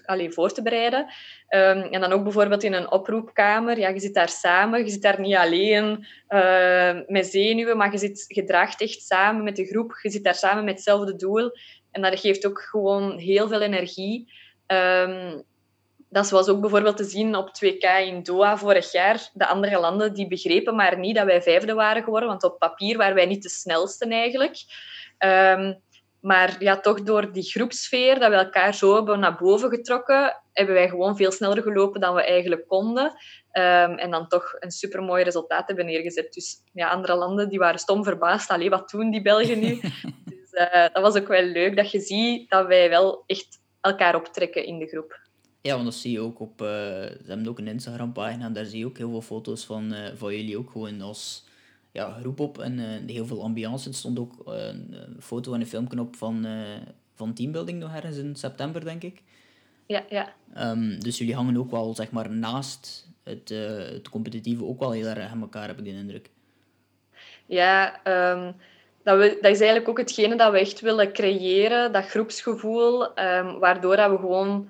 allee, 0.05 0.31
voor 0.31 0.53
te 0.53 0.63
bereiden. 0.63 1.01
Um, 1.49 1.83
en 1.83 2.01
dan 2.01 2.13
ook 2.13 2.23
bijvoorbeeld 2.23 2.63
in 2.63 2.73
een 2.73 2.91
oproepkamer. 2.91 3.79
Ja, 3.79 3.89
je 3.89 4.01
zit 4.01 4.15
daar 4.15 4.29
samen. 4.29 4.85
Je 4.85 4.91
zit 4.91 5.03
daar 5.03 5.21
niet 5.21 5.37
alleen 5.37 6.07
uh, 6.29 7.01
met 7.07 7.27
zenuwen, 7.27 7.77
maar 7.77 7.93
je, 7.93 7.99
zit, 7.99 8.25
je 8.29 8.45
draagt 8.45 8.81
echt 8.81 9.03
samen 9.03 9.45
met 9.45 9.57
de 9.57 9.67
groep. 9.67 9.99
Je 10.03 10.11
zit 10.11 10.25
daar 10.25 10.35
samen 10.35 10.65
met 10.65 10.75
hetzelfde 10.75 11.17
doel. 11.17 11.51
En 11.91 12.03
dat 12.03 12.21
geeft 12.21 12.47
ook 12.47 12.61
gewoon 12.61 13.19
heel 13.19 13.49
veel 13.49 13.61
energie. 13.61 14.33
Um, 14.67 15.45
dat 16.13 16.31
was 16.31 16.49
ook 16.49 16.61
bijvoorbeeld 16.61 16.97
te 16.97 17.05
zien 17.05 17.37
op 17.37 17.49
2K 17.49 18.07
in 18.07 18.23
Doha 18.23 18.57
vorig 18.57 18.93
jaar. 18.93 19.31
De 19.33 19.47
andere 19.47 19.81
landen 19.81 20.15
die 20.15 20.29
begrepen 20.29 20.77
maar 20.77 20.99
niet 20.99 21.17
dat 21.17 21.25
wij 21.25 21.43
vijfde 21.43 21.75
waren 21.75 22.03
geworden, 22.03 22.29
want 22.29 22.45
op 22.45 22.59
papier 22.59 22.97
waren 22.97 23.15
wij 23.15 23.27
niet 23.27 23.43
de 23.43 23.49
snelste 23.49 24.09
eigenlijk. 24.09 24.57
Maar 26.23 26.57
ja, 26.59 26.81
toch 26.81 27.03
door 27.03 27.33
die 27.33 27.43
groepsfeer, 27.43 28.19
dat 28.19 28.31
we 28.31 28.37
elkaar 28.37 28.75
zo 28.75 28.95
hebben 28.95 29.21
naar 29.21 29.37
boven 29.37 29.71
getrokken, 29.71 30.43
hebben 30.53 30.75
wij 30.75 30.89
gewoon 30.89 31.17
veel 31.17 31.33
sneller 31.33 31.63
gelopen 31.63 32.01
dan 32.01 32.15
we 32.15 32.25
eigenlijk 32.25 32.69
konden. 32.69 33.05
Um, 33.53 33.99
en 33.99 34.11
dan 34.11 34.29
toch 34.29 34.55
een 34.59 34.71
supermooi 34.71 35.25
resultaat 35.25 35.67
hebben 35.67 35.87
neergezet. 35.87 36.33
Dus 36.33 36.57
ja, 36.73 36.89
andere 36.89 37.15
landen 37.15 37.49
die 37.49 37.59
waren 37.59 37.79
stom 37.79 38.05
verbaasd. 38.05 38.51
Allee, 38.51 38.71
wat 38.71 38.91
doen 38.91 39.11
die 39.11 39.23
Belgen 39.23 39.59
nu? 39.59 39.81
dus 40.25 40.53
uh, 40.53 40.87
dat 40.93 41.03
was 41.03 41.17
ook 41.17 41.29
wel 41.29 41.45
leuk, 41.45 41.77
dat 41.77 41.91
je 41.91 42.01
ziet 42.01 42.51
dat 42.51 42.67
wij 42.67 42.89
wel 42.89 43.25
echt 43.27 43.61
elkaar 43.81 44.15
optrekken 44.15 44.65
in 44.65 44.79
de 44.79 44.87
groep. 44.87 45.21
Ja, 45.61 45.73
want 45.73 45.85
dat 45.85 45.95
zie 45.95 46.13
je 46.13 46.21
ook 46.21 46.41
op... 46.41 46.61
Uh, 46.61 46.69
ze 46.69 47.25
hebben 47.27 47.49
ook 47.49 47.59
een 47.59 47.69
Instagram-pagina, 47.69 48.49
daar 48.49 48.65
zie 48.65 48.79
je 48.79 48.87
ook 48.87 48.99
heel 48.99 49.11
veel 49.11 49.23
foto's 49.23 49.65
van, 49.65 49.95
uh, 49.95 49.99
van 50.15 50.37
jullie 50.37 50.59
ook 50.59 50.71
gewoon 50.71 51.01
als 51.01 51.45
ja, 51.93 52.17
groep 52.21 52.41
op 52.41 52.59
en 52.59 52.79
uh, 52.79 53.15
heel 53.15 53.27
veel 53.27 53.43
ambiance. 53.43 53.89
Er 53.89 53.95
stond 53.95 54.19
ook 54.19 54.33
uh, 54.49 54.67
een 54.67 55.17
foto 55.21 55.53
en 55.53 55.61
een 55.61 55.67
filmpje 55.67 56.01
op 56.01 56.17
van, 56.17 56.47
uh, 56.47 56.61
van 57.15 57.33
teambuilding 57.33 57.79
nog 57.79 57.95
ergens 57.95 58.17
in 58.17 58.37
september, 58.37 58.85
denk 58.85 59.03
ik. 59.03 59.23
Ja, 59.87 60.05
ja. 60.09 60.33
Um, 60.71 61.01
dus 61.01 61.19
jullie 61.19 61.35
hangen 61.35 61.57
ook 61.57 61.71
wel, 61.71 61.95
zeg 61.95 62.11
maar, 62.11 62.31
naast 62.31 63.09
het, 63.23 63.49
het 63.93 64.09
competitieve 64.09 64.65
ook 64.65 64.81
wel 64.81 64.91
heel 64.91 65.07
erg 65.07 65.31
aan 65.31 65.41
elkaar, 65.41 65.67
heb 65.67 65.79
ik 65.79 65.85
de 65.85 65.91
indruk. 65.91 66.31
Ja, 67.47 68.01
um, 68.33 68.55
dat, 69.03 69.19
we, 69.19 69.39
dat 69.41 69.51
is 69.51 69.61
eigenlijk 69.61 69.89
ook 69.89 69.99
hetgene 69.99 70.37
dat 70.37 70.53
we 70.53 70.59
echt 70.59 70.81
willen 70.81 71.13
creëren, 71.13 71.93
dat 71.93 72.07
groepsgevoel, 72.07 73.03
um, 73.03 73.59
waardoor 73.59 73.97
dat 73.97 74.11
we 74.11 74.17
gewoon 74.17 74.69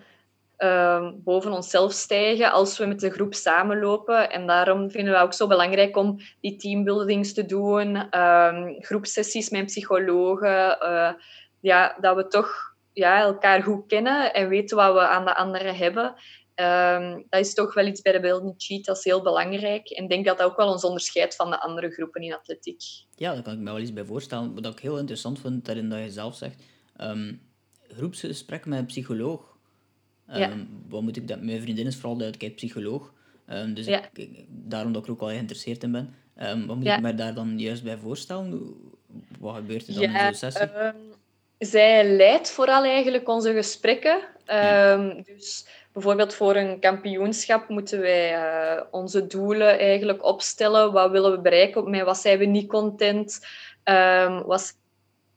uh, 0.63 1.11
boven 1.15 1.53
onszelf 1.53 1.93
stijgen 1.93 2.53
als 2.53 2.79
we 2.79 2.87
met 2.87 3.01
de 3.01 3.11
groep 3.11 3.35
samenlopen. 3.35 4.31
En 4.31 4.47
daarom 4.47 4.91
vinden 4.91 5.13
we 5.13 5.21
ook 5.21 5.33
zo 5.33 5.47
belangrijk 5.47 5.97
om 5.97 6.21
die 6.41 6.57
teambuildings 6.57 7.33
te 7.33 7.47
doen, 7.47 8.07
uh, 8.11 8.55
groepsessies 8.79 9.51
met 9.51 9.67
psychologen. 9.67 10.79
Uh, 10.83 11.13
ja, 11.61 11.97
dat 12.01 12.17
we 12.17 12.27
toch 12.27 12.75
ja, 12.93 13.21
elkaar 13.21 13.63
goed 13.63 13.87
kennen 13.87 14.33
en 14.35 14.49
weten 14.49 14.77
wat 14.77 14.93
we 14.93 15.01
aan 15.01 15.25
de 15.25 15.37
anderen 15.37 15.77
hebben. 15.77 16.15
Um, 16.55 17.27
dat 17.29 17.41
is 17.41 17.55
toch 17.55 17.75
wel 17.75 17.87
iets 17.87 18.03
bij 18.03 18.13
de 18.13 18.21
Building 18.21 18.55
Cheat, 18.57 18.85
dat 18.85 18.97
is 18.97 19.05
heel 19.05 19.23
belangrijk. 19.23 19.91
En 19.91 20.03
ik 20.03 20.11
denk 20.11 20.25
dat 20.25 20.39
dat 20.39 20.47
ook 20.47 20.57
wel 20.57 20.69
ons 20.69 20.85
onderscheidt 20.85 21.37
van 21.37 21.51
de 21.51 21.61
andere 21.61 21.91
groepen 21.91 22.23
in 22.23 22.35
atletiek. 22.35 22.83
Ja, 23.17 23.35
daar 23.35 23.43
kan 23.43 23.53
ik 23.53 23.59
me 23.59 23.65
wel 23.65 23.79
eens 23.79 23.93
bij 23.93 24.05
voorstellen. 24.05 24.55
Wat 24.55 24.67
ik 24.67 24.79
heel 24.79 24.99
interessant 24.99 25.41
vind, 25.41 25.65
daarin 25.65 25.89
dat 25.89 25.99
je 25.99 26.11
zelf 26.11 26.35
zegt, 26.35 26.63
um, 27.01 27.41
groepsgesprek 27.89 28.67
met 28.67 28.79
een 28.79 28.87
psycholoog 28.87 29.52
ja. 30.33 30.51
Ehm, 30.51 30.65
wat 30.89 31.03
moet 31.03 31.17
ik 31.17 31.29
dat? 31.29 31.43
Mijn 31.43 31.61
vriendin 31.61 31.87
is 31.87 31.95
vooral 31.95 32.17
duidelijkheid 32.17 32.57
psycholoog. 32.57 33.13
Um, 33.49 33.75
dus 33.75 33.87
ik, 33.87 34.11
daarom 34.49 34.93
dat 34.93 35.03
ik 35.03 35.07
er 35.07 35.15
ook 35.15 35.21
wel 35.21 35.29
geïnteresseerd 35.29 35.83
in 35.83 35.93
ben. 35.93 36.15
Um, 36.43 36.67
wat 36.67 36.77
moet 36.77 36.87
ik 36.87 37.01
me 37.01 37.15
daar 37.15 37.35
dan 37.35 37.59
juist 37.59 37.83
bij 37.83 37.97
voorstellen? 37.97 38.75
Wat 39.39 39.55
gebeurt 39.55 39.89
er 39.89 39.95
dan 39.95 40.03
in 40.03 40.11
zo'n 40.11 40.35
sessie? 40.35 40.69
zij 41.59 42.17
leidt 42.17 42.51
vooral 42.51 42.85
eigenlijk 42.85 43.29
onze 43.29 43.53
gesprekken. 43.53 44.21
Dus 45.25 45.67
bijvoorbeeld 45.93 46.35
voor 46.35 46.57
een 46.57 46.79
kampioenschap 46.81 47.69
moeten 47.69 48.01
wij 48.01 48.35
uh, 48.35 48.83
onze 48.91 49.27
doelen 49.27 49.79
eigenlijk 49.79 50.25
opstellen. 50.25 50.93
Wat 50.93 51.11
willen 51.11 51.31
we 51.31 51.41
bereiken? 51.41 51.91
Met 51.91 52.03
wat 52.03 52.19
zijn 52.19 52.39
we 52.39 52.45
niet 52.45 52.69
content? 52.69 53.41
wat 54.45 54.77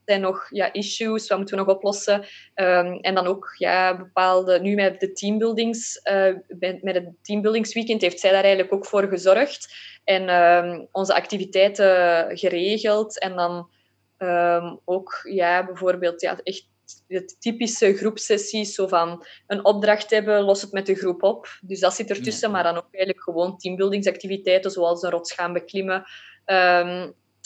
zijn 0.06 0.22
nog 0.22 0.48
ja, 0.50 0.74
issues? 0.74 1.28
Wat 1.28 1.38
moeten 1.38 1.58
we 1.58 1.64
nog 1.64 1.76
oplossen? 1.76 2.26
Ehm, 2.54 2.94
en 2.94 3.16
dan 3.16 3.28
ook 3.28 3.56
ja, 3.58 3.98
bepaalde... 3.98 4.60
Nu 4.60 4.76
met 4.76 5.00
de 5.00 5.12
teambuildings, 5.12 6.00
uh, 6.12 6.36
met 6.82 6.96
het 6.96 7.10
teambuildingsweekend 7.22 8.02
heeft 8.02 8.20
zij 8.20 8.32
daar 8.32 8.44
eigenlijk 8.44 8.74
ook 8.74 8.86
voor 8.86 9.08
gezorgd. 9.08 9.76
En 10.04 10.30
um, 10.30 10.88
onze 10.92 11.14
activiteiten 11.14 12.38
geregeld. 12.38 13.20
En 13.20 13.36
dan 13.36 13.70
um, 14.18 14.80
ook 14.86 15.20
ja, 15.30 15.66
bijvoorbeeld 15.66 16.22
ja, 16.22 16.38
echt 16.44 16.68
de 17.08 17.36
typische 17.40 17.94
groepsessies, 17.94 18.76
zo 18.76 18.88
van 18.88 19.26
een 19.48 19.66
opdracht 19.66 20.10
hebben, 20.10 20.42
los 20.42 20.62
het 20.62 20.72
met 20.72 20.86
de 20.86 20.96
groep 20.96 21.24
op. 21.24 21.48
Dus 21.62 21.80
dat 21.80 21.94
zit 21.94 22.10
ertussen, 22.10 22.52
maar 22.52 22.64
dan 22.64 22.78
ook 22.78 22.88
eigenlijk 22.92 23.24
gewoon 23.24 23.58
teambuildingsactiviteiten, 23.58 24.72
zoals 24.72 25.02
een 25.02 25.10
rots 25.10 25.34
gaan 25.34 25.54
beklimmen, 25.54 26.06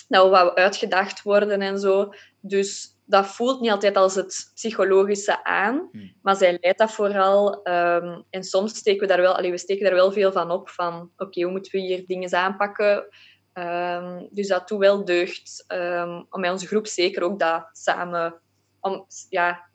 nou, 0.09 0.29
wat 0.29 0.55
uitgedacht 0.55 1.21
worden 1.21 1.61
en 1.61 1.79
zo. 1.79 2.13
Dus 2.41 2.97
dat 3.05 3.27
voelt 3.27 3.59
niet 3.61 3.71
altijd 3.71 3.95
als 3.95 4.15
het 4.15 4.51
psychologische 4.53 5.43
aan, 5.43 5.89
hmm. 5.91 6.13
maar 6.21 6.35
zij 6.35 6.57
leidt 6.61 6.79
dat 6.79 6.91
vooral. 6.91 7.67
Um, 7.67 8.23
en 8.29 8.43
soms 8.43 8.75
steken 8.75 9.01
we 9.01 9.07
daar 9.07 9.21
wel, 9.21 9.35
allee, 9.35 9.51
we 9.51 9.57
steken 9.57 9.85
daar 9.85 9.93
wel 9.93 10.11
veel 10.11 10.31
van 10.31 10.51
op, 10.51 10.69
van 10.69 11.11
oké, 11.17 11.41
hoe 11.41 11.51
moeten 11.51 11.71
we 11.71 11.79
hier 11.79 12.05
dingen 12.05 12.33
aanpakken? 12.33 13.07
Um, 13.53 14.27
dus 14.31 14.47
dat 14.47 14.67
doet 14.67 14.79
wel 14.79 15.05
deugd 15.05 15.65
um, 15.67 16.25
om 16.29 16.41
bij 16.41 16.51
onze 16.51 16.67
groep 16.67 16.87
zeker 16.87 17.23
ook 17.23 17.39
dat 17.39 17.69
samen, 17.71 18.39
om 18.79 19.05
ja, 19.29 19.69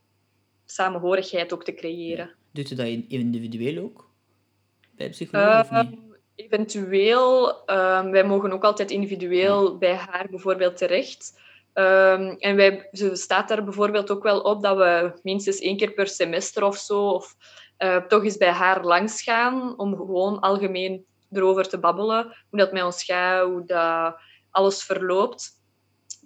samenhorigheid 0.64 1.52
ook 1.52 1.64
te 1.64 1.74
creëren. 1.74 2.26
Ja. 2.26 2.34
Doet 2.52 2.70
u 2.70 2.74
dat 2.74 2.86
individueel 2.86 3.84
ook? 3.84 4.10
Bij 4.96 5.10
psycholoog 5.10 5.60
of 5.60 5.70
niet? 5.70 5.98
Eventueel, 6.34 7.62
wij 8.10 8.24
mogen 8.24 8.52
ook 8.52 8.64
altijd 8.64 8.90
individueel 8.90 9.78
bij 9.78 9.94
haar 9.94 10.26
bijvoorbeeld 10.30 10.76
terecht. 10.76 11.42
Um, 11.74 12.36
en 12.38 12.56
wij, 12.56 12.88
ze 12.92 13.16
staat 13.16 13.48
daar 13.48 13.64
bijvoorbeeld 13.64 14.10
ook 14.10 14.22
wel 14.22 14.40
op 14.40 14.62
dat 14.62 14.76
we 14.76 15.20
minstens 15.22 15.58
één 15.58 15.76
keer 15.76 15.92
per 15.92 16.08
semester 16.08 16.64
of 16.64 16.76
zo, 16.76 17.08
of 17.08 17.36
uh, 17.78 17.96
toch 17.96 18.24
eens 18.24 18.36
bij 18.36 18.50
haar 18.50 18.84
langs 18.84 19.22
gaan, 19.22 19.78
om 19.78 19.96
gewoon 19.96 20.40
algemeen 20.40 21.04
erover 21.32 21.68
te 21.68 21.78
babbelen. 21.78 22.36
Hoe 22.50 22.58
dat 22.58 22.72
met 22.72 22.82
ons 22.82 23.04
gaat, 23.04 23.46
hoe 23.46 23.64
dat 23.66 24.16
alles 24.50 24.82
verloopt. 24.82 25.62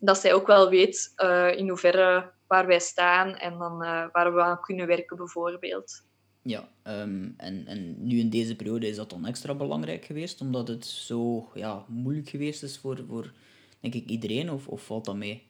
Dat 0.01 0.18
zij 0.18 0.34
ook 0.34 0.46
wel 0.46 0.68
weet 0.68 1.12
uh, 1.16 1.57
in 1.57 1.68
hoeverre 1.68 2.30
waar 2.46 2.66
wij 2.66 2.80
staan 2.80 3.36
en 3.36 3.59
dan 3.59 3.84
uh, 3.84 4.05
waar 4.12 4.34
we 4.34 4.42
aan 4.42 4.61
kunnen 4.61 4.86
werken 4.86 5.16
bijvoorbeeld. 5.16 6.07
Ja, 6.42 6.68
um, 6.84 7.34
en, 7.36 7.66
en 7.66 8.07
nu 8.07 8.18
in 8.18 8.30
deze 8.30 8.57
periode 8.57 8.88
is 8.88 8.96
dat 8.96 9.11
dan 9.11 9.26
extra 9.26 9.55
belangrijk 9.55 10.05
geweest, 10.05 10.40
omdat 10.40 10.68
het 10.68 10.86
zo 10.86 11.51
ja, 11.55 11.84
moeilijk 11.86 12.28
geweest 12.28 12.62
is 12.62 12.78
voor, 12.78 13.05
voor 13.09 13.32
denk 13.80 13.94
ik, 13.94 14.06
iedereen, 14.06 14.50
of, 14.50 14.68
of 14.68 14.82
valt 14.82 15.04
dat 15.04 15.16
mee? 15.16 15.46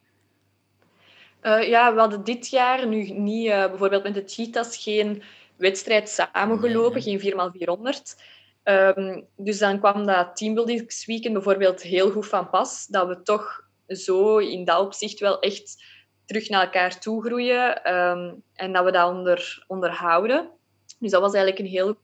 Uh, 1.43 1.69
ja, 1.69 1.95
we 1.95 2.01
hadden 2.01 2.25
dit 2.25 2.49
jaar 2.49 2.87
nu 2.87 3.11
niet, 3.11 3.47
uh, 3.47 3.67
bijvoorbeeld 3.67 4.03
met 4.03 4.15
de 4.15 4.23
Cheetahs, 4.27 4.83
geen 4.83 5.23
wedstrijd 5.57 6.09
samengelopen, 6.09 7.05
nee, 7.05 7.17
nee. 7.17 7.33
geen 7.33 7.79
4x400. 7.83 8.37
Um, 8.65 9.27
dus 9.37 9.59
dan 9.59 9.79
kwam 9.79 10.07
dat 10.07 10.37
teambuildingsweekend 10.37 11.33
bijvoorbeeld 11.33 11.83
heel 11.83 12.11
goed 12.11 12.27
van 12.27 12.51
pas, 12.51 12.87
dat 12.87 13.09
we 13.09 13.23
toch 13.23 13.67
zo 13.87 14.39
in 14.39 14.65
dat 14.65 14.81
opzicht 14.81 15.21
wel 15.21 15.41
echt 15.41 15.85
terug 16.25 16.49
naar 16.49 16.63
elkaar 16.65 17.01
toe 17.01 17.25
groeien 17.25 17.95
um, 17.95 18.43
en 18.55 18.73
dat 18.73 18.85
we 18.85 18.91
dat 18.91 19.11
onder, 19.11 19.65
onderhouden. 19.67 20.51
Dus 20.99 21.11
dat 21.11 21.21
was 21.21 21.33
eigenlijk 21.35 21.65
een 21.65 21.73
heel 21.73 21.97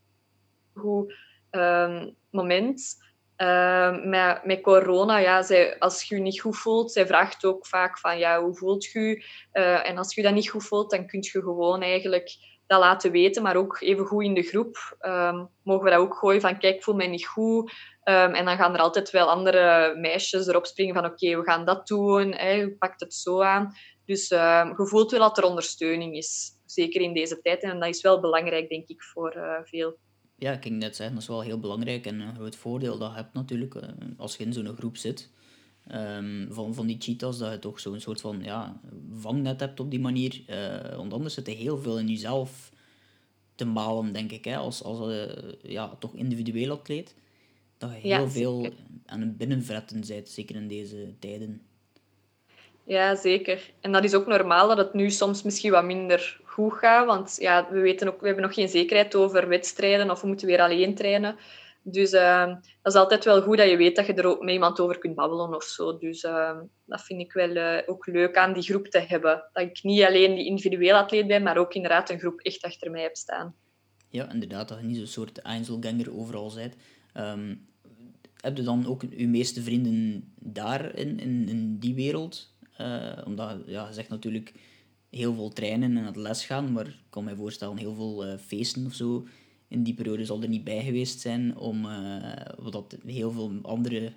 goed 0.74 1.14
um, 1.50 2.14
moment. 2.30 3.03
Uh, 3.36 4.04
met, 4.04 4.44
met 4.44 4.60
corona, 4.60 5.18
ja, 5.18 5.42
zij, 5.42 5.78
als 5.78 6.02
je 6.02 6.14
je 6.14 6.20
niet 6.20 6.40
goed 6.40 6.56
voelt, 6.56 6.92
zij 6.92 7.06
vraagt 7.06 7.44
ook 7.44 7.66
vaak 7.66 7.98
van, 7.98 8.18
ja, 8.18 8.42
hoe 8.42 8.54
voelt 8.54 8.84
je 8.84 9.24
uh, 9.52 9.88
En 9.88 9.98
als 9.98 10.14
je 10.14 10.22
dat 10.22 10.34
niet 10.34 10.48
goed 10.50 10.64
voelt, 10.64 10.90
dan 10.90 11.06
kun 11.06 11.20
je 11.22 11.30
gewoon 11.42 11.82
eigenlijk 11.82 12.36
dat 12.66 12.80
laten 12.80 13.10
weten, 13.10 13.42
maar 13.42 13.56
ook 13.56 13.80
even 13.80 14.06
goed 14.06 14.24
in 14.24 14.34
de 14.34 14.42
groep. 14.42 14.96
Um, 15.00 15.48
mogen 15.62 15.84
we 15.84 15.90
dat 15.90 15.98
ook 15.98 16.14
gooien 16.14 16.40
van, 16.40 16.58
kijk, 16.58 16.74
ik 16.74 16.82
voel 16.82 16.94
mij 16.94 17.06
niet 17.06 17.26
goed. 17.26 17.72
Um, 18.04 18.34
en 18.34 18.44
dan 18.44 18.56
gaan 18.56 18.74
er 18.74 18.80
altijd 18.80 19.10
wel 19.10 19.30
andere 19.30 19.94
meisjes 19.96 20.46
erop 20.46 20.66
springen 20.66 20.94
van, 20.94 21.04
oké, 21.04 21.36
we 21.36 21.42
gaan 21.42 21.64
dat 21.64 21.86
doen, 21.86 22.32
hè, 22.32 22.50
je 22.50 22.76
pakt 22.76 23.00
het 23.00 23.14
zo 23.14 23.42
aan. 23.42 23.72
Dus 24.04 24.30
um, 24.30 24.68
je 24.68 24.86
voelt 24.86 25.10
wel 25.10 25.20
dat 25.20 25.38
er 25.38 25.44
ondersteuning 25.44 26.16
is 26.16 26.50
zeker 26.66 27.00
in 27.00 27.14
deze 27.14 27.40
tijd. 27.40 27.62
En 27.62 27.80
dat 27.80 27.88
is 27.88 28.02
wel 28.02 28.20
belangrijk, 28.20 28.68
denk 28.68 28.88
ik, 28.88 29.02
voor 29.02 29.36
uh, 29.36 29.58
veel. 29.64 29.98
Ja, 30.44 30.52
ik 30.52 30.62
ging 30.62 30.78
net 30.78 30.96
zeggen, 30.96 31.14
dat 31.14 31.24
is 31.24 31.28
wel 31.28 31.40
heel 31.40 31.58
belangrijk. 31.58 32.06
En 32.06 32.20
een 32.20 32.34
groot 32.34 32.56
voordeel 32.56 32.98
dat 32.98 33.10
je 33.10 33.16
hebt 33.16 33.34
natuurlijk, 33.34 33.74
uh, 33.74 33.82
als 34.16 34.36
je 34.36 34.44
in 34.44 34.52
zo'n 34.52 34.76
groep 34.76 34.96
zit, 34.96 35.30
um, 35.92 36.48
van, 36.50 36.74
van 36.74 36.86
die 36.86 36.96
cheetahs, 37.00 37.38
dat 37.38 37.52
je 37.52 37.58
toch 37.58 37.80
zo'n 37.80 38.00
soort 38.00 38.20
van 38.20 38.42
ja, 38.42 38.80
vangnet 39.12 39.60
hebt 39.60 39.80
op 39.80 39.90
die 39.90 40.00
manier. 40.00 40.42
Uh, 40.46 40.96
want 40.96 41.12
anders 41.12 41.34
zit 41.34 41.48
er 41.48 41.54
heel 41.54 41.78
veel 41.78 41.98
in 41.98 42.08
jezelf 42.08 42.72
te 43.54 43.64
malen, 43.64 44.12
denk 44.12 44.32
ik, 44.32 44.44
hè, 44.44 44.56
als, 44.56 44.82
als 44.82 45.28
ja, 45.62 45.96
toch 45.98 46.14
individueel 46.14 46.70
atleet. 46.70 47.14
Dat 47.78 47.90
je 47.90 47.96
heel 47.96 48.10
ja, 48.10 48.28
veel 48.28 48.72
aan 49.06 49.20
het 49.20 49.36
binnenvretten 49.36 50.06
bent, 50.06 50.28
zeker 50.28 50.56
in 50.56 50.68
deze 50.68 51.14
tijden. 51.18 51.62
Ja, 52.86 53.14
zeker. 53.14 53.70
En 53.80 53.92
dat 53.92 54.04
is 54.04 54.14
ook 54.14 54.26
normaal 54.26 54.68
dat 54.68 54.76
het 54.76 54.94
nu 54.94 55.10
soms 55.10 55.42
misschien 55.42 55.70
wat 55.70 55.84
minder 55.84 56.40
goed 56.54 56.72
gaat. 56.72 57.06
Want 57.06 57.36
ja, 57.38 57.68
we, 57.70 57.80
weten 57.80 58.08
ook, 58.08 58.20
we 58.20 58.26
hebben 58.26 58.44
nog 58.44 58.54
geen 58.54 58.68
zekerheid 58.68 59.14
over 59.14 59.48
wedstrijden 59.48 60.10
of 60.10 60.20
we 60.20 60.26
moeten 60.26 60.46
weer 60.46 60.60
alleen 60.60 60.94
trainen. 60.94 61.36
Dus 61.82 62.12
uh, 62.12 62.46
dat 62.82 62.92
is 62.92 62.98
altijd 62.98 63.24
wel 63.24 63.42
goed 63.42 63.56
dat 63.56 63.68
je 63.68 63.76
weet 63.76 63.96
dat 63.96 64.06
je 64.06 64.14
er 64.14 64.26
ook 64.26 64.42
met 64.42 64.52
iemand 64.52 64.80
over 64.80 64.98
kunt 64.98 65.14
babbelen 65.14 65.54
of 65.54 65.64
zo. 65.64 65.98
Dus 65.98 66.22
uh, 66.22 66.58
dat 66.84 67.02
vind 67.02 67.20
ik 67.20 67.32
wel 67.32 67.56
uh, 67.56 67.78
ook 67.86 68.06
leuk 68.06 68.36
aan 68.36 68.52
die 68.52 68.62
groep 68.62 68.86
te 68.86 68.98
hebben. 68.98 69.44
Dat 69.52 69.62
ik 69.62 69.82
niet 69.82 70.02
alleen 70.02 70.34
die 70.34 70.46
individueel 70.46 70.96
atleet 70.96 71.26
ben, 71.26 71.42
maar 71.42 71.56
ook 71.56 71.74
inderdaad 71.74 72.10
een 72.10 72.18
groep 72.18 72.40
echt 72.40 72.62
achter 72.62 72.90
mij 72.90 73.02
heb 73.02 73.16
staan. 73.16 73.54
Ja, 74.08 74.32
inderdaad, 74.32 74.68
dat 74.68 74.78
je 74.78 74.84
niet 74.84 74.96
zo'n 74.96 75.06
soort 75.06 75.38
Einzelganger 75.38 76.18
overal 76.18 76.52
bent. 76.54 76.74
Um, 77.16 77.66
heb 78.40 78.56
je 78.56 78.62
dan 78.62 78.86
ook 78.86 79.02
je 79.10 79.28
meeste 79.28 79.62
vrienden 79.62 80.32
daar 80.40 80.94
in, 80.98 81.20
in, 81.20 81.78
die 81.78 81.94
wereld? 81.94 82.54
Uh, 82.80 83.18
omdat 83.24 83.56
ja, 83.66 83.86
je 83.86 83.92
zegt 83.92 84.08
natuurlijk 84.08 84.52
heel 85.14 85.34
veel 85.34 85.48
trainen 85.48 85.96
en 85.96 86.04
het 86.04 86.16
les 86.16 86.46
gaan, 86.46 86.72
maar 86.72 86.86
ik 86.86 86.96
kan 87.10 87.24
me 87.24 87.36
voorstellen 87.36 87.76
heel 87.76 87.94
veel 87.94 88.26
uh, 88.26 88.32
feesten 88.46 88.86
of 88.86 88.94
zo 88.94 89.26
in 89.68 89.82
die 89.82 89.94
periode 89.94 90.24
zal 90.24 90.42
er 90.42 90.48
niet 90.48 90.64
bij 90.64 90.82
geweest 90.82 91.20
zijn, 91.20 91.56
om, 91.56 91.84
uh, 91.84 92.32
wat 92.58 92.96
heel 93.06 93.30
veel 93.30 93.52
anderen 93.62 94.14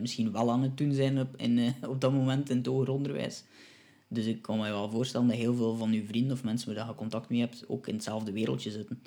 misschien 0.00 0.32
wel 0.32 0.50
aan 0.50 0.62
het 0.62 0.76
doen 0.76 0.92
zijn 0.92 1.20
op, 1.20 1.36
in, 1.36 1.74
op 1.88 2.00
dat 2.00 2.12
moment 2.12 2.50
in 2.50 2.56
het 2.56 2.66
hoger 2.66 2.90
onderwijs. 2.90 3.44
Dus 4.08 4.26
ik 4.26 4.42
kan 4.42 4.58
me 4.58 4.68
wel 4.68 4.90
voorstellen 4.90 5.26
dat 5.26 5.36
heel 5.36 5.54
veel 5.54 5.76
van 5.76 5.92
uw 5.92 6.06
vrienden 6.06 6.32
of 6.32 6.44
mensen 6.44 6.74
waar 6.74 6.86
je 6.86 6.94
contact 6.94 7.28
mee 7.28 7.40
hebt, 7.40 7.64
ook 7.68 7.86
in 7.86 7.94
hetzelfde 7.94 8.32
wereldje 8.32 8.70
zitten. 8.70 9.02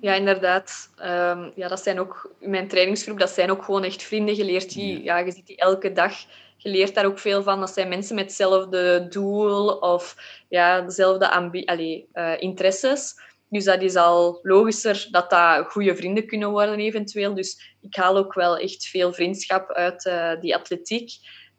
Ja, 0.00 0.14
inderdaad. 0.14 0.90
Um, 0.98 1.52
ja, 1.54 1.68
dat 1.68 1.80
zijn 1.80 1.98
ook, 1.98 2.34
mijn 2.40 2.68
trainingsgroep, 2.68 3.18
dat 3.18 3.30
zijn 3.30 3.50
ook 3.50 3.64
gewoon 3.64 3.84
echt 3.84 4.02
vrienden 4.02 4.34
geleerd. 4.34 4.74
Die, 4.74 5.02
ja. 5.02 5.18
ja 5.18 5.24
je 5.24 5.32
ziet 5.32 5.46
die 5.46 5.56
elke 5.56 5.92
dag 5.92 6.12
je 6.58 6.70
leert 6.70 6.94
daar 6.94 7.06
ook 7.06 7.18
veel 7.18 7.42
van. 7.42 7.60
Dat 7.60 7.70
zijn 7.70 7.88
mensen 7.88 8.14
met 8.14 8.24
hetzelfde 8.24 9.06
doel 9.08 9.68
of 9.68 10.16
ja, 10.48 10.80
dezelfde 10.80 11.68
uh, 12.12 12.32
interesses. 12.38 13.14
Dus 13.48 13.64
dat 13.64 13.82
is 13.82 13.96
al 13.96 14.38
logischer 14.42 15.08
dat 15.10 15.30
dat 15.30 15.66
goede 15.66 15.96
vrienden 15.96 16.26
kunnen 16.26 16.50
worden 16.50 16.78
eventueel. 16.78 17.34
Dus 17.34 17.76
ik 17.80 17.96
haal 17.96 18.16
ook 18.16 18.34
wel 18.34 18.58
echt 18.58 18.86
veel 18.86 19.12
vriendschap 19.12 19.70
uit 19.70 20.04
uh, 20.04 20.40
die 20.40 20.54
atletiek. 20.54 21.10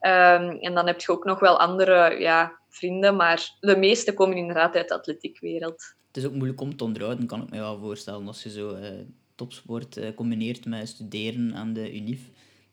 Um, 0.02 0.60
en 0.60 0.74
dan 0.74 0.88
heb 0.88 1.02
je 1.02 1.12
ook 1.12 1.26
nog 1.26 1.40
wel 1.40 1.60
andere 1.60 2.20
ja, 2.20 2.60
vrienden, 2.70 3.16
maar 3.16 3.56
de 3.60 3.78
meeste 3.78 4.14
komen 4.14 4.38
inderdaad 4.38 4.76
uit 4.76 4.88
de 4.88 4.94
atletiekwereld. 4.94 5.96
Het 6.08 6.18
is 6.18 6.26
ook 6.26 6.34
moeilijk 6.34 6.62
om 6.62 6.78
te 6.78 6.84
onderhouden, 6.84 7.26
kan 7.26 7.42
ik 7.42 7.50
me 7.50 7.58
wel 7.58 7.80
voorstellen, 7.80 8.28
als 8.28 8.44
je 8.44 8.50
zo 8.50 8.76
uh, 8.76 8.88
topsport 9.36 10.00
combineert 10.16 10.66
met 10.66 10.88
studeren 10.88 11.56
aan 11.56 11.74
de 11.74 11.96
UNIF 11.96 12.20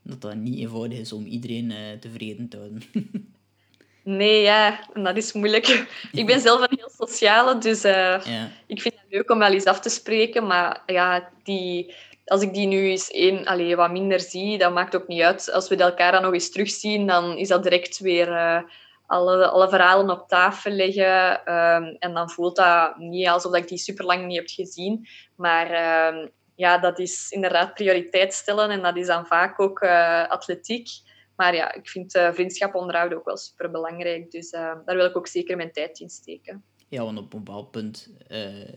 dat 0.06 0.20
dat 0.20 0.34
niet 0.34 0.58
eenvoudig 0.58 0.98
is 0.98 1.12
om 1.12 1.26
iedereen 1.26 1.70
uh, 1.70 1.76
tevreden 2.00 2.48
te 2.48 2.56
houden. 2.56 2.82
nee, 4.18 4.42
ja, 4.42 4.88
en 4.92 5.04
dat 5.04 5.16
is 5.16 5.32
moeilijk. 5.32 5.86
ik 6.12 6.26
ben 6.26 6.40
zelf 6.40 6.60
een 6.60 6.78
heel 6.78 7.06
sociale, 7.06 7.58
dus 7.58 7.84
uh, 7.84 7.92
ja. 8.24 8.48
ik 8.66 8.80
vind 8.80 8.94
het 8.94 9.04
leuk 9.08 9.30
om 9.30 9.38
wel 9.38 9.52
eens 9.52 9.64
af 9.64 9.80
te 9.80 9.88
spreken. 9.88 10.46
Maar 10.46 10.82
ja, 10.86 11.28
die, 11.42 11.94
als 12.24 12.42
ik 12.42 12.54
die 12.54 12.66
nu 12.66 12.88
eens 12.88 13.10
één, 13.10 13.44
allee, 13.44 13.76
wat 13.76 13.90
minder 13.90 14.20
zie, 14.20 14.58
dat 14.58 14.72
maakt 14.72 14.96
ook 14.96 15.08
niet 15.08 15.22
uit. 15.22 15.52
Als 15.52 15.68
we 15.68 15.76
elkaar 15.76 16.12
dan 16.12 16.22
nog 16.22 16.32
eens 16.32 16.50
terugzien, 16.50 17.06
dan 17.06 17.36
is 17.36 17.48
dat 17.48 17.62
direct 17.62 17.98
weer... 17.98 18.28
Uh, 18.28 18.62
alle, 19.06 19.48
alle 19.48 19.68
verhalen 19.68 20.10
op 20.10 20.28
tafel 20.28 20.70
leggen. 20.70 21.52
Um, 21.54 21.96
en 21.98 22.14
dan 22.14 22.30
voelt 22.30 22.56
dat 22.56 22.96
niet 22.96 23.28
alsof 23.28 23.54
ik 23.54 23.68
die 23.68 23.78
super 23.78 24.04
lang 24.04 24.26
niet 24.26 24.36
heb 24.36 24.48
gezien. 24.48 25.08
Maar 25.36 25.66
um, 26.14 26.30
ja, 26.56 26.78
dat 26.78 26.98
is 26.98 27.30
inderdaad 27.30 27.74
prioriteit 27.74 28.34
stellen 28.34 28.70
en 28.70 28.82
dat 28.82 28.96
is 28.96 29.06
dan 29.06 29.26
vaak 29.26 29.60
ook 29.60 29.82
uh, 29.82 30.28
atletiek. 30.28 30.88
Maar 31.36 31.54
ja, 31.54 31.74
ik 31.74 31.88
vind 31.88 32.14
uh, 32.14 32.32
vriendschap 32.32 32.74
onderhouden 32.74 33.18
ook 33.18 33.24
wel 33.24 33.36
super 33.36 33.70
belangrijk. 33.70 34.30
Dus 34.30 34.52
uh, 34.52 34.60
daar 34.84 34.96
wil 34.96 35.04
ik 35.04 35.16
ook 35.16 35.26
zeker 35.26 35.56
mijn 35.56 35.72
tijd 35.72 36.00
in 36.00 36.08
steken. 36.08 36.64
Ja, 36.88 37.04
want 37.04 37.18
op 37.18 37.32
een 37.32 37.44
bepaald 37.44 37.70
punt 37.70 38.10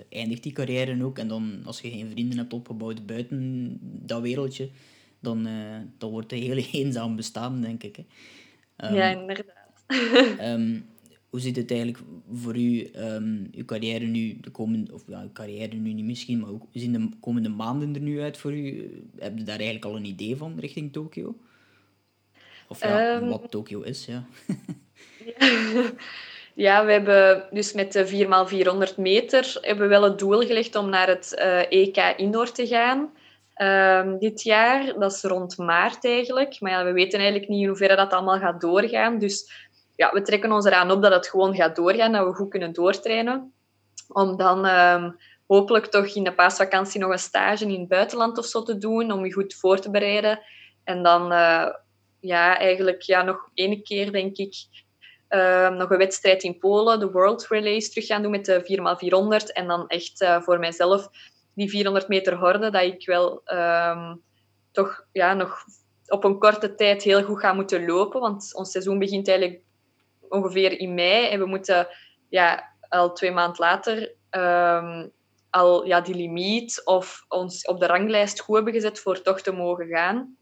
eindigt 0.09 0.43
die 0.43 0.51
carrière 0.51 1.03
ook. 1.03 1.17
En 1.17 1.27
dan, 1.27 1.61
als 1.65 1.81
je 1.81 1.89
geen 1.89 2.09
vrienden 2.09 2.37
hebt 2.37 2.53
opgebouwd 2.53 3.05
buiten 3.05 3.77
dat 3.81 4.21
wereldje, 4.21 4.69
dan, 5.19 5.47
dan 5.97 6.09
wordt 6.09 6.31
het 6.31 6.39
een 6.39 6.45
heel 6.45 6.65
eenzaam 6.81 7.15
bestaan, 7.15 7.61
denk 7.61 7.83
ik. 7.83 7.95
Hè. 7.95 8.03
Um, 8.89 8.95
ja, 8.95 9.09
inderdaad. 9.09 9.83
Ehm, 10.37 10.79
hoe 11.29 11.39
zit 11.39 11.55
het 11.55 11.71
eigenlijk 11.71 12.03
voor 12.33 12.57
u, 12.57 12.89
um, 12.95 13.49
uw 13.51 13.65
carrière 13.65 14.05
nu, 14.05 14.37
de 14.41 14.49
komende, 14.49 14.93
of 14.93 15.03
ja, 15.07 15.21
uw 15.21 15.31
carrière 15.33 15.75
nu 15.75 15.93
niet 15.93 16.05
misschien, 16.05 16.39
maar 16.39 16.49
hoe 16.49 16.61
zien 16.73 16.93
de 16.93 17.09
komende 17.19 17.49
maanden 17.49 17.95
er 17.95 18.01
nu 18.01 18.21
uit 18.21 18.37
voor 18.37 18.53
u? 18.53 18.91
Heb 19.17 19.37
je 19.37 19.43
daar 19.43 19.55
eigenlijk 19.55 19.85
al 19.85 19.95
een 19.95 20.05
idee 20.05 20.35
van 20.35 20.59
richting 20.59 20.93
Tokio? 20.93 21.35
Of 22.67 22.83
ja, 22.83 23.15
um, 23.15 23.29
wat 23.29 23.51
Tokio 23.51 23.81
is, 23.81 24.05
ja. 24.05 24.23
ja. 26.55 26.85
we 26.85 26.91
hebben 26.91 27.47
dus 27.51 27.73
met 27.73 27.91
de 27.91 28.87
4x400 28.91 28.95
meter 28.95 29.57
hebben 29.61 29.83
we 29.83 29.89
wel 29.89 30.03
het 30.03 30.19
doel 30.19 30.39
gelegd 30.39 30.75
om 30.75 30.89
naar 30.89 31.07
het 31.07 31.35
uh, 31.37 31.59
eh, 31.59 31.65
EK 31.69 32.17
Indoor 32.17 32.51
te 32.51 32.67
gaan. 32.67 33.09
Um, 33.61 34.19
dit 34.19 34.41
jaar, 34.43 34.99
dat 34.99 35.13
is 35.13 35.21
rond 35.21 35.57
maart 35.57 36.05
eigenlijk. 36.05 36.59
Maar 36.59 36.71
ja, 36.71 36.85
we 36.85 36.91
weten 36.91 37.19
eigenlijk 37.19 37.49
niet 37.49 37.61
in 37.61 37.67
hoeverre 37.67 37.95
dat 37.95 38.13
allemaal 38.13 38.39
gaat 38.39 38.61
doorgaan. 38.61 39.19
Dus 39.19 39.68
ja, 39.99 40.11
we 40.13 40.21
trekken 40.21 40.51
ons 40.51 40.65
eraan 40.65 40.91
op 40.91 41.01
dat 41.01 41.13
het 41.13 41.27
gewoon 41.27 41.55
gaat 41.55 41.75
doorgaan, 41.75 42.11
dat 42.11 42.25
we 42.25 42.33
goed 42.33 42.49
kunnen 42.49 42.73
doortrainen. 42.73 43.53
Om 44.07 44.37
dan 44.37 44.65
um, 44.65 45.17
hopelijk 45.47 45.85
toch 45.85 46.15
in 46.15 46.23
de 46.23 46.33
paasvakantie 46.33 46.99
nog 46.99 47.11
een 47.11 47.19
stage 47.19 47.65
in 47.65 47.79
het 47.79 47.87
buitenland 47.87 48.37
of 48.37 48.45
zo 48.45 48.63
te 48.63 48.77
doen, 48.77 49.11
om 49.11 49.25
je 49.25 49.33
goed 49.33 49.55
voor 49.55 49.79
te 49.79 49.91
bereiden. 49.91 50.39
En 50.83 51.03
dan 51.03 51.31
uh, 51.31 51.67
ja, 52.19 52.57
eigenlijk 52.57 53.01
ja, 53.01 53.21
nog 53.21 53.49
één 53.53 53.83
keer, 53.83 54.11
denk 54.11 54.37
ik, 54.37 54.55
uh, 55.29 55.69
nog 55.69 55.89
een 55.89 55.97
wedstrijd 55.97 56.43
in 56.43 56.57
Polen, 56.57 56.99
de 56.99 57.11
World 57.11 57.47
Relays, 57.47 57.89
terug 57.89 58.07
gaan 58.07 58.21
doen 58.21 58.31
met 58.31 58.45
de 58.45 59.41
4x400. 59.43 59.53
En 59.53 59.67
dan 59.67 59.87
echt 59.87 60.21
uh, 60.21 60.41
voor 60.41 60.59
mijzelf 60.59 61.09
die 61.55 61.69
400 61.69 62.07
meter 62.07 62.35
horde, 62.35 62.69
dat 62.69 62.83
ik 62.83 63.05
wel 63.05 63.41
um, 63.45 64.21
toch 64.71 65.05
ja, 65.11 65.33
nog 65.33 65.63
op 66.07 66.23
een 66.23 66.39
korte 66.39 66.75
tijd 66.75 67.03
heel 67.03 67.23
goed 67.23 67.39
ga 67.39 67.53
moeten 67.53 67.85
lopen. 67.85 68.21
Want 68.21 68.55
ons 68.55 68.71
seizoen 68.71 68.99
begint 68.99 69.27
eigenlijk 69.27 69.67
ongeveer 70.29 70.79
in 70.79 70.93
mei. 70.93 71.27
En 71.27 71.39
we 71.39 71.45
moeten 71.45 71.87
ja, 72.29 72.73
al 72.89 73.13
twee 73.13 73.31
maanden 73.31 73.59
later 73.59 74.15
um, 74.31 75.11
al 75.49 75.85
ja, 75.85 76.01
die 76.01 76.15
limiet 76.15 76.81
of 76.85 77.25
ons 77.27 77.65
op 77.65 77.79
de 77.79 77.85
ranglijst 77.85 78.39
goed 78.39 78.55
hebben 78.55 78.73
gezet 78.73 78.99
voor 78.99 79.21
toch 79.21 79.41
te 79.41 79.51
mogen 79.51 79.87
gaan. 79.87 80.37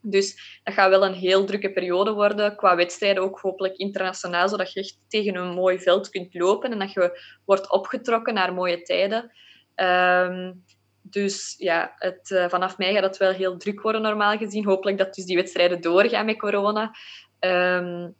Dus 0.00 0.60
dat 0.64 0.74
gaat 0.74 0.90
wel 0.90 1.04
een 1.04 1.14
heel 1.14 1.44
drukke 1.44 1.72
periode 1.72 2.12
worden, 2.12 2.56
qua 2.56 2.76
wedstrijden 2.76 3.22
ook 3.22 3.40
hopelijk 3.40 3.76
internationaal, 3.76 4.48
zodat 4.48 4.72
je 4.72 4.80
echt 4.80 4.98
tegen 5.08 5.34
een 5.34 5.54
mooi 5.54 5.78
veld 5.78 6.08
kunt 6.08 6.34
lopen 6.34 6.72
en 6.72 6.78
dat 6.78 6.92
je 6.92 7.20
wordt 7.44 7.70
opgetrokken 7.70 8.34
naar 8.34 8.54
mooie 8.54 8.82
tijden. 8.82 9.32
Um, 9.76 10.64
dus 11.02 11.54
ja, 11.58 11.94
het, 11.98 12.30
uh, 12.30 12.48
vanaf 12.48 12.78
mei 12.78 12.94
gaat 12.94 13.02
het 13.02 13.16
wel 13.16 13.32
heel 13.32 13.56
druk 13.56 13.80
worden 13.80 14.02
normaal 14.02 14.36
gezien. 14.36 14.64
Hopelijk 14.64 14.98
dat 14.98 15.14
dus 15.14 15.24
die 15.24 15.36
wedstrijden 15.36 15.80
doorgaan 15.80 16.24
met 16.24 16.38
corona. 16.38 16.94
Um, 17.40 18.14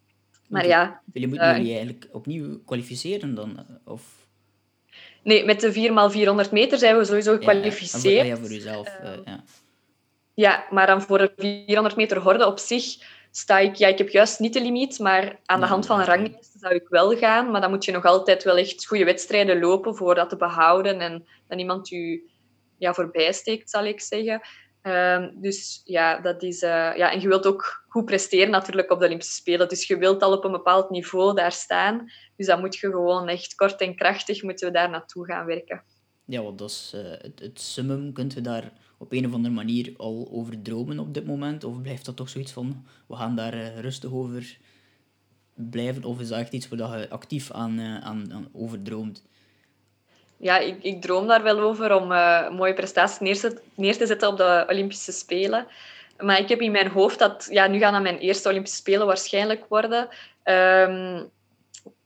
maar 0.53 0.66
ja... 0.66 1.00
Jullie 1.12 1.28
moeten 1.28 1.48
uh, 1.48 1.57
jullie 1.57 1.74
eigenlijk 1.74 2.09
opnieuw 2.12 2.62
kwalificeren 2.64 3.34
dan? 3.34 3.66
Of... 3.84 4.03
Nee, 5.22 5.44
met 5.44 5.61
de 5.61 6.44
4x400 6.46 6.53
meter 6.53 6.78
zijn 6.78 6.96
we 6.98 7.05
sowieso 7.05 7.32
gekwalificeerd. 7.32 8.26
Ja, 8.26 8.36
voor, 8.36 8.50
jezelf. 8.50 8.88
Uh, 9.03 9.11
ja. 9.24 9.44
ja, 10.34 10.64
maar 10.70 10.86
dan 10.86 11.03
voor 11.03 11.18
de 11.18 11.32
400 11.36 11.96
meter 11.96 12.18
horde 12.18 12.46
op 12.46 12.59
zich 12.59 12.84
sta 13.30 13.59
ik... 13.59 13.74
Ja, 13.74 13.88
ik 13.88 13.98
heb 13.98 14.09
juist 14.09 14.40
niet 14.40 14.53
de 14.53 14.62
limiet, 14.62 14.98
maar 14.98 15.40
aan 15.44 15.61
de 15.61 15.66
hand 15.66 15.86
van 15.86 15.98
een 15.98 16.07
ranglijst 16.07 16.55
zou 16.59 16.74
ik 16.74 16.88
wel 16.88 17.16
gaan. 17.16 17.50
Maar 17.50 17.61
dan 17.61 17.70
moet 17.70 17.84
je 17.84 17.92
nog 17.92 18.05
altijd 18.05 18.44
wel 18.44 18.57
echt 18.57 18.86
goede 18.86 19.05
wedstrijden 19.05 19.61
lopen 19.61 19.96
voor 19.96 20.14
dat 20.14 20.28
te 20.28 20.36
behouden 20.36 21.00
en 21.00 21.26
dan 21.48 21.59
iemand 21.59 21.88
je 21.88 22.30
ja, 22.78 22.94
voorbij 22.94 23.32
steekt, 23.32 23.70
zal 23.70 23.84
ik 23.84 24.00
zeggen. 24.00 24.40
Um, 24.83 25.41
dus 25.41 25.80
ja, 25.85 26.20
dat 26.20 26.43
is... 26.43 26.62
Uh, 26.62 26.97
ja, 26.97 27.12
en 27.12 27.20
je 27.20 27.28
wilt 27.28 27.47
ook 27.47 27.85
goed 27.89 28.05
presteren 28.05 28.51
natuurlijk 28.51 28.91
op 28.91 28.99
de 28.99 29.05
Olympische 29.07 29.35
Spelen. 29.35 29.68
Dus 29.68 29.87
je 29.87 29.97
wilt 29.97 30.22
al 30.22 30.33
op 30.33 30.45
een 30.45 30.53
bepaald 30.53 30.91
niveau 30.91 31.35
daar 31.35 31.53
staan. 31.53 32.11
Dus 32.37 32.47
dan 32.47 32.61
moet 32.61 32.74
je 32.74 32.91
gewoon 32.91 33.28
echt 33.28 33.55
kort 33.55 33.80
en 33.80 33.97
krachtig 33.97 34.43
moeten 34.43 34.66
we 34.66 34.74
daar 34.74 34.91
naartoe 34.91 35.26
gaan 35.26 35.47
werken. 35.47 35.83
Ja, 36.24 36.43
want 36.43 36.59
dat 36.59 36.70
is 36.70 36.93
uh, 36.95 37.01
het, 37.35 37.61
summum. 37.61 38.12
Kunt 38.12 38.33
je 38.33 38.41
daar 38.41 38.72
op 38.99 39.12
een 39.12 39.26
of 39.26 39.33
andere 39.33 39.55
manier 39.55 39.95
al 39.97 40.28
over 40.30 40.62
dromen 40.62 40.99
op 40.99 41.14
dit 41.14 41.26
moment? 41.26 41.64
Of 41.64 41.83
blijft 41.83 42.05
dat 42.05 42.16
toch 42.16 42.28
zoiets 42.28 42.53
van, 42.53 42.87
we 43.09 43.16
gaan 43.16 43.37
daar 43.37 43.55
uh, 43.55 43.78
rustig 43.78 44.12
over 44.12 44.59
blijven? 45.55 46.05
Of 46.05 46.20
is 46.20 46.28
dat 46.28 46.39
echt 46.39 46.53
iets 46.53 46.68
waar 46.68 46.99
je 46.99 47.11
actief 47.11 47.51
aan, 47.51 47.80
aan, 47.80 48.33
aan 48.33 48.49
over 48.53 48.83
droomt? 48.83 49.24
Ja, 50.43 50.59
ik, 50.59 50.82
ik 50.82 51.03
droom 51.03 51.26
daar 51.26 51.43
wel 51.43 51.61
over 51.61 51.95
om 51.95 52.12
uh, 52.12 52.51
mooie 52.51 52.74
prestaties 52.74 53.18
neer, 53.18 53.61
neer, 53.74 53.97
te 53.97 54.07
zetten 54.07 54.28
op 54.28 54.36
de 54.36 54.64
Olympische 54.68 55.12
Spelen. 55.12 55.66
Maar 56.18 56.38
ik 56.38 56.49
heb 56.49 56.61
in 56.61 56.70
mijn 56.70 56.88
hoofd 56.88 57.18
dat 57.18 57.49
ja, 57.51 57.66
nu 57.66 57.78
gaan 57.78 58.03
mijn 58.03 58.18
eerste 58.18 58.49
Olympische 58.49 58.76
Spelen 58.76 59.07
waarschijnlijk 59.07 59.64
worden. 59.68 60.09
Um, 60.45 61.30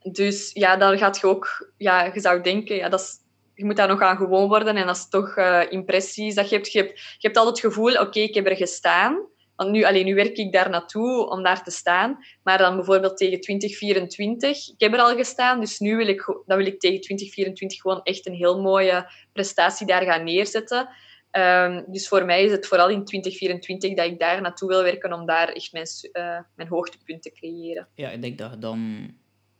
dus 0.03 0.51
ja, 0.53 0.75
dan 0.75 0.97
gaat 0.97 1.19
je 1.19 1.27
ook, 1.27 1.71
ja, 1.77 2.11
je 2.13 2.19
zou 2.19 2.41
denken, 2.41 2.75
ja, 2.75 2.89
dat 2.89 2.99
is, 2.99 3.17
je 3.53 3.65
moet 3.65 3.75
daar 3.75 3.87
nog 3.87 4.01
aan 4.01 4.17
gewoon 4.17 4.47
worden. 4.47 4.77
En 4.77 4.85
dat 4.85 4.95
is 4.95 5.09
toch 5.09 5.37
uh, 5.37 5.61
impressies 5.69 6.35
dat 6.35 6.49
je 6.49 6.55
hebt. 6.55 6.71
Je 6.71 6.79
hebt, 6.79 6.99
je 6.99 7.27
hebt 7.27 7.37
altijd 7.37 7.55
het 7.55 7.73
gevoel, 7.73 7.93
oké, 7.99 8.19
ik 8.19 8.35
heb 8.35 8.47
er 8.47 8.55
gestaan. 8.55 9.19
Want 9.57 9.71
nu, 9.71 9.83
alleen, 9.83 10.05
nu 10.05 10.15
werk 10.15 10.37
ik 10.37 10.51
daar 10.51 10.69
naartoe 10.69 11.29
om 11.29 11.43
daar 11.43 11.63
te 11.63 11.71
staan. 11.71 12.17
Maar 12.43 12.57
dan 12.57 12.75
bijvoorbeeld 12.75 13.17
tegen 13.17 13.41
2024, 13.41 14.69
ik 14.69 14.79
heb 14.79 14.93
er 14.93 14.99
al 14.99 15.15
gestaan, 15.15 15.59
dus 15.59 15.79
nu 15.79 15.95
wil 15.95 16.07
ik, 16.07 16.25
dan 16.45 16.57
wil 16.57 16.65
ik 16.65 16.79
tegen 16.79 17.01
2024 17.01 17.81
gewoon 17.81 18.03
echt 18.03 18.27
een 18.27 18.33
heel 18.33 18.61
mooie 18.61 19.11
prestatie 19.33 19.87
daar 19.87 20.03
gaan 20.03 20.23
neerzetten. 20.23 20.89
Um, 21.31 21.85
dus 21.87 22.07
voor 22.07 22.25
mij 22.25 22.43
is 22.43 22.51
het 22.51 22.67
vooral 22.67 22.89
in 22.89 23.05
2024 23.05 23.93
dat 23.93 24.05
ik 24.05 24.19
daar 24.19 24.41
naartoe 24.41 24.69
wil 24.69 24.83
werken 24.83 25.13
om 25.13 25.25
daar 25.25 25.49
echt 25.49 25.71
mijn, 25.71 25.87
uh, 26.13 26.39
mijn 26.55 26.69
hoogtepunt 26.69 27.21
te 27.21 27.31
creëren. 27.31 27.87
Ja, 27.95 28.09
ik 28.09 28.21
denk 28.21 28.37
dat 28.37 28.51
je 28.51 28.57
dan 28.57 29.11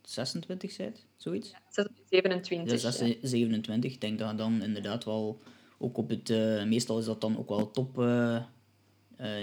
26 0.02 0.78
bent, 0.78 1.06
zoiets? 1.16 1.52
Ja, 1.52 1.88
27. 2.10 2.82
Ja, 2.82 2.92
27. 3.22 3.94
Ik 3.94 4.02
denk 4.02 4.20
dat 4.20 4.30
je 4.30 4.36
dan 4.36 4.64
inderdaad 4.64 5.06
wel 5.06 5.42
ook 5.78 5.98
op 5.98 6.10
het... 6.10 6.30
Uh, 6.30 6.64
meestal 6.64 7.00
is 7.00 7.06
dat 7.06 7.22
dan 7.22 7.38
ook 7.38 7.50
wel 7.50 7.72
top... 7.72 7.98
Uh, 7.98 8.44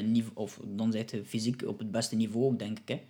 niveau, 0.03 0.35
of 0.35 0.61
dan 0.65 0.93
zit 0.93 1.11
je 1.11 1.25
fysiek 1.25 1.63
op 1.67 1.79
het 1.79 1.91
beste 1.91 2.17
niveau, 2.17 2.57
denk 2.57 2.79
ik. 2.79 2.89
Hè. 2.89 3.01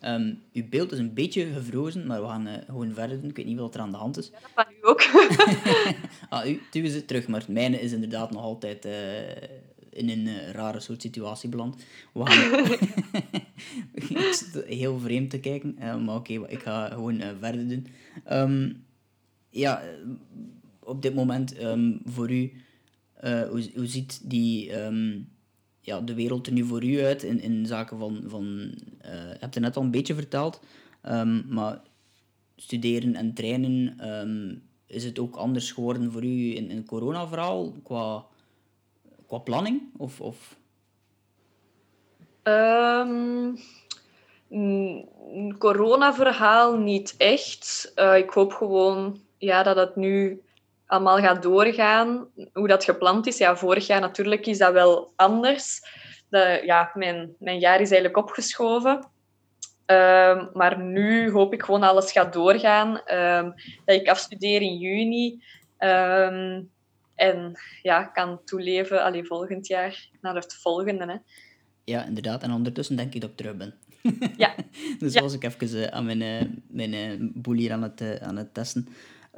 Um, 0.00 0.42
uw 0.52 0.68
beeld 0.68 0.92
is 0.92 0.98
een 0.98 1.14
beetje 1.14 1.46
gevrozen, 1.52 2.06
maar 2.06 2.20
we 2.20 2.26
gaan 2.26 2.48
uh, 2.48 2.54
gewoon 2.66 2.94
verder 2.94 3.20
doen. 3.20 3.30
Ik 3.30 3.36
weet 3.36 3.46
niet 3.46 3.58
wat 3.58 3.74
er 3.74 3.80
aan 3.80 3.90
de 3.90 3.96
hand 3.96 4.16
is. 4.16 4.30
Ja, 4.30 4.38
dat 4.40 4.50
van 4.54 4.64
u 4.72 4.86
ook. 4.88 5.02
ah, 6.28 6.48
u, 6.48 6.60
u 6.72 6.84
is 6.84 6.94
het 6.94 7.06
terug, 7.06 7.28
maar 7.28 7.40
het 7.40 7.48
mijne 7.48 7.80
is 7.80 7.92
inderdaad 7.92 8.30
nog 8.30 8.42
altijd 8.42 8.86
uh, 8.86 8.92
in 9.90 10.08
een 10.08 10.52
rare 10.52 10.80
soort 10.80 11.02
situatie 11.02 11.48
beland. 11.48 11.84
We 12.12 12.26
gaan... 12.26 12.78
heel 14.78 14.98
vreemd 14.98 15.30
te 15.30 15.40
kijken, 15.40 15.74
maar 15.78 16.16
oké, 16.16 16.32
okay, 16.32 16.50
ik 16.50 16.62
ga 16.62 16.88
gewoon 16.88 17.22
verder 17.40 17.68
doen. 17.68 17.86
Um, 18.30 18.84
ja, 19.50 19.82
op 20.80 21.02
dit 21.02 21.14
moment 21.14 21.62
um, 21.62 22.00
voor 22.04 22.30
u 22.30 22.52
uh, 23.24 23.42
hoe, 23.48 23.70
hoe 23.74 23.86
ziet 23.86 24.30
die, 24.30 24.82
um, 24.82 25.28
ja, 25.80 26.00
de 26.00 26.14
wereld 26.14 26.46
er 26.46 26.52
nu 26.52 26.64
voor 26.64 26.84
u 26.84 27.04
uit 27.04 27.22
in, 27.22 27.40
in 27.40 27.66
zaken 27.66 27.98
van... 27.98 28.22
van 28.26 28.44
uh, 29.04 29.12
je 29.12 29.36
hebt 29.38 29.54
het 29.54 29.62
net 29.62 29.76
al 29.76 29.82
een 29.82 29.90
beetje 29.90 30.14
verteld, 30.14 30.60
um, 31.08 31.44
maar 31.48 31.80
studeren 32.56 33.14
en 33.14 33.34
trainen, 33.34 34.08
um, 34.08 34.62
is 34.86 35.04
het 35.04 35.18
ook 35.18 35.36
anders 35.36 35.72
geworden 35.72 36.12
voor 36.12 36.24
u 36.24 36.56
in, 36.56 36.70
in 36.70 36.76
het 36.76 36.86
corona-verhaal 36.86 37.72
qua, 37.82 38.24
qua 39.26 39.38
planning? 39.38 39.82
Of, 39.96 40.20
of? 40.20 40.56
Corona-verhaal 45.58 46.78
niet 46.78 47.14
echt. 47.16 47.92
Uh, 47.96 48.16
ik 48.16 48.30
hoop 48.30 48.52
gewoon 48.52 49.20
ja, 49.38 49.62
dat 49.62 49.76
het 49.76 49.96
nu 49.96 50.42
allemaal 50.86 51.18
gaat 51.18 51.42
doorgaan, 51.42 52.28
hoe 52.52 52.68
dat 52.68 52.84
gepland 52.84 53.26
is. 53.26 53.38
Ja, 53.38 53.56
vorig 53.56 53.86
jaar 53.86 54.00
natuurlijk 54.00 54.46
is 54.46 54.58
dat 54.58 54.72
wel 54.72 55.12
anders. 55.16 55.80
De, 56.28 56.62
ja, 56.64 56.90
mijn, 56.94 57.34
mijn 57.38 57.58
jaar 57.58 57.80
is 57.80 57.90
eigenlijk 57.90 58.16
opgeschoven. 58.16 59.08
Um, 59.86 60.50
maar 60.52 60.78
nu 60.82 61.30
hoop 61.30 61.52
ik 61.52 61.62
gewoon 61.62 61.82
alles 61.82 62.12
gaat 62.12 62.32
doorgaan. 62.32 62.88
Um, 63.14 63.54
dat 63.84 64.00
ik 64.00 64.08
afstudeer 64.08 64.62
in 64.62 64.76
juni. 64.76 65.42
Um, 65.78 66.70
en 67.14 67.52
ja, 67.82 68.04
kan 68.04 68.40
toeleven 68.44 69.04
allee, 69.04 69.24
volgend 69.24 69.66
jaar 69.66 70.08
naar 70.20 70.34
het 70.34 70.54
volgende. 70.54 71.06
Hè. 71.06 71.16
Ja, 71.84 72.04
inderdaad. 72.04 72.42
En 72.42 72.52
ondertussen 72.52 72.96
denk 72.96 73.14
ik 73.14 73.20
dat 73.20 73.30
ik 73.30 73.36
terug 73.36 73.56
ben. 73.56 73.74
Ja. 74.36 74.54
dus 74.98 75.12
ja. 75.12 75.20
was 75.20 75.34
ik 75.34 75.44
even 75.44 75.78
uh, 75.78 75.86
aan 75.86 76.04
mijn, 76.04 76.20
uh, 76.20 76.42
mijn 76.68 76.92
uh, 76.92 77.30
boel 77.34 77.54
hier 77.54 77.72
aan 77.72 77.82
het, 77.82 78.20
aan 78.20 78.36
het 78.36 78.54
testen. 78.54 78.88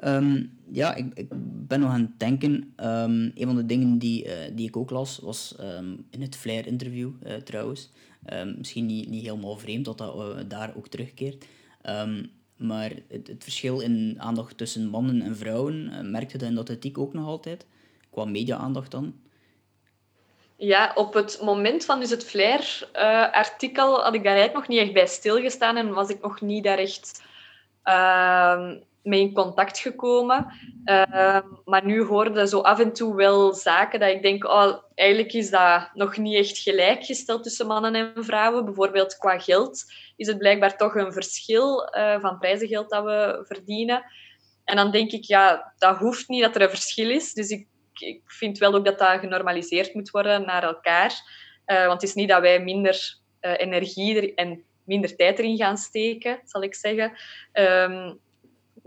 Um, 0.05 0.59
ja, 0.71 0.95
ik, 0.95 1.07
ik, 1.15 1.27
ben 1.67 1.81
nog 1.81 1.91
aan 1.91 2.01
het 2.01 2.21
denken. 2.21 2.53
Um, 2.77 3.33
een 3.35 3.47
van 3.47 3.57
de 3.57 3.67
dingen 3.67 3.99
die, 3.99 4.25
uh, 4.25 4.33
die 4.53 4.69
ik 4.69 4.77
ook 4.77 4.91
las, 4.91 5.19
was 5.19 5.57
um, 5.61 6.07
in 6.11 6.23
het 6.23 6.37
Flair-interview 6.37 7.11
uh, 7.27 7.35
trouwens. 7.35 7.91
misschien 8.57 8.87
niet, 8.87 9.09
niet 9.09 9.23
helemaal 9.23 9.59
vreemd 9.59 9.85
dat 9.85 9.99
dat 9.99 10.15
uh, 10.17 10.37
daar 10.49 10.73
ook 10.77 10.89
terugkeert. 10.89 11.45
maar 12.57 12.93
het, 13.09 13.27
het, 13.27 13.43
verschil 13.43 13.81
in 13.81 14.17
aandacht 14.19 14.59
tussen 14.59 14.89
mannen 14.89 15.23
en 15.23 15.37
vrouwen, 15.37 16.11
merkte 16.11 16.39
dat 16.39 16.49
in 16.49 16.55
de 16.55 16.61
atletiek 16.61 16.99
ook 16.99 17.15
nog 17.15 17.27
altijd? 17.27 17.67
Qua 18.11 18.25
media-aandacht 18.25 18.91
dan? 18.91 19.15
Ja, 20.57 20.93
op 20.95 21.15
het 21.15 21.41
moment 21.43 21.85
van 21.85 22.01
dus 22.01 22.11
het 22.11 22.25
Flair-artikel 22.25 24.03
had 24.03 24.15
ik 24.15 24.25
daar 24.25 24.37
eigenlijk 24.37 24.55
nog 24.55 24.69
niet 24.69 24.87
echt 24.87 24.93
bij 24.93 25.07
stilgestaan 25.07 25.77
en 25.77 25.93
was 25.93 26.09
ik 26.09 26.21
nog 26.21 26.41
niet 26.41 26.65
daar 26.65 26.79
echt 26.79 27.23
uh, 27.85 28.71
mee 29.09 29.21
in 29.21 29.33
contact 29.33 29.79
gekomen. 29.79 30.47
Uh, 30.85 31.39
maar 31.65 31.85
nu 31.85 32.05
hoorde 32.05 32.49
zo 32.49 32.61
af 32.61 32.79
en 32.79 32.93
toe 32.93 33.15
wel 33.15 33.55
zaken 33.55 34.01
dat 34.01 34.11
ik 34.11 34.23
denk, 34.23 34.45
oh, 34.45 34.83
eigenlijk 34.95 35.33
is 35.33 35.51
dat 35.51 35.91
nog 35.95 36.17
niet 36.17 36.37
echt 36.37 36.59
gelijkgesteld 36.59 37.43
tussen 37.43 37.67
mannen 37.67 37.95
en 37.95 38.25
vrouwen. 38.25 38.65
Bijvoorbeeld 38.65 39.17
qua 39.17 39.39
geld 39.39 39.85
is 40.17 40.27
het 40.27 40.39
blijkbaar 40.39 40.77
toch 40.77 40.95
een 40.95 41.13
verschil 41.13 41.95
uh, 41.97 42.21
van 42.21 42.39
prijzengeld 42.39 42.91
dat 42.91 43.05
we 43.05 43.45
verdienen. 43.47 44.05
En 44.65 44.77
dan 44.77 44.91
denk 44.91 45.13
ik, 45.13 45.25
ja, 45.25 45.73
dat 45.79 45.97
hoeft 45.97 46.29
niet 46.29 46.43
dat 46.43 46.55
er 46.55 46.63
een 46.63 46.71
verschil 46.71 47.11
is. 47.11 47.33
Dus 47.33 47.49
ik 47.49 47.67
ik 48.01 48.23
vind 48.27 48.59
wel 48.59 48.75
ook 48.75 48.85
dat 48.85 48.99
dat 48.99 49.21
genormaliseerd 49.21 49.95
moet 49.95 50.11
worden 50.11 50.47
naar 50.47 50.63
elkaar. 50.63 51.13
Uh, 51.67 51.87
want 51.87 52.01
het 52.01 52.11
is 52.11 52.15
niet 52.15 52.29
dat 52.29 52.41
wij 52.41 52.63
minder 52.63 53.19
uh, 53.41 53.53
energie 53.57 54.35
en 54.35 54.63
minder 54.85 55.17
tijd 55.17 55.39
erin 55.39 55.57
gaan 55.57 55.77
steken, 55.77 56.41
zal 56.45 56.63
ik 56.63 56.75
zeggen. 56.75 57.13
Um, 57.53 58.19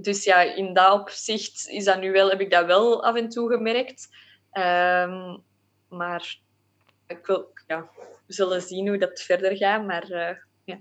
dus 0.04 0.24
ja, 0.24 0.42
in 0.42 0.74
dat 0.74 0.92
opzicht 0.92 1.68
is 1.68 1.84
dat 1.84 2.00
nu 2.00 2.12
wel, 2.12 2.30
heb 2.30 2.42
ik 2.42 2.52
dat 2.52 2.66
wel 2.66 3.04
af 3.04 3.16
en 3.16 3.30
toe 3.30 3.52
gemerkt. 3.52 4.10
Um, 4.54 5.44
maar 5.90 6.38
ik 7.08 7.26
wil, 7.26 7.54
ja, 7.68 7.90
we 8.26 8.34
zullen 8.34 8.62
zien 8.62 8.88
hoe 8.88 8.98
dat 8.98 9.22
verder 9.22 9.58
gaat. 9.58 9.86
Maar, 9.86 10.12
uh, 10.12 10.30
ja. 10.64 10.80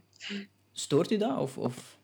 Stoort 0.73 1.11
u 1.11 1.17
dat? 1.17 1.39
Of, 1.39 1.59
of? 1.59 1.97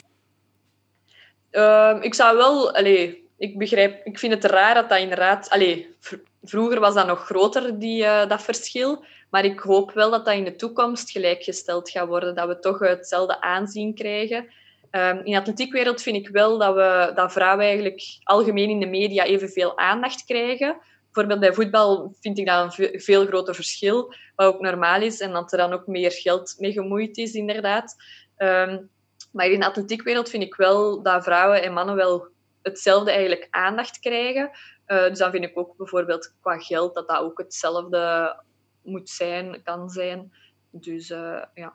Um, 1.50 2.02
ik 2.02 2.14
zou 2.14 2.36
wel... 2.36 2.74
Allez, 2.74 3.14
ik 3.38 3.58
begrijp, 3.58 4.04
ik 4.04 4.18
vind 4.18 4.32
het 4.32 4.44
raar 4.44 4.74
dat 4.74 4.88
dat 4.88 4.98
inderdaad... 4.98 5.50
Allee, 5.50 5.96
vroeger 6.42 6.80
was 6.80 6.94
dat 6.94 7.06
nog 7.06 7.24
groter, 7.24 7.78
die, 7.78 8.02
uh, 8.02 8.28
dat 8.28 8.42
verschil. 8.42 9.04
Maar 9.30 9.44
ik 9.44 9.58
hoop 9.58 9.92
wel 9.92 10.10
dat 10.10 10.24
dat 10.24 10.34
in 10.34 10.44
de 10.44 10.56
toekomst 10.56 11.10
gelijkgesteld 11.10 11.90
gaat 11.90 12.06
worden. 12.06 12.34
Dat 12.34 12.48
we 12.48 12.58
toch 12.58 12.78
hetzelfde 12.78 13.40
aanzien 13.40 13.94
krijgen. 13.94 14.48
Um, 14.97 15.18
in 15.24 15.32
de 15.32 15.38
atletiekwereld 15.38 16.03
vind 16.03 16.16
ik 16.16 16.28
wel 16.28 16.59
dat, 16.59 16.74
we, 16.74 17.12
dat 17.14 17.32
vrouwen 17.32 17.64
eigenlijk 17.64 18.03
algemeen 18.22 18.70
in 18.70 18.80
de 18.80 18.86
media 18.86 19.24
evenveel 19.24 19.78
aandacht 19.78 20.24
krijgen. 20.24 20.78
Bijvoorbeeld 21.05 21.40
bij 21.40 21.53
voetbal 21.53 22.14
vind 22.20 22.38
ik 22.38 22.47
dat 22.47 22.78
een 22.78 23.01
veel 23.01 23.26
groter 23.26 23.55
verschil, 23.55 24.14
wat 24.34 24.47
ook 24.47 24.61
normaal 24.61 25.03
is. 25.03 25.20
En 25.20 25.32
dat 25.32 25.53
er 25.53 25.59
dan 25.59 25.72
ook 25.72 25.86
meer 25.86 26.12
geld 26.12 26.55
mee 26.59 26.72
gemoeid 26.72 27.16
is, 27.16 27.32
inderdaad. 27.32 27.94
Um, 28.38 28.90
maar 29.32 29.47
in 29.47 29.61
de 29.61 29.66
atletiekwereld 29.66 30.30
vind 30.30 30.42
ik 30.42 30.55
wel 30.55 31.03
dat 31.03 31.24
vrouwen 31.24 31.62
en 31.62 31.72
mannen 31.72 31.97
wel 31.97 32.28
hetzelfde 32.62 33.11
eigenlijk 33.11 33.49
aandacht 33.51 33.99
krijgen. 33.99 34.51
Uh, 34.86 35.09
dus 35.09 35.18
dan 35.18 35.30
vind 35.30 35.44
ik 35.44 35.59
ook 35.59 35.76
bijvoorbeeld 35.76 36.34
qua 36.40 36.59
geld 36.59 36.94
dat 36.94 37.09
dat 37.09 37.18
ook 37.18 37.38
hetzelfde 37.38 38.36
moet 38.82 39.11
zijn, 39.11 39.62
kan 39.64 39.88
zijn. 39.88 40.32
Dus 40.70 41.11
uh, 41.11 41.42
ja. 41.55 41.74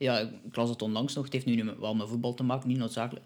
Ja, 0.00 0.18
ik 0.18 0.56
las 0.56 0.68
het 0.68 0.82
onlangs 0.82 1.14
nog. 1.14 1.24
Het 1.24 1.32
heeft 1.32 1.46
nu 1.46 1.64
wel 1.78 1.94
met 1.94 2.08
voetbal 2.08 2.34
te 2.34 2.42
maken, 2.42 2.68
niet 2.68 2.78
noodzakelijk, 2.78 3.24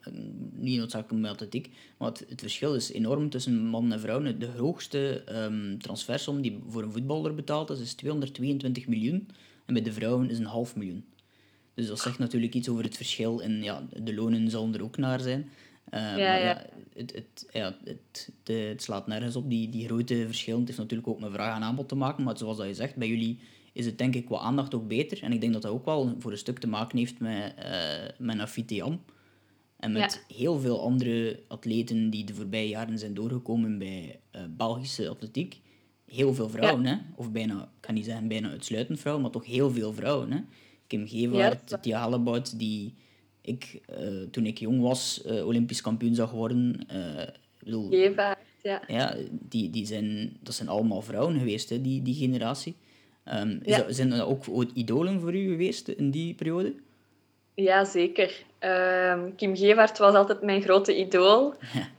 niet 0.52 0.78
noodzakelijk 0.78 1.22
met 1.22 1.30
atletiek. 1.30 1.70
Maar 1.98 2.08
het, 2.08 2.24
het, 2.28 2.40
verschil 2.40 2.74
is 2.74 2.92
enorm 2.92 3.30
tussen 3.30 3.66
mannen 3.66 3.92
en 3.92 4.00
vrouwen. 4.00 4.38
De 4.38 4.50
hoogste 4.58 5.24
um, 5.28 5.78
transfersom 5.78 6.40
die 6.40 6.58
voor 6.68 6.82
een 6.82 6.92
voetballer 6.92 7.34
betaald 7.34 7.70
is, 7.70 7.80
is 7.80 7.94
222 7.94 8.86
miljoen. 8.86 9.28
En 9.66 9.74
bij 9.74 9.82
de 9.82 9.92
vrouwen 9.92 10.30
is 10.30 10.38
een 10.38 10.44
half 10.44 10.76
miljoen. 10.76 11.04
Dus 11.74 11.86
dat 11.86 12.00
zegt 12.00 12.18
natuurlijk 12.18 12.54
iets 12.54 12.68
over 12.68 12.84
het 12.84 12.96
verschil. 12.96 13.42
En 13.42 13.62
ja, 13.62 13.86
de 14.02 14.14
lonen 14.14 14.50
zullen 14.50 14.74
er 14.74 14.82
ook 14.82 14.96
naar 14.96 15.20
zijn. 15.20 15.50
Uh, 15.90 16.00
ja, 16.00 16.16
maar 16.16 16.42
ja, 16.42 16.66
het, 16.94 17.12
het, 17.14 17.48
ja 17.52 17.76
het, 17.84 18.30
het, 18.44 18.82
slaat 18.82 19.06
nergens 19.06 19.36
op, 19.36 19.50
die, 19.50 19.68
die 19.68 19.86
grote 19.86 20.24
verschillen. 20.26 20.58
Het 20.58 20.68
heeft 20.68 20.80
natuurlijk 20.80 21.08
ook 21.08 21.20
met 21.20 21.32
vraag 21.32 21.56
en 21.56 21.62
aanbod 21.62 21.88
te 21.88 21.94
maken, 21.94 22.24
maar 22.24 22.38
zoals 22.38 22.56
dat 22.56 22.66
je 22.66 22.74
zegt, 22.74 22.96
bij 22.96 23.08
jullie 23.08 23.38
is 23.74 23.86
het 23.86 23.98
denk 23.98 24.14
ik 24.14 24.24
qua 24.24 24.38
aandacht 24.38 24.74
ook 24.74 24.88
beter. 24.88 25.22
En 25.22 25.32
ik 25.32 25.40
denk 25.40 25.52
dat 25.52 25.62
dat 25.62 25.70
ook 25.70 25.84
wel 25.84 26.14
voor 26.18 26.30
een 26.30 26.38
stuk 26.38 26.58
te 26.58 26.66
maken 26.66 26.98
heeft 26.98 27.20
met, 27.20 27.54
uh, 27.58 28.26
met. 28.26 28.64
En 29.76 29.92
met 29.92 30.24
heel 30.28 30.58
veel 30.58 30.80
andere 30.80 31.40
atleten 31.48 32.10
die 32.10 32.24
de 32.24 32.34
voorbije 32.34 32.68
jaren 32.68 32.98
zijn 32.98 33.14
doorgekomen 33.14 33.78
bij 33.78 34.20
uh, 34.36 34.42
Belgische 34.56 35.08
atletiek. 35.08 35.60
Heel 36.06 36.34
veel 36.34 36.48
vrouwen, 36.48 36.86
hè? 36.86 36.96
of 37.16 37.30
bijna, 37.30 37.62
ik 37.62 37.80
kan 37.80 37.94
niet 37.94 38.04
zeggen 38.04 38.28
bijna 38.28 38.50
uitsluitend 38.50 39.00
vrouwen, 39.00 39.24
maar 39.24 39.32
toch 39.32 39.46
heel 39.46 39.70
veel 39.70 39.92
vrouwen. 39.92 40.32
Hè? 40.32 40.40
Kim 40.86 41.06
Gevaert, 41.08 41.70
ja, 41.70 41.78
Tia 41.78 41.98
Hallebout, 41.98 42.58
die 42.58 42.94
ik, 43.40 43.80
uh, 44.00 44.22
toen 44.30 44.46
ik 44.46 44.58
jong 44.58 44.80
was, 44.80 45.22
uh, 45.26 45.46
Olympisch 45.46 45.80
kampioen 45.80 46.14
zag 46.14 46.30
worden. 46.30 46.86
Bedoel, 47.58 47.90
ja. 48.62 48.82
ja 48.86 49.16
die, 49.30 49.70
die 49.70 49.86
zijn, 49.86 50.36
dat 50.42 50.54
zijn 50.54 50.68
allemaal 50.68 51.02
vrouwen 51.02 51.38
geweest, 51.38 51.68
hè, 51.68 51.80
die, 51.80 52.02
die 52.02 52.14
generatie. 52.14 52.74
Um, 53.32 53.60
dat, 53.62 53.84
zijn 53.88 54.12
er 54.12 54.26
ook 54.26 54.44
idolen 54.74 55.20
voor 55.20 55.34
u 55.34 55.48
geweest 55.48 55.88
in 55.88 56.10
die 56.10 56.34
periode? 56.34 56.74
Ja, 57.54 57.84
zeker. 57.84 58.42
Um, 58.60 59.34
Kim 59.36 59.56
Gevaert 59.56 59.98
was 59.98 60.14
altijd 60.14 60.42
mijn 60.42 60.62
grote 60.62 60.96
idool. 60.96 61.54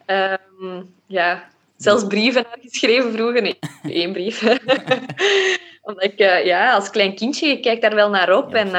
Ja, 0.06 0.40
um, 0.62 0.94
ja 1.06 1.50
zelfs 1.78 2.08
brieven 2.08 2.46
geschreven 2.62 3.12
vroeger. 3.12 3.42
Nee, 3.42 3.60
één 4.02 4.14
brief. 4.14 4.42
Omdat 5.82 6.04
ik, 6.04 6.20
ja, 6.46 6.74
als 6.74 6.90
klein 6.90 7.16
kindje, 7.16 7.48
je 7.48 7.60
kijkt 7.60 7.82
daar 7.82 7.96
wel 7.96 8.10
naar 8.10 8.38
op. 8.38 8.54
en 8.54 8.72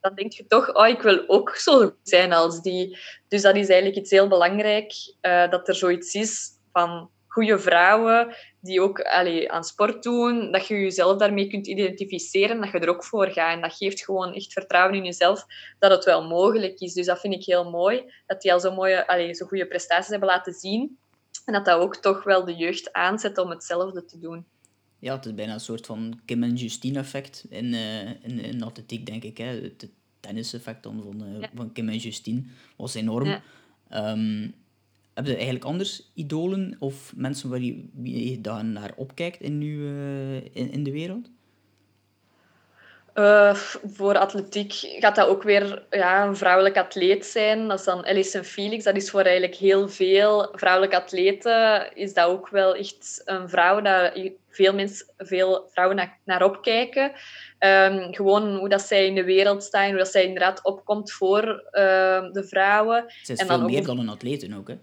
dan 0.00 0.14
denk 0.14 0.32
je 0.32 0.46
toch, 0.46 0.74
oh, 0.74 0.88
ik 0.88 1.02
wil 1.02 1.24
ook 1.26 1.56
zo 1.56 1.78
goed 1.78 1.94
zijn 2.02 2.32
als 2.32 2.62
die. 2.62 2.98
Dus 3.28 3.42
dat 3.42 3.56
is 3.56 3.68
eigenlijk 3.68 4.00
iets 4.00 4.10
heel 4.10 4.28
belangrijk, 4.28 4.92
uh, 5.22 5.50
dat 5.50 5.68
er 5.68 5.74
zoiets 5.74 6.14
is 6.14 6.50
van 6.72 7.10
goede 7.26 7.58
vrouwen 7.58 8.34
die 8.62 8.80
ook 8.80 9.00
allee, 9.00 9.52
aan 9.52 9.64
sport 9.64 10.02
doen, 10.02 10.52
dat 10.52 10.66
je 10.66 10.74
jezelf 10.74 11.18
daarmee 11.18 11.46
kunt 11.46 11.66
identificeren, 11.66 12.60
dat 12.60 12.70
je 12.70 12.78
er 12.78 12.88
ook 12.88 13.04
voor 13.04 13.26
gaat. 13.26 13.54
En 13.54 13.60
dat 13.60 13.74
geeft 13.74 14.04
gewoon 14.04 14.34
echt 14.34 14.52
vertrouwen 14.52 14.96
in 14.96 15.04
jezelf 15.04 15.46
dat 15.78 15.90
het 15.90 16.04
wel 16.04 16.28
mogelijk 16.28 16.80
is. 16.80 16.92
Dus 16.92 17.06
dat 17.06 17.20
vind 17.20 17.34
ik 17.34 17.44
heel 17.44 17.70
mooi, 17.70 18.12
dat 18.26 18.42
die 18.42 18.52
al 18.52 18.60
zo 18.60 18.74
mooie, 18.74 19.06
allee, 19.06 19.34
zo 19.34 19.46
goede 19.46 19.66
prestaties 19.66 20.10
hebben 20.10 20.28
laten 20.28 20.52
zien. 20.52 20.98
En 21.44 21.52
dat 21.52 21.64
dat 21.64 21.80
ook 21.80 21.96
toch 21.96 22.24
wel 22.24 22.44
de 22.44 22.54
jeugd 22.54 22.92
aanzet 22.92 23.38
om 23.38 23.50
hetzelfde 23.50 24.04
te 24.04 24.18
doen 24.18 24.46
ja, 25.02 25.14
het 25.16 25.26
is 25.26 25.34
bijna 25.34 25.52
een 25.52 25.60
soort 25.60 25.86
van 25.86 26.20
Kim 26.24 26.42
en 26.42 26.54
Justine 26.54 26.98
effect 26.98 27.44
in, 27.48 27.64
uh, 27.64 28.08
in, 28.08 28.40
in 28.40 28.62
atletiek, 28.62 29.06
denk 29.06 29.22
ik. 29.24 29.38
Hè. 29.38 29.44
Het 29.44 29.88
tennis 30.20 30.52
effect 30.52 30.82
dan 30.82 31.02
van, 31.02 31.22
uh, 31.22 31.46
van 31.54 31.72
Kim 31.72 31.88
en 31.88 31.96
Justine 31.96 32.42
was 32.76 32.94
enorm. 32.94 33.28
Ja. 33.28 33.42
Um, 34.10 34.54
heb 35.14 35.26
je 35.26 35.34
eigenlijk 35.34 35.64
anders 35.64 36.10
idolen 36.14 36.76
of 36.78 37.12
mensen 37.16 37.50
waar 37.50 37.60
je, 37.60 37.88
je 38.02 38.40
daar 38.40 38.64
naar 38.64 38.92
opkijkt 38.96 39.40
in, 39.40 39.58
nu, 39.58 39.76
uh, 39.76 40.34
in, 40.34 40.70
in 40.72 40.82
de 40.82 40.92
wereld? 40.92 41.30
Uh, 43.14 43.54
voor 43.54 44.18
atletiek 44.18 44.72
gaat 44.72 45.16
dat 45.16 45.28
ook 45.28 45.42
weer 45.42 45.86
ja, 45.90 46.26
een 46.26 46.36
vrouwelijk 46.36 46.76
atleet 46.76 47.26
zijn. 47.26 47.68
Dat 47.68 47.78
is 47.78 47.84
dan 47.84 48.04
Alison 48.04 48.44
Felix. 48.44 48.84
Dat 48.84 48.96
is 48.96 49.10
voor 49.10 49.20
eigenlijk 49.20 49.54
heel 49.54 49.88
veel 49.88 50.48
vrouwelijke 50.52 50.96
atleten 50.96 51.96
is 51.96 52.14
dat 52.14 52.26
ook 52.26 52.48
wel 52.48 52.74
echt 52.74 53.22
een 53.24 53.48
vrouw 53.48 53.80
daar 53.80 54.16
veel, 54.48 54.74
mensen, 54.74 55.06
veel 55.18 55.68
vrouwen 55.72 55.96
naar, 55.96 56.18
naar 56.24 56.44
opkijken. 56.44 57.12
Um, 57.58 58.14
gewoon 58.14 58.56
hoe 58.56 58.68
dat 58.68 58.82
zij 58.82 59.06
in 59.06 59.14
de 59.14 59.24
wereld 59.24 59.62
staan, 59.62 59.88
hoe 59.88 59.98
dat 59.98 60.08
zij 60.08 60.24
inderdaad 60.24 60.64
opkomt 60.64 61.12
voor 61.12 61.44
uh, 61.44 62.32
de 62.32 62.44
vrouwen. 62.48 63.04
Ze 63.22 63.32
is 63.32 63.38
en 63.38 63.46
veel 63.46 63.58
dan 63.58 63.66
meer 63.66 63.78
ook... 63.78 63.86
dan 63.86 63.98
een 63.98 64.08
atleten 64.08 64.52
ook, 64.52 64.68
hè? 64.68 64.74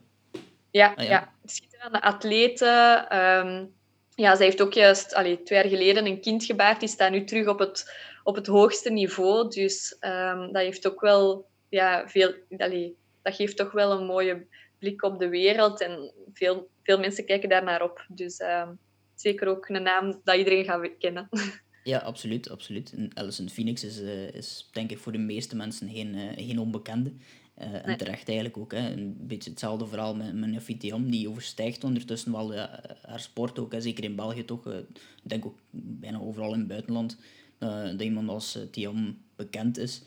Ja, 0.72 0.94
ah, 0.96 1.04
ja. 1.04 1.10
ja. 1.10 1.34
schitterende 1.46 2.02
atleten. 2.02 3.18
Um, 3.18 3.74
ja, 4.16 4.36
zij 4.36 4.46
heeft 4.46 4.62
ook 4.62 4.74
juist 4.74 5.14
allee, 5.14 5.44
twee 5.44 5.60
jaar 5.60 5.70
geleden 5.70 6.06
een 6.06 6.22
kind 6.22 6.44
gebaard. 6.44 6.80
Die 6.80 6.90
staat 6.90 7.12
nu 7.12 7.24
terug 7.24 7.48
op 7.48 7.60
het 7.60 8.08
op 8.24 8.36
het 8.36 8.48
hoogste 8.48 8.92
niveau. 8.92 9.50
Dus 9.50 9.98
um, 10.00 10.54
dat 10.54 10.62
heeft 10.62 10.88
ook 10.88 11.02
wel 11.02 11.48
ja, 11.70 12.08
veel. 12.08 12.34
Allee, 12.58 12.98
dat 13.22 13.36
geeft 13.36 13.58
toch 13.58 13.72
wel 13.72 13.92
een 13.92 14.06
mooie 14.06 14.48
blik 14.80 15.04
op 15.04 15.20
de 15.20 15.30
wereld. 15.30 15.82
En 15.82 16.14
veel, 16.34 16.70
veel 16.84 17.00
mensen 17.00 17.26
kijken 17.26 17.50
daar 17.50 17.64
naar 17.64 17.82
op. 17.82 18.06
Dus 18.08 18.40
um, 18.40 18.80
zeker 19.16 19.48
ook 19.48 19.70
een 19.70 19.84
naam 19.84 20.22
dat 20.24 20.36
iedereen 20.36 20.66
gaat 20.66 20.90
kennen. 21.00 21.30
Ja, 21.84 21.98
absoluut. 21.98 22.50
absoluut. 22.50 22.94
En 22.94 23.12
Alison 23.14 23.50
Phoenix 23.50 23.84
is, 23.84 24.02
uh, 24.02 24.34
is 24.34 24.70
denk 24.72 24.92
ik 24.92 24.98
voor 24.98 25.12
de 25.12 25.18
meeste 25.18 25.56
mensen 25.56 25.90
geen, 25.90 26.16
uh, 26.16 26.32
geen 26.36 26.60
onbekende. 26.60 27.14
Uh, 27.62 27.88
en 27.88 27.98
terecht 27.98 28.28
eigenlijk 28.28 28.58
ook. 28.58 28.72
Hè. 28.72 28.92
Een 28.92 29.18
beetje 29.20 29.50
hetzelfde 29.50 29.88
verhaal 29.88 30.16
met, 30.16 30.34
met 30.34 30.50
Nafitiam. 30.50 31.12
Die 31.12 31.30
overstijgt 31.30 31.84
ondertussen 31.84 32.32
wel 32.32 32.54
haar 33.02 33.20
sport 33.20 33.60
ook. 33.60 33.72
Hè. 33.72 33.82
Zeker 33.82 34.04
in 34.04 34.16
België 34.16 34.46
toch. 34.46 34.66
ik 34.66 34.86
denk 35.22 35.46
ook 35.46 35.58
bijna 35.72 36.20
overal 36.20 36.54
in 36.54 36.60
het 36.60 36.68
buitenland 36.68 37.18
dat 37.60 38.02
iemand 38.02 38.30
als 38.30 38.58
Tiam 38.72 39.18
bekend 39.36 39.78
is. 39.78 40.02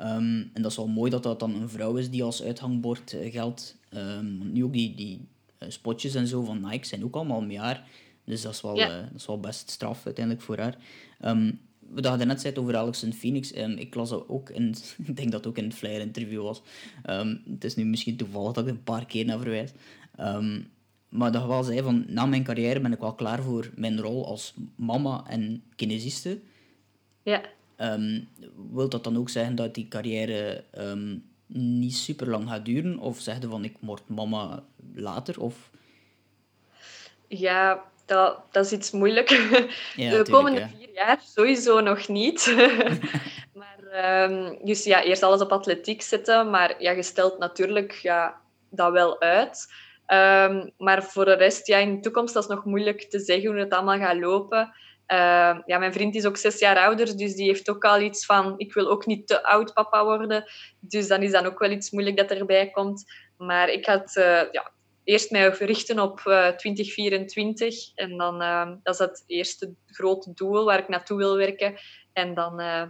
Um, 0.00 0.50
en 0.52 0.62
dat 0.62 0.70
is 0.70 0.76
wel 0.76 0.88
mooi 0.88 1.10
dat 1.10 1.22
dat 1.22 1.40
dan 1.40 1.54
een 1.54 1.68
vrouw 1.68 1.96
is 1.96 2.10
die 2.10 2.22
als 2.22 2.42
uithangbord 2.42 3.16
geldt. 3.20 3.76
Um, 3.94 4.52
nu 4.52 4.64
ook 4.64 4.72
die, 4.72 4.94
die 4.94 5.28
spotjes 5.68 6.14
en 6.14 6.26
zo 6.26 6.44
van 6.44 6.60
Nike 6.60 6.86
zijn 6.86 7.04
ook 7.04 7.14
allemaal 7.14 7.56
haar. 7.56 7.88
Dus 8.24 8.42
dat 8.42 8.54
is 8.54 8.60
wel, 8.60 8.76
ja. 8.76 9.00
dat 9.00 9.20
is 9.20 9.26
wel 9.26 9.40
best 9.40 9.70
straf 9.70 10.04
uiteindelijk 10.04 10.44
voor 10.44 10.58
haar. 10.58 10.76
Um, 11.24 11.60
we 11.92 12.08
hadden 12.08 12.26
net 12.26 12.40
zei 12.40 12.56
over 12.56 12.76
Alexon 12.76 13.12
Phoenix. 13.12 13.56
Um, 13.56 13.70
ik 13.70 13.94
las 13.94 14.08
dat 14.08 14.28
ook 14.28 14.50
in, 14.50 14.74
ik 15.06 15.16
denk 15.16 15.30
dat 15.30 15.40
het 15.40 15.46
ook 15.46 15.58
in 15.58 15.64
het 15.64 15.74
Flyer 15.74 16.00
interview 16.00 16.42
was. 16.42 16.62
Um, 17.06 17.42
het 17.50 17.64
is 17.64 17.76
nu 17.76 17.84
misschien 17.84 18.16
toevallig 18.16 18.52
dat 18.52 18.66
ik 18.66 18.70
een 18.70 18.82
paar 18.82 19.06
keer 19.06 19.24
naar 19.24 19.38
verwijs. 19.38 19.70
Um, 20.20 20.70
maar 21.08 21.32
dat 21.32 21.46
wel 21.46 21.62
zei 21.62 21.82
van, 21.82 22.04
na 22.08 22.26
mijn 22.26 22.44
carrière 22.44 22.80
ben 22.80 22.92
ik 22.92 22.98
wel 22.98 23.14
klaar 23.14 23.42
voor 23.42 23.70
mijn 23.74 24.00
rol 24.00 24.26
als 24.26 24.54
mama 24.74 25.24
en 25.26 25.62
kinesiste. 25.76 26.40
Ja. 27.22 27.42
Um, 27.76 28.28
wil 28.72 28.88
dat 28.88 29.04
dan 29.04 29.16
ook 29.16 29.28
zeggen 29.28 29.54
dat 29.54 29.74
die 29.74 29.88
carrière 29.88 30.64
ehm, 30.70 31.16
niet 31.46 31.94
super 31.94 32.28
lang 32.28 32.48
gaat 32.48 32.64
duren? 32.64 32.98
Of 32.98 33.20
zeg 33.20 33.40
je 33.40 33.48
van 33.48 33.64
ik 33.64 33.76
word 33.80 34.08
mama 34.08 34.62
later? 34.94 35.40
Of... 35.40 35.70
Ja, 37.28 37.84
dat, 38.10 38.42
dat 38.50 38.64
is 38.64 38.72
iets 38.72 38.90
moeilijk. 38.90 39.28
de 39.96 40.26
komende 40.30 40.68
vier 40.76 40.92
jaar 40.92 41.20
sowieso 41.34 41.80
nog 41.80 42.08
niet. 42.08 42.54
maar, 43.60 44.24
um, 44.30 44.58
dus 44.64 44.84
ja, 44.84 45.02
eerst 45.02 45.22
alles 45.22 45.40
op 45.40 45.52
atletiek 45.52 46.02
zetten. 46.02 46.50
Maar 46.50 46.82
ja, 46.82 46.90
je 46.90 47.02
stelt 47.02 47.38
natuurlijk 47.38 47.92
ja, 47.92 48.40
dat 48.70 48.92
wel 48.92 49.20
uit. 49.20 49.66
Um, 50.06 50.70
maar 50.78 51.02
voor 51.02 51.24
de 51.24 51.34
rest, 51.34 51.66
ja, 51.66 51.78
in 51.78 51.94
de 51.94 52.00
toekomst, 52.00 52.34
dat 52.34 52.42
is 52.42 52.48
nog 52.48 52.64
moeilijk 52.64 53.10
te 53.10 53.18
zeggen 53.18 53.50
hoe 53.50 53.58
het 53.58 53.72
allemaal 53.72 53.98
gaat 53.98 54.16
lopen. 54.16 54.72
Uh, 55.12 55.58
ja, 55.66 55.78
mijn 55.78 55.92
vriend 55.92 56.14
is 56.14 56.26
ook 56.26 56.36
zes 56.36 56.58
jaar 56.58 56.78
ouder, 56.78 57.16
dus 57.16 57.34
die 57.34 57.46
heeft 57.46 57.70
ook 57.70 57.84
al 57.84 58.00
iets 58.00 58.26
van... 58.26 58.54
Ik 58.56 58.74
wil 58.74 58.88
ook 58.88 59.06
niet 59.06 59.26
te 59.26 59.44
oud 59.44 59.72
papa 59.72 60.04
worden. 60.04 60.44
Dus 60.80 61.08
dan 61.08 61.22
is 61.22 61.30
dan 61.30 61.46
ook 61.46 61.58
wel 61.58 61.70
iets 61.70 61.90
moeilijk 61.90 62.16
dat 62.16 62.30
erbij 62.30 62.70
komt. 62.70 63.04
Maar 63.36 63.68
ik 63.68 63.86
had 63.86 64.16
uh, 64.16 64.52
ja, 64.52 64.72
eerst 65.04 65.30
mij 65.30 65.48
richten 65.48 65.98
op 65.98 66.20
uh, 66.26 66.48
eh, 66.48 66.56
2024. 66.56 67.94
En 67.94 68.16
dan, 68.16 68.42
uh, 68.42 68.70
dat 68.82 68.94
is 68.94 68.98
het 68.98 69.24
eerste 69.26 69.74
grote 69.86 70.32
doel 70.34 70.64
waar 70.64 70.78
ik 70.78 70.88
naartoe 70.88 71.18
wil 71.18 71.36
werken. 71.36 71.74
En 72.12 72.34
dan 72.34 72.60
uh, 72.60 72.82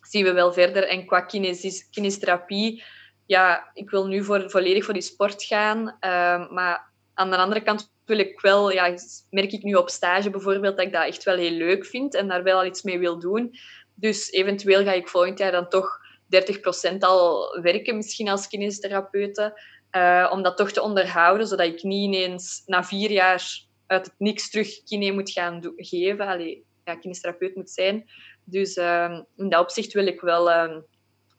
zien 0.00 0.24
we 0.24 0.32
wel 0.32 0.52
verder. 0.52 0.88
En 0.88 1.06
qua 1.06 1.20
kinesis, 1.20 1.88
kinestherapie, 1.90 2.82
ja, 3.26 3.70
ik 3.74 3.90
wil 3.90 4.06
nu 4.06 4.24
voor, 4.24 4.50
volledig 4.50 4.84
voor 4.84 4.94
die 4.94 5.02
sport 5.02 5.42
gaan. 5.42 5.96
Ehm, 6.00 6.54
maar 6.54 6.92
aan 7.14 7.30
de 7.30 7.36
andere 7.36 7.62
kant 7.62 7.92
wil 8.04 8.18
ik 8.18 8.40
wel, 8.40 8.70
ja, 8.70 8.94
merk 9.30 9.52
ik 9.52 9.62
nu 9.62 9.74
op 9.74 9.88
stage 9.88 10.30
bijvoorbeeld, 10.30 10.76
dat 10.76 10.86
ik 10.86 10.92
dat 10.92 11.06
echt 11.06 11.22
wel 11.22 11.36
heel 11.36 11.50
leuk 11.50 11.86
vind 11.86 12.14
en 12.14 12.28
daar 12.28 12.42
wel 12.42 12.64
iets 12.64 12.82
mee 12.82 12.98
wil 12.98 13.18
doen. 13.18 13.50
Dus 13.94 14.30
eventueel 14.30 14.84
ga 14.84 14.92
ik 14.92 15.08
volgend 15.08 15.38
jaar 15.38 15.52
dan 15.52 15.68
toch 15.68 15.98
30% 16.28 16.98
al 16.98 17.58
werken, 17.62 17.96
misschien 17.96 18.28
als 18.28 18.48
kinestherapeute. 18.48 19.60
Uh, 19.96 20.30
om 20.32 20.42
dat 20.42 20.56
toch 20.56 20.70
te 20.72 20.82
onderhouden, 20.82 21.46
zodat 21.46 21.66
ik 21.66 21.82
niet 21.82 22.14
ineens 22.14 22.62
na 22.66 22.84
vier 22.84 23.10
jaar 23.10 23.68
uit 23.86 24.06
het 24.06 24.14
niks 24.18 24.50
terug 24.50 24.82
kine 24.82 25.12
moet 25.12 25.30
gaan 25.30 25.72
geven. 25.76 26.26
Allee, 26.26 26.64
ja, 26.84 26.94
kinestherapeut 26.94 27.54
moet 27.54 27.70
zijn. 27.70 28.10
Dus 28.44 28.76
uh, 28.76 29.20
in 29.36 29.48
dat 29.48 29.60
opzicht 29.60 29.92
wil 29.92 30.06
ik 30.06 30.20
wel 30.20 30.50
uh, 30.50 30.76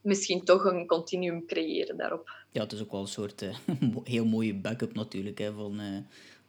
misschien 0.01 0.43
toch 0.43 0.65
een 0.65 0.87
continuum 0.87 1.45
creëren 1.45 1.97
daarop. 1.97 2.29
Ja, 2.51 2.61
het 2.61 2.71
is 2.71 2.81
ook 2.81 2.91
wel 2.91 3.01
een 3.01 3.07
soort 3.07 3.41
eh, 3.41 3.55
heel 4.03 4.25
mooie 4.25 4.55
backup 4.55 4.93
natuurlijk. 4.93 5.37
Hè, 5.37 5.53
van, 5.53 5.79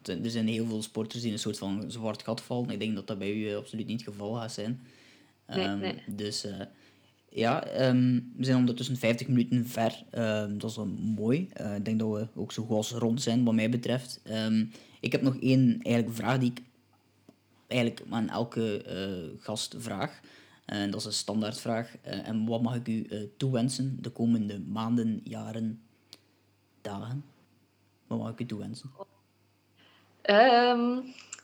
er 0.03 0.31
zijn 0.31 0.49
heel 0.49 0.67
veel 0.67 0.83
sporters 0.83 1.19
die 1.21 1.27
in 1.27 1.33
een 1.33 1.43
soort 1.43 1.59
van 1.59 1.85
zwart 1.91 2.23
gat 2.23 2.41
vallen. 2.41 2.71
Ik 2.71 2.79
denk 2.79 2.95
dat 2.95 3.07
dat 3.07 3.19
bij 3.19 3.33
u 3.33 3.55
absoluut 3.55 3.87
niet 3.87 4.05
het 4.05 4.15
geval 4.15 4.35
gaat 4.35 4.53
zijn. 4.53 4.87
Nee, 5.47 5.67
um, 5.67 5.79
nee. 5.79 6.03
Dus 6.07 6.47
ja, 7.35 7.65
ehm, 7.65 8.21
we 8.37 8.45
zijn 8.45 8.57
ondertussen 8.57 8.97
50 8.97 9.29
minuten 9.29 9.67
ver. 9.67 10.05
Um, 10.15 10.59
dat 10.59 10.71
is 10.71 10.77
wel 10.77 10.87
mooi. 11.17 11.49
Uh, 11.61 11.77
ik 11.77 11.85
denk 11.85 11.99
dat 11.99 12.11
we 12.11 12.29
ook 12.35 12.53
zo 12.53 12.65
goed 12.65 12.77
als 12.77 12.91
rond 12.91 13.23
zijn, 13.23 13.45
wat 13.45 13.55
mij 13.55 13.69
betreft. 13.69 14.21
Um, 14.31 14.71
ik 15.01 15.13
heb 15.13 15.23
nog 15.23 15.37
één 15.41 15.81
eigenlijk 15.83 16.17
vraag 16.17 16.39
die 16.39 16.51
ik 16.51 16.63
eigenlijk 17.67 18.03
aan 18.11 18.29
elke 18.29 18.85
uh, 18.89 19.41
gast 19.43 19.75
vraag. 19.79 20.21
En 20.65 20.91
dat 20.91 21.01
is 21.01 21.07
een 21.07 21.13
standaardvraag. 21.13 21.97
Uh, 22.07 22.29
en 22.29 22.47
wat 22.47 22.63
mag 22.63 22.75
ik 22.75 22.89
u 22.89 23.07
toewensen 23.37 23.99
de 24.01 24.11
komende 24.11 24.61
maanden, 24.61 25.21
jaren, 25.25 25.83
dagen? 26.81 27.25
Wat 28.07 28.19
mag 28.19 28.31
ik 28.31 28.41
u 28.41 28.47
toewensen? 28.47 28.91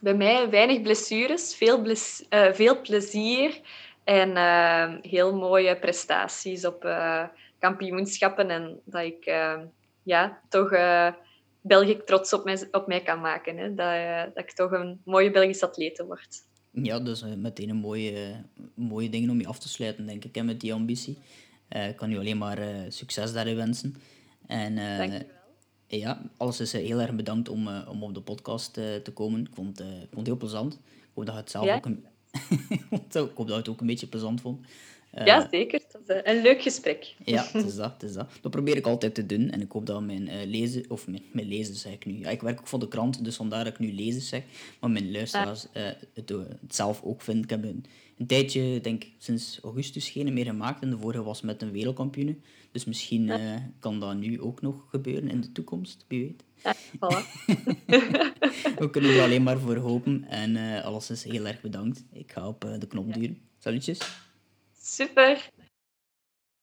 bij 0.00 0.14
mij 0.14 0.50
weinig 0.50 0.82
blessures, 0.82 1.54
veel, 1.54 1.84
veel 2.52 2.80
plezier 2.80 3.60
en 4.08 4.30
uh, 4.30 5.00
heel 5.02 5.34
mooie 5.34 5.78
prestaties 5.78 6.64
op 6.64 6.84
uh, 6.84 7.24
kampioenschappen. 7.58 8.50
En 8.50 8.80
dat 8.84 9.02
ik 9.02 9.26
uh, 9.26 9.60
ja, 10.02 10.40
toch 10.48 10.72
uh, 10.72 11.12
België 11.60 12.00
trots 12.04 12.32
op 12.32 12.44
mij, 12.44 12.68
op 12.70 12.86
mij 12.86 13.02
kan 13.02 13.20
maken. 13.20 13.56
Hè. 13.56 13.74
Dat, 13.74 14.34
dat 14.34 14.44
ik 14.44 14.52
toch 14.52 14.72
een 14.72 15.00
mooie 15.04 15.30
Belgische 15.30 15.66
atlete 15.66 16.06
word. 16.06 16.46
Ja, 16.70 17.00
dus 17.00 17.24
meteen 17.36 17.68
een 17.68 17.76
mooie, 17.76 18.44
mooie 18.74 19.10
dingen 19.10 19.30
om 19.30 19.40
je 19.40 19.46
af 19.46 19.58
te 19.58 19.68
sluiten, 19.68 20.06
denk 20.06 20.24
ik, 20.24 20.34
hè, 20.34 20.42
met 20.42 20.60
die 20.60 20.74
ambitie. 20.74 21.18
Ik 21.68 21.96
kan 21.96 22.12
u 22.12 22.18
alleen 22.18 22.38
maar 22.38 22.58
succes 22.88 23.32
daarin 23.32 23.56
wensen. 23.56 23.94
En, 24.46 24.74
Dankjewel. 24.74 25.36
Ja, 25.86 26.22
alles 26.36 26.60
is 26.60 26.72
heel 26.72 27.00
erg 27.00 27.14
bedankt 27.14 27.48
om, 27.48 27.68
om 27.68 28.02
op 28.02 28.14
de 28.14 28.20
podcast 28.20 28.72
te 28.74 29.10
komen. 29.14 29.40
Ik 29.40 29.54
vond, 29.54 29.80
ik 29.80 29.86
vond 29.86 30.16
het 30.16 30.26
heel 30.26 30.36
plezant. 30.36 30.74
Ik 30.74 31.10
hoop 31.14 31.26
dat 31.26 31.34
je 31.34 31.40
het 31.40 31.50
zelf 31.50 31.68
ook 31.68 31.86
een, 31.86 32.06
ik 32.70 32.84
hoop 33.10 33.36
dat 33.36 33.48
je 33.48 33.54
het 33.54 33.68
ook 33.68 33.80
een 33.80 33.86
beetje 33.86 34.06
plezant 34.06 34.40
vond. 34.40 34.66
Uh, 35.14 35.26
ja, 35.26 35.48
zeker. 35.50 35.80
Dat 35.92 36.16
is 36.16 36.20
een 36.24 36.42
leuk 36.42 36.62
gesprek. 36.62 37.14
Ja, 37.24 37.46
het 37.52 37.64
is 37.64 37.74
dat, 37.74 37.92
het 37.92 38.02
is 38.02 38.12
dat. 38.12 38.30
Dat 38.40 38.50
probeer 38.50 38.76
ik 38.76 38.86
altijd 38.86 39.14
te 39.14 39.26
doen. 39.26 39.50
En 39.50 39.60
ik 39.60 39.72
hoop 39.72 39.86
dat 39.86 40.02
mijn 40.02 40.26
uh, 40.26 40.34
lezen, 40.44 40.84
of 40.88 41.06
mijn, 41.06 41.22
mijn 41.32 41.48
lezers 41.48 41.80
zeg 41.80 41.92
ik 41.92 42.06
nu. 42.06 42.18
Ja, 42.18 42.28
ik 42.28 42.40
werk 42.40 42.60
ook 42.60 42.66
voor 42.66 42.78
de 42.78 42.88
krant, 42.88 43.24
dus 43.24 43.36
vandaar 43.36 43.64
dat 43.64 43.72
ik 43.72 43.78
nu 43.78 43.92
lezers 43.92 44.28
zeg. 44.28 44.42
Maar 44.80 44.90
mijn 44.90 45.12
luisteraars 45.12 45.66
uh, 45.76 45.82
het, 46.14 46.28
het, 46.28 46.74
zelf 46.74 47.02
ook 47.02 47.22
vinden. 47.22 47.44
Ik 47.44 47.50
heb 47.50 47.64
een, 47.64 47.84
een 48.18 48.26
tijdje, 48.26 48.80
denk 48.80 49.04
sinds 49.18 49.58
augustus 49.62 50.08
geen 50.08 50.32
meer 50.32 50.44
gemaakt. 50.44 50.82
En 50.82 50.90
de 50.90 50.98
vorige 50.98 51.22
was 51.22 51.40
met 51.40 51.62
een 51.62 51.72
wereldkampioene. 51.72 52.36
Dus 52.72 52.84
misschien 52.84 53.24
ja. 53.24 53.70
kan 53.78 54.00
dat 54.00 54.16
nu 54.16 54.40
ook 54.40 54.60
nog 54.60 54.86
gebeuren 54.90 55.30
in 55.30 55.40
de 55.40 55.52
toekomst, 55.52 56.04
wie 56.08 56.20
weet. 56.20 56.44
Ja, 56.64 56.74
voilà. 56.76 57.24
We 58.78 58.88
kunnen 58.90 59.10
er 59.10 59.22
alleen 59.22 59.42
maar 59.42 59.58
voor 59.58 59.76
hopen. 59.76 60.24
En 60.24 60.56
uh, 60.56 60.84
alles 60.84 61.10
is 61.10 61.24
heel 61.24 61.46
erg 61.46 61.60
bedankt. 61.60 62.04
Ik 62.12 62.32
ga 62.32 62.48
op 62.48 62.64
uh, 62.64 62.78
de 62.78 62.86
knop 62.86 63.14
duwen. 63.14 63.38
Salutjes. 63.58 63.98
Super. 64.80 65.50